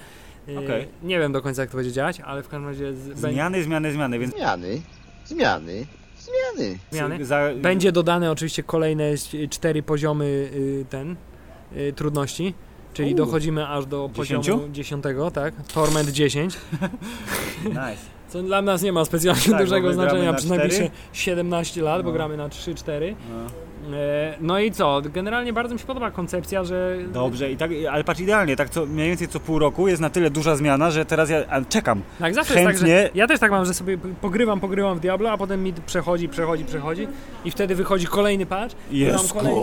Okej. 0.57 0.87
Nie 1.03 1.19
wiem 1.19 1.31
do 1.31 1.41
końca 1.41 1.61
jak 1.61 1.71
to 1.71 1.77
będzie 1.77 1.91
działać, 1.91 2.19
ale 2.19 2.43
w 2.43 2.47
każdym 2.47 2.69
razie 2.69 2.93
z, 2.93 3.19
Zmiany, 3.19 3.63
zmiany, 3.63 3.91
zmiany, 3.91 4.19
więc... 4.19 4.35
Zmiany, 4.35 4.81
zmiany, 5.25 5.85
zmiany. 6.19 6.79
zmiany. 6.91 7.25
Za, 7.25 7.41
Będzie 7.55 7.91
dodane 7.91 8.31
oczywiście 8.31 8.63
kolejne 8.63 9.03
cztery 9.49 9.83
poziomy 9.83 10.25
y, 10.25 10.85
ten 10.89 11.15
y, 11.77 11.93
trudności, 11.95 12.53
czyli 12.99 13.09
Uuu. 13.09 13.17
dochodzimy 13.17 13.67
aż 13.67 13.85
do 13.85 14.09
Dziesięciu? 14.13 14.51
poziomu 14.51 14.73
10, 14.73 15.03
tak? 15.33 15.53
Torment 15.73 16.09
10. 16.09 16.57
Nice. 17.65 17.97
Co 18.27 18.43
dla 18.43 18.61
nas 18.61 18.81
nie 18.81 18.91
ma 18.93 19.05
specjalnie 19.05 19.41
Tak, 19.41 19.51
bo 19.51 19.57
dużego 19.59 19.93
znaczenia 19.93 20.31
najbliższe 20.31 20.77
cztery. 20.77 20.91
17 21.13 21.81
lat, 21.81 22.01
bo 22.03 22.07
No. 22.09 22.13
gramy 22.13 22.37
na 22.37 22.49
3-4. 22.49 23.15
No. 23.29 23.35
E, 23.93 24.35
No 24.41 24.59
i 24.59 24.71
co? 24.71 25.01
Generalnie 25.13 25.53
bardzo 25.53 25.73
mi 25.73 25.79
się 25.79 25.85
podoba 25.85 26.11
koncepcja, 26.11 26.63
że 26.63 26.97
Dobrze, 27.13 27.51
i 27.51 27.57
tak, 27.57 27.71
ale 27.91 28.03
patrz 28.03 28.19
idealnie, 28.19 28.55
tak 28.55 28.69
co, 28.69 28.85
mniej 28.85 29.07
więcej 29.09 29.27
co 29.27 29.39
pół 29.39 29.59
roku 29.59 29.87
jest 29.87 30.01
na 30.01 30.09
tyle 30.09 30.29
duża 30.29 30.55
zmiana, 30.55 30.91
że 30.91 31.05
teraz 31.05 31.29
ja 31.29 31.37
czekam. 31.69 32.01
Tak, 32.19 32.33
zawsze 32.33 32.53
jest 32.53 32.65
tak, 32.65 32.75
Chętnie- 32.75 33.09
ja 33.15 33.27
też 33.27 33.39
tak 33.39 33.51
mam, 33.51 33.65
że 33.65 33.73
sobie 33.73 33.97
pogrywam, 34.21 34.59
pogrywam 34.59 34.97
w 34.97 34.99
Diablo, 34.99 35.31
a 35.31 35.37
potem 35.37 35.63
mi 35.63 35.73
przechodzi, 35.73 36.29
przechodzi, 36.29 36.65
przechodzi 36.65 37.07
i 37.45 37.51
wtedy 37.51 37.75
wychodzi 37.75 38.07
kolejny 38.07 38.45
patch 38.45 38.75
mam 38.87 38.95
Jest 38.97 39.33
kolejny 39.33 39.59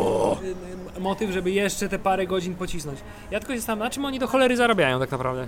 y, 0.97 1.01
motyw, 1.01 1.31
żeby 1.31 1.51
jeszcze 1.51 1.89
te 1.89 1.99
parę 1.99 2.27
godzin 2.27 2.55
pocisnąć. 2.55 2.99
Ja 3.31 3.39
tylko 3.41 3.53
się 3.55 3.59
zastanawiam, 3.61 3.87
na 3.87 3.91
czym 3.91 4.05
oni 4.05 4.18
do 4.18 4.27
cholery 4.27 4.57
zarabiają 4.57 4.99
tak 4.99 5.11
naprawdę. 5.11 5.47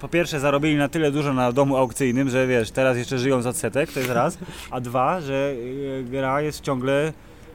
Po 0.00 0.08
pierwsze 0.08 0.40
zarobili 0.40 0.76
na 0.76 0.88
tyle 0.88 1.10
dużo 1.10 1.32
na 1.32 1.52
domu 1.52 1.76
aukcyjnym, 1.76 2.30
że 2.30 2.46
wiesz, 2.46 2.70
teraz 2.70 2.96
jeszcze 2.96 3.18
żyją 3.18 3.42
z 3.42 3.46
odsetek, 3.46 3.92
to 3.92 4.00
jest 4.00 4.12
raz. 4.12 4.38
A 4.70 4.80
dwa, 4.80 5.20
że 5.20 5.52
y, 5.56 6.04
gra 6.10 6.40
jest 6.40 6.60
ciągle 6.60 7.12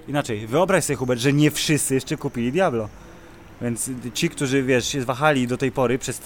inaczej. 0.08 0.48
Wyobraź 0.48 0.84
sobie 0.84 0.98
Hubert, 0.98 1.22
że 1.22 1.34
nie 1.34 1.52
wszyscy 1.52 1.94
jeszcze 1.94 2.18
kupili 2.18 2.52
Diablo. 2.52 2.90
Więc 3.62 3.90
ci, 4.14 4.30
którzy 4.30 4.64
wiesz, 4.64 4.88
się 4.88 5.02
wahali 5.02 5.48
do 5.48 5.58
tej 5.58 5.72
pory 5.72 6.00
przez 6.00 6.22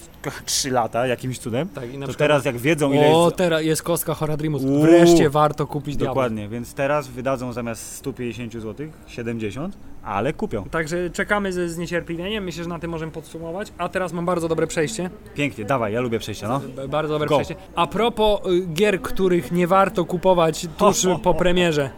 3 0.46 0.72
lata 0.72 1.08
jakimś 1.08 1.40
cudem, 1.40 1.70
Tak, 1.70 1.84
i 1.94 1.98
na 1.98 2.06
to 2.06 2.12
przykład- 2.12 2.18
teraz 2.30 2.46
jak 2.46 2.58
wiedzą 2.58 2.94
ile 2.94 3.08
O, 3.16 3.26
jest... 3.26 3.38
teraz 3.38 3.64
jest 3.64 3.84
kostka 3.84 4.14
Horadrimus. 4.14 4.64
Uuu. 4.64 4.82
Wreszcie 4.82 5.30
warto 5.30 5.68
kupić. 5.68 5.98
Dokładnie, 5.98 6.48
więc 6.50 6.74
teraz 6.74 7.08
wydadzą 7.08 7.54
zamiast 7.54 7.92
150 7.96 8.54
zł 8.54 8.88
70, 9.08 9.78
ale 10.04 10.34
kupią. 10.34 10.64
Także 10.64 11.10
czekamy 11.10 11.54
ze 11.54 11.70
zniecierpliwieniem. 11.70 12.44
Myślę, 12.44 12.64
że 12.64 12.70
na 12.70 12.80
tym 12.80 12.92
możemy 12.92 13.12
podsumować. 13.12 13.72
A 13.78 13.90
teraz 13.90 14.14
mam 14.14 14.26
bardzo 14.26 14.48
dobre 14.48 14.68
przejście. 14.68 15.10
Pięknie, 15.34 15.66
dawaj, 15.66 15.94
ja 15.94 16.02
lubię 16.02 16.20
przejścia, 16.20 16.48
no. 16.48 16.62
Bardzo 16.88 17.14
dobre 17.14 17.28
Go. 17.28 17.36
przejście. 17.36 17.56
A 17.76 17.88
propos 17.88 18.40
y, 18.48 18.66
gier, 18.74 19.02
których 19.02 19.52
nie 19.52 19.68
warto 19.68 20.06
kupować 20.06 20.68
tuż 20.78 21.08
po 21.24 21.34
premierze. 21.34 21.90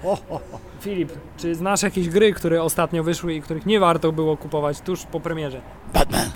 Filip, 0.80 1.12
czy 1.38 1.56
znasz 1.56 1.82
jakieś 1.84 2.10
gry, 2.10 2.34
które 2.34 2.64
ostatnio 2.64 3.04
wyszły 3.04 3.34
i 3.34 3.42
których 3.42 3.66
nie 3.66 3.80
warto 3.80 4.12
było 4.12 4.38
kupować 4.38 4.82
tuż 4.82 5.04
po 5.06 5.20
premierze? 5.20 5.62
Batman. 5.94 6.30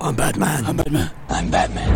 I'm 0.00 0.12
Batman. 0.12 0.64
I'm 0.64 0.74
Batman. 0.76 1.08
I'm 1.28 1.50
Batman. 1.50 1.88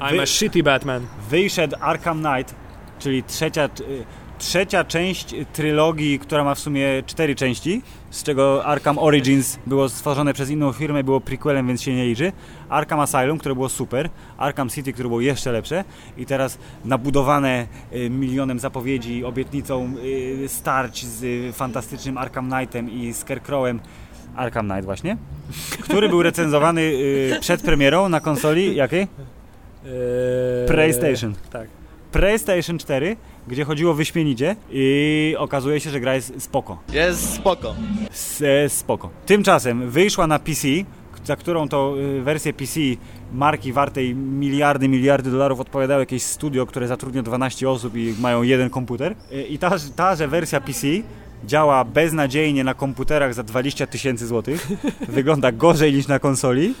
I'm 0.00 0.22
a 0.22 0.26
shitty 0.26 0.62
Batman. 0.62 1.06
Wyszedł 1.30 1.76
Arkham 1.80 2.20
Knight, 2.22 2.54
czyli 2.98 3.22
trzecia, 3.22 3.64
y, 3.64 4.04
trzecia 4.38 4.84
część 4.84 5.34
trylogii, 5.52 6.18
która 6.18 6.44
ma 6.44 6.54
w 6.54 6.58
sumie 6.58 7.02
cztery 7.06 7.34
części, 7.34 7.82
z 8.10 8.22
czego 8.22 8.64
Arkham 8.64 8.98
Origins 8.98 9.58
było 9.66 9.88
stworzone 9.88 10.34
przez 10.34 10.50
inną 10.50 10.72
firmę, 10.72 11.04
było 11.04 11.20
prequelem, 11.20 11.66
więc 11.66 11.82
się 11.82 11.94
nie 11.94 12.06
liczy. 12.06 12.32
Arkham 12.68 13.00
Asylum, 13.00 13.38
które 13.38 13.54
było 13.54 13.68
super, 13.68 14.10
Arkham 14.38 14.68
City, 14.68 14.92
które 14.92 15.08
było 15.08 15.20
jeszcze 15.20 15.52
lepsze 15.52 15.84
i 16.16 16.26
teraz 16.26 16.58
nabudowane 16.84 17.66
y, 17.92 18.10
milionem 18.10 18.58
zapowiedzi, 18.58 19.24
obietnicą 19.24 19.94
y, 20.44 20.48
starć 20.48 21.06
z 21.06 21.24
y, 21.24 21.52
fantastycznym 21.52 22.18
Arkham 22.18 22.50
Knightem 22.50 22.90
i 22.90 23.12
Scarecrowem, 23.12 23.80
Arkham 24.36 24.66
Knight 24.68 24.84
właśnie, 24.84 25.16
który 25.80 26.08
był 26.08 26.22
recenzowany 26.22 26.92
przed 27.40 27.62
premierą 27.62 28.08
na 28.08 28.20
konsoli 28.20 28.76
jakiej? 28.76 29.00
Eee, 29.00 30.68
PlayStation. 30.68 31.34
Tak. 31.50 31.68
PlayStation 32.12 32.78
4, 32.78 33.16
gdzie 33.48 33.64
chodziło 33.64 33.94
wyśmienicie 33.94 34.56
i 34.70 35.34
okazuje 35.38 35.80
się, 35.80 35.90
że 35.90 36.00
gra 36.00 36.14
jest 36.14 36.42
spoko. 36.42 36.78
Jest 36.92 37.34
spoko. 37.34 37.74
S 38.10 38.42
e, 38.42 38.68
spoko. 38.68 39.10
Tymczasem 39.26 39.90
wyszła 39.90 40.26
na 40.26 40.38
PC, 40.38 40.68
za 41.24 41.36
którą 41.36 41.68
to 41.68 41.94
y, 42.18 42.22
wersję 42.22 42.52
PC 42.52 42.80
marki 43.32 43.72
wartej 43.72 44.14
miliardy, 44.14 44.88
miliardy 44.88 45.30
dolarów 45.30 45.60
odpowiadało 45.60 46.00
jakieś 46.00 46.22
studio, 46.22 46.66
które 46.66 46.88
zatrudnia 46.88 47.22
12 47.22 47.70
osób 47.70 47.96
i 47.96 48.14
mają 48.20 48.42
jeden 48.42 48.70
komputer. 48.70 49.14
Y, 49.32 49.42
I 49.42 49.58
ta, 49.58 49.70
ta, 49.96 50.16
że 50.16 50.28
wersja 50.28 50.60
PC 50.60 50.86
działa 51.44 51.84
beznadziejnie 51.84 52.64
na 52.64 52.74
komputerach 52.74 53.34
za 53.34 53.42
20 53.42 53.86
tysięcy 53.86 54.26
złotych, 54.26 54.68
wygląda 55.08 55.52
gorzej 55.52 55.92
niż 55.92 56.08
na 56.08 56.18
konsoli 56.18 56.74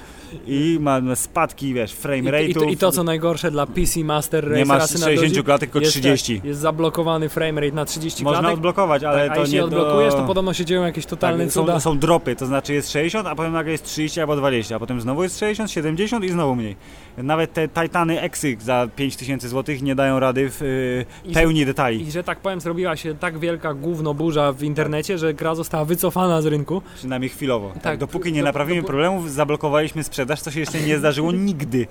i 0.46 0.78
ma 0.80 1.00
spadki, 1.14 1.74
wiesz, 1.74 1.92
frame 1.92 2.18
I, 2.18 2.50
i, 2.50 2.54
rate'ów. 2.54 2.70
I 2.70 2.76
to 2.76 2.92
co 2.92 3.04
najgorsze 3.04 3.50
dla 3.50 3.66
PC 3.66 4.04
Master 4.04 4.44
Race 4.44 4.56
Nie 4.56 4.64
masz 4.64 4.78
Rasy 4.78 4.94
na 4.94 5.06
60 5.06 5.28
ludzi, 5.32 5.44
klatek, 5.44 5.70
tylko 5.70 5.80
jest, 5.80 5.92
30. 5.92 6.36
tak, 6.36 6.44
Jest 6.44 6.60
zablokowany 6.60 7.28
framerate 7.28 7.74
na 7.74 7.84
30 7.84 8.24
Można 8.24 8.40
klatek. 8.40 8.54
odblokować, 8.54 9.04
ale 9.04 9.22
tak, 9.22 9.30
a 9.30 9.34
to 9.34 9.40
jeśli 9.40 9.54
nie 9.54 9.64
odblokujesz, 9.64 10.14
do... 10.14 10.20
to 10.20 10.26
podobno 10.26 10.54
się 10.54 10.64
dzieją 10.64 10.82
jakieś 10.82 11.06
totalne 11.06 11.44
tak, 11.44 11.52
cuda. 11.52 11.80
są, 11.80 11.80
są 11.80 11.98
dropy, 11.98 12.36
to 12.36 12.46
znaczy 12.46 12.74
jest 12.74 12.92
60, 12.92 13.26
a 13.26 13.34
potem 13.34 13.52
nagle 13.52 13.72
jest 13.72 13.84
30 13.84 14.20
albo 14.20 14.36
20, 14.36 14.76
a 14.76 14.78
potem 14.78 15.00
znowu 15.00 15.22
jest 15.22 15.38
60, 15.38 15.70
70 15.70 16.24
i 16.24 16.28
znowu 16.28 16.54
mniej. 16.56 16.76
Nawet 17.16 17.52
te 17.52 17.68
Titany 17.68 18.20
Exy 18.20 18.56
za 18.60 18.88
5000 18.96 19.48
zł 19.48 19.74
nie 19.82 19.94
dają 19.94 20.20
rady 20.20 20.50
w 20.50 20.62
y, 20.62 21.34
pełni 21.34 21.66
detali. 21.66 22.02
I 22.02 22.10
że 22.10 22.24
tak 22.24 22.40
powiem, 22.40 22.60
zrobiła 22.60 22.96
się 22.96 23.14
tak 23.14 23.38
wielka 23.38 23.74
gówno 23.74 24.14
burza 24.14 24.52
w 24.52 24.62
internecie, 24.62 25.18
że 25.18 25.34
gra 25.34 25.54
została 25.54 25.84
wycofana 25.84 26.42
z 26.42 26.46
rynku. 26.46 26.82
Przynajmniej 26.94 27.28
chwilowo. 27.28 27.70
Tak, 27.74 27.82
Tak, 27.82 27.98
dopóki 27.98 28.32
nie 28.32 28.42
naprawimy 28.42 28.82
problemów, 28.82 29.32
zablokowaliśmy 29.32 30.04
sprzedaż, 30.04 30.40
co 30.40 30.50
się 30.50 30.60
jeszcze 30.60 30.80
nie 30.80 30.98
zdarzyło 30.98 31.32
nigdy. 31.32 31.86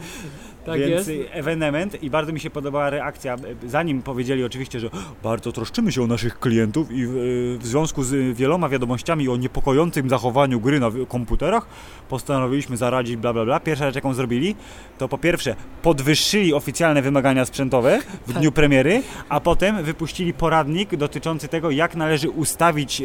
Tak 0.66 0.80
Więc 0.80 1.08
jest. 1.08 1.30
ewenement 1.32 2.04
i 2.04 2.10
bardzo 2.10 2.34
mi 2.34 2.40
się 2.40 2.50
podobała 2.50 2.90
reakcja, 2.90 3.36
zanim 3.68 4.02
powiedzieli 4.02 4.44
oczywiście, 4.44 4.80
że 4.80 4.90
bardzo 5.24 5.52
troszczymy 5.52 5.92
się 5.92 6.04
o 6.04 6.08
naszych 6.08 6.40
klientów 6.40 6.92
i 6.92 7.06
w, 7.08 7.60
związku 7.64 8.04
z 8.04 8.38
wieloma 8.38 8.70
wiadomościami 8.70 9.30
o 9.30 9.36
niepokojącym 9.36 10.10
zachowaniu 10.10 10.60
gry 10.60 10.80
na 10.80 10.92
komputerach 11.08 11.68
postanowiliśmy 12.10 12.78
zaradzić 12.78 13.16
bla 13.16 13.34
bla 13.34 13.46
bla. 13.46 13.60
Pierwsza 13.60 13.86
rzecz 13.86 13.96
jaką 13.96 14.14
zrobili, 14.14 14.56
to 14.98 15.08
po 15.08 15.18
pierwsze 15.18 15.56
podwyższyli 15.82 16.54
oficjalne 16.54 17.02
wymagania 17.02 17.46
sprzętowe 17.46 18.00
w 18.28 18.34
dniu 18.34 18.52
premiery, 18.52 19.04
a 19.30 19.40
potem 19.40 19.84
wypuścili 19.84 20.34
poradnik 20.34 20.96
dotyczący 20.96 21.48
tego, 21.48 21.72
jak 21.72 21.96
należy 21.96 22.30
ustawić 22.30 23.02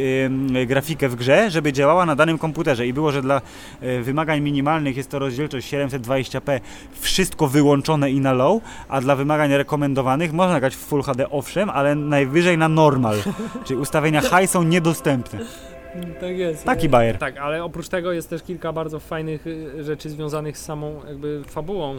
grafikę 0.67 1.09
w 1.09 1.17
grze, 1.17 1.51
żeby 1.51 1.73
działała 1.73 2.07
na 2.07 2.17
danym 2.17 2.39
komputerze 2.39 2.87
i 2.87 2.93
było, 2.93 3.13
że 3.13 3.23
dla 3.23 3.41
y, 3.83 4.03
wymagań 4.03 4.41
minimalnych 4.41 4.97
jest 4.97 5.11
to 5.11 5.19
rozdzielczość 5.19 5.73
720p, 5.73 6.61
wszystko 7.01 7.48
wyłączone 7.49 8.11
i 8.11 8.21
na 8.21 8.33
low, 8.33 8.63
a 8.89 9.01
dla 9.01 9.17
wymagań 9.17 9.53
rekomendowanych 9.53 10.33
można 10.33 10.61
grać 10.61 10.77
w 10.77 10.79
Full 10.79 11.03
HD 11.03 11.31
owszem, 11.31 11.71
ale 11.71 11.95
najwyżej 11.95 12.59
na 12.59 12.69
normal. 12.69 13.17
Czyli 13.65 13.81
ustawienia 13.81 14.21
high 14.21 14.51
są 14.51 14.63
niedostępne. 14.63 15.39
Tak 16.21 16.39
jest. 16.39 16.65
Taki 16.65 16.89
bajer. 16.89 17.19
Tak, 17.19 17.37
ale 17.37 17.65
oprócz 17.65 17.89
tego 17.89 18.13
jest 18.13 18.31
też 18.31 18.43
kilka 18.43 18.73
bardzo 18.73 19.01
fajnych 19.01 19.47
y, 19.47 19.85
rzeczy 19.85 20.11
związanych 20.11 20.59
z 20.59 20.65
samą 20.65 21.01
jakby 21.09 21.43
fabułą. 21.47 21.97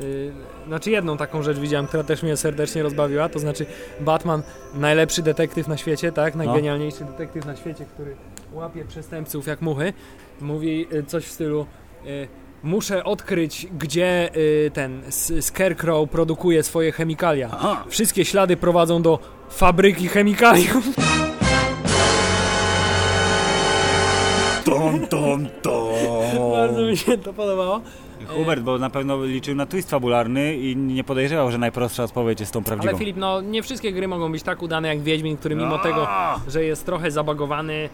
Y, 0.00 0.32
Znaczy 0.66 0.90
jedną 0.90 1.16
taką 1.16 1.42
rzecz 1.42 1.58
widziałem, 1.58 1.86
która 1.86 2.04
też 2.04 2.22
mnie 2.22 2.36
serdecznie 2.36 2.82
rozbawiła, 2.82 3.28
to 3.28 3.38
znaczy 3.38 3.66
Batman, 4.00 4.42
najlepszy 4.74 5.22
detektyw 5.22 5.68
na 5.68 5.76
świecie, 5.76 6.12
tak? 6.12 6.34
Najgenialniejszy 6.34 7.04
detektyw 7.04 7.46
na 7.46 7.56
świecie, 7.56 7.84
który 7.84 8.16
łapie 8.52 8.84
przestępców 8.84 9.46
jak 9.46 9.62
muchy, 9.62 9.92
mówi 10.40 10.86
y, 10.92 11.02
coś 11.02 11.24
w 11.24 11.30
stylu 11.32 11.66
muszę 12.66 13.04
odkryć, 13.04 13.66
gdzie 13.78 14.30
y, 14.36 14.70
ten 14.74 15.02
Scarecrow 15.40 16.10
produkuje 16.10 16.62
swoje 16.62 16.92
chemikalia. 16.92 17.50
Wszystkie 17.88 18.24
ślady 18.24 18.56
prowadzą 18.56 19.02
do 19.02 19.18
fabryki 19.50 20.08
chemikaliów. 20.08 20.84
Tom, 24.64 25.06
tom, 25.06 25.46
Bardzo 26.52 26.76
tom. 26.76 26.86
mi 26.86 26.96
się 26.96 27.18
to 27.18 27.32
podobało. 27.32 27.80
Hubert, 28.28 28.62
bo 28.62 28.78
na 28.78 28.90
pewno 28.90 29.24
liczył 29.24 29.54
na 29.54 29.66
twist 29.66 29.90
fabularny 29.90 30.56
i 30.56 30.76
nie 30.76 31.04
podejrzewał, 31.04 31.50
że 31.50 31.58
najprostsza 31.58 32.04
odpowiedź 32.04 32.40
jest 32.40 32.52
tą 32.52 32.64
prawdziwą. 32.64 32.88
Ale 32.90 32.98
Filip, 32.98 33.16
no 33.16 33.40
nie 33.40 33.62
wszystkie 33.62 33.92
gry 33.92 34.08
mogą 34.08 34.32
być 34.32 34.42
tak 34.42 34.62
udane 34.62 34.88
jak 34.88 35.00
Wiedźmin, 35.00 35.36
który 35.36 35.56
mimo 35.56 35.78
tego, 35.78 36.08
że 36.48 36.64
jest 36.64 36.86
trochę 36.86 37.10
zabagowany 37.10 37.88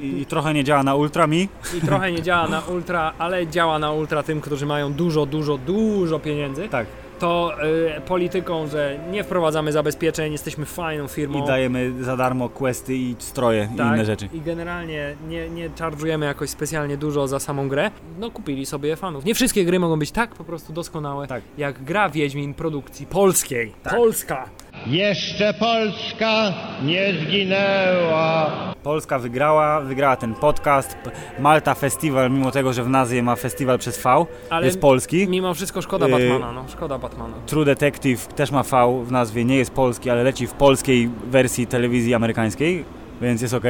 I, 0.00 0.20
I 0.20 0.26
trochę 0.26 0.54
nie 0.54 0.64
działa 0.64 0.82
na 0.82 0.94
Ultra 0.94 1.26
Mi. 1.26 1.48
i 1.78 1.80
trochę 1.80 2.12
nie 2.12 2.22
działa 2.22 2.48
na 2.48 2.60
ultra, 2.60 3.12
ale 3.18 3.46
działa 3.46 3.78
na 3.78 3.92
ultra 3.92 4.22
tym, 4.22 4.40
którzy 4.40 4.66
mają 4.66 4.92
dużo, 4.92 5.26
dużo, 5.26 5.58
dużo 5.58 6.18
pieniędzy, 6.18 6.68
Tak. 6.68 6.86
To 7.20 7.52
yy, 7.94 8.00
polityką, 8.00 8.66
że 8.66 8.98
nie 9.10 9.24
wprowadzamy 9.24 9.72
zabezpieczeń, 9.72 10.32
jesteśmy 10.32 10.64
fajną 10.64 11.08
firmą. 11.08 11.44
I 11.44 11.46
dajemy 11.46 12.04
za 12.04 12.16
darmo 12.16 12.48
questy 12.48 12.94
i 12.94 13.16
stroje 13.18 13.68
i 13.74 13.76
tak, 13.76 13.94
inne 13.94 14.04
rzeczy. 14.04 14.28
I 14.32 14.40
generalnie 14.40 15.16
nie, 15.28 15.50
nie 15.50 15.70
charge'ujemy 15.70 16.24
jakoś 16.24 16.50
specjalnie 16.50 16.96
dużo 16.96 17.28
za 17.28 17.40
samą 17.40 17.68
grę. 17.68 17.90
No 18.18 18.30
kupili 18.30 18.66
sobie 18.66 18.96
fanów. 18.96 19.24
Nie 19.24 19.34
wszystkie 19.34 19.64
gry 19.64 19.78
mogą 19.78 19.98
być 19.98 20.10
tak 20.10 20.34
po 20.34 20.44
prostu 20.44 20.72
doskonałe, 20.72 21.26
Tak. 21.26 21.42
jak 21.58 21.84
gra 21.84 22.08
Wiedźmin 22.08 22.54
produkcji 22.54 23.06
polskiej. 23.06 23.72
Polska! 23.90 24.48
Jeszcze 24.86 25.54
Polska 25.54 26.52
nie 26.82 27.12
zginęła. 27.22 28.50
Polska 28.82 29.18
wygrała, 29.18 29.80
wygrała 29.80 30.16
ten 30.16 30.34
podcast. 30.34 30.96
Malta 31.38 31.74
Festival, 31.74 32.30
mimo 32.30 32.50
tego, 32.50 32.72
że 32.72 32.84
w 32.84 32.88
nazwie 32.88 33.22
ma 33.22 33.36
festiwal 33.36 33.78
przez 33.78 34.02
V, 34.02 34.26
Ale 34.50 34.66
jest 34.66 34.80
polski. 34.80 35.28
Mimo 35.28 35.54
wszystko 35.54 35.82
szkoda 35.82 36.08
Yy, 36.08 36.12
Batmana, 36.12 36.52
no 36.52 36.68
szkoda 36.68 36.98
Batmana. 36.98 37.09
True 37.46 37.64
Detective 37.64 38.26
też 38.26 38.50
ma 38.50 38.62
V 38.62 39.04
w 39.04 39.12
nazwie, 39.12 39.44
nie 39.44 39.56
jest 39.56 39.70
polski, 39.70 40.10
ale 40.10 40.22
leci 40.24 40.46
w 40.46 40.52
polskiej 40.52 41.10
wersji 41.26 41.66
telewizji 41.66 42.14
amerykańskiej, 42.14 42.84
więc 43.22 43.42
jest 43.42 43.54
ok. 43.54 43.64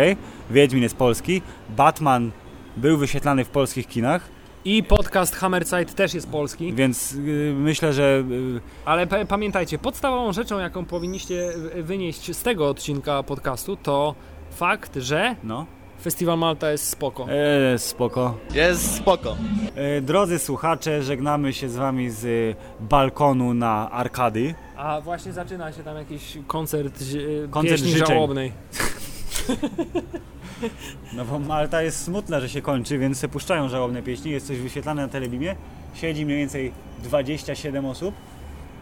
Wiedźmin 0.50 0.82
jest 0.82 0.96
polski. 0.96 1.42
Batman 1.68 2.30
był 2.76 2.98
wyświetlany 2.98 3.44
w 3.44 3.48
polskich 3.48 3.86
kinach, 3.88 4.28
I 4.64 4.82
podcast 4.82 5.36
Hammerside 5.36 5.84
też 5.84 6.14
jest 6.14 6.30
polski, 6.30 6.72
więc 6.72 7.12
yy, 7.12 7.54
myślę, 7.56 7.92
że 7.92 8.24
yy, 8.28 8.60
ale 8.84 9.06
pa- 9.06 9.24
pamiętajcie, 9.24 9.78
podstawową 9.78 10.32
rzeczą, 10.32 10.58
jaką 10.58 10.84
powinniście 10.84 11.52
wynieść 11.82 12.36
z 12.36 12.42
tego 12.42 12.68
odcinka 12.68 13.22
podcastu, 13.22 13.76
to 13.76 14.14
fakt, 14.50 14.96
że 14.96 15.36
no, 15.44 15.66
Festiwal 16.02 16.38
Malta 16.38 16.70
jest 16.70 16.88
spoko. 16.88 17.26
e, 17.74 17.78
spoko. 17.78 18.36
Jest 18.54 18.94
spoko. 18.94 19.36
E, 19.74 20.00
drodzy 20.00 20.38
słuchacze, 20.38 21.02
żegnamy 21.02 21.52
się 21.52 21.68
z 21.68 21.76
wami 21.76 22.10
z 22.10 22.24
y, 22.24 22.54
balkonu 22.80 23.54
na 23.54 23.90
Arkady. 23.90 24.54
A 24.76 25.00
właśnie 25.00 25.32
zaczyna 25.32 25.72
się 25.72 25.82
tam 25.82 25.96
jakiś 25.96 26.38
koncert, 26.46 26.98
e, 27.44 27.48
Koncert 27.48 27.76
pieśni 27.82 27.92
życzeń. 27.98 28.06
żałobnej. 28.16 28.52
No 31.12 31.24
bo 31.24 31.38
Malta 31.38 31.82
jest 31.82 32.04
smutna, 32.04 32.40
że 32.40 32.48
się 32.48 32.62
kończy, 32.62 32.98
więc 32.98 33.18
se 33.18 33.28
puszczają 33.28 33.68
żałobne 33.68 34.02
pieśni, 34.02 34.30
jest 34.30 34.46
coś 34.46 34.58
wyświetlane 34.58 35.02
na 35.02 35.08
telebimie. 35.08 35.56
Siedzi 35.94 36.26
mniej 36.26 36.38
więcej 36.38 36.72
27 37.02 37.86
osób, 37.86 38.14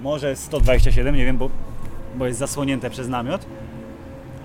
może 0.01 0.37
127, 0.37 1.16
nie 1.16 1.25
wiem, 1.25 1.39
bo, 1.39 1.51
bo 2.16 2.27
jest 2.27 2.39
zasłonięte 2.39 2.91
przez 2.91 3.09
namiot. 3.09 3.47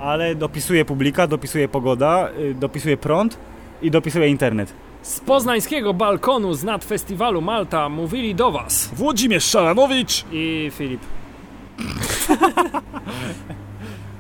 Ale 0.03 0.35
dopisuje 0.35 0.85
publika, 0.85 1.27
dopisuje 1.27 1.67
pogoda, 1.67 2.29
y, 2.39 2.53
dopisuje 2.53 2.97
prąd 2.97 3.37
i 3.81 3.91
dopisuje 3.91 4.27
internet. 4.27 4.73
Z 5.01 5.19
poznańskiego 5.19 5.93
balkonu 5.93 6.53
z 6.53 6.63
nad 6.63 6.85
festiwalu 6.85 7.41
Malta 7.41 7.89
mówili 7.89 8.35
do 8.35 8.51
Was 8.51 8.89
Włodzimierz 8.93 9.43
Szaranowicz! 9.45 10.25
i 10.31 10.71
Filip. 10.75 11.01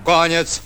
Koniec. 0.03 0.61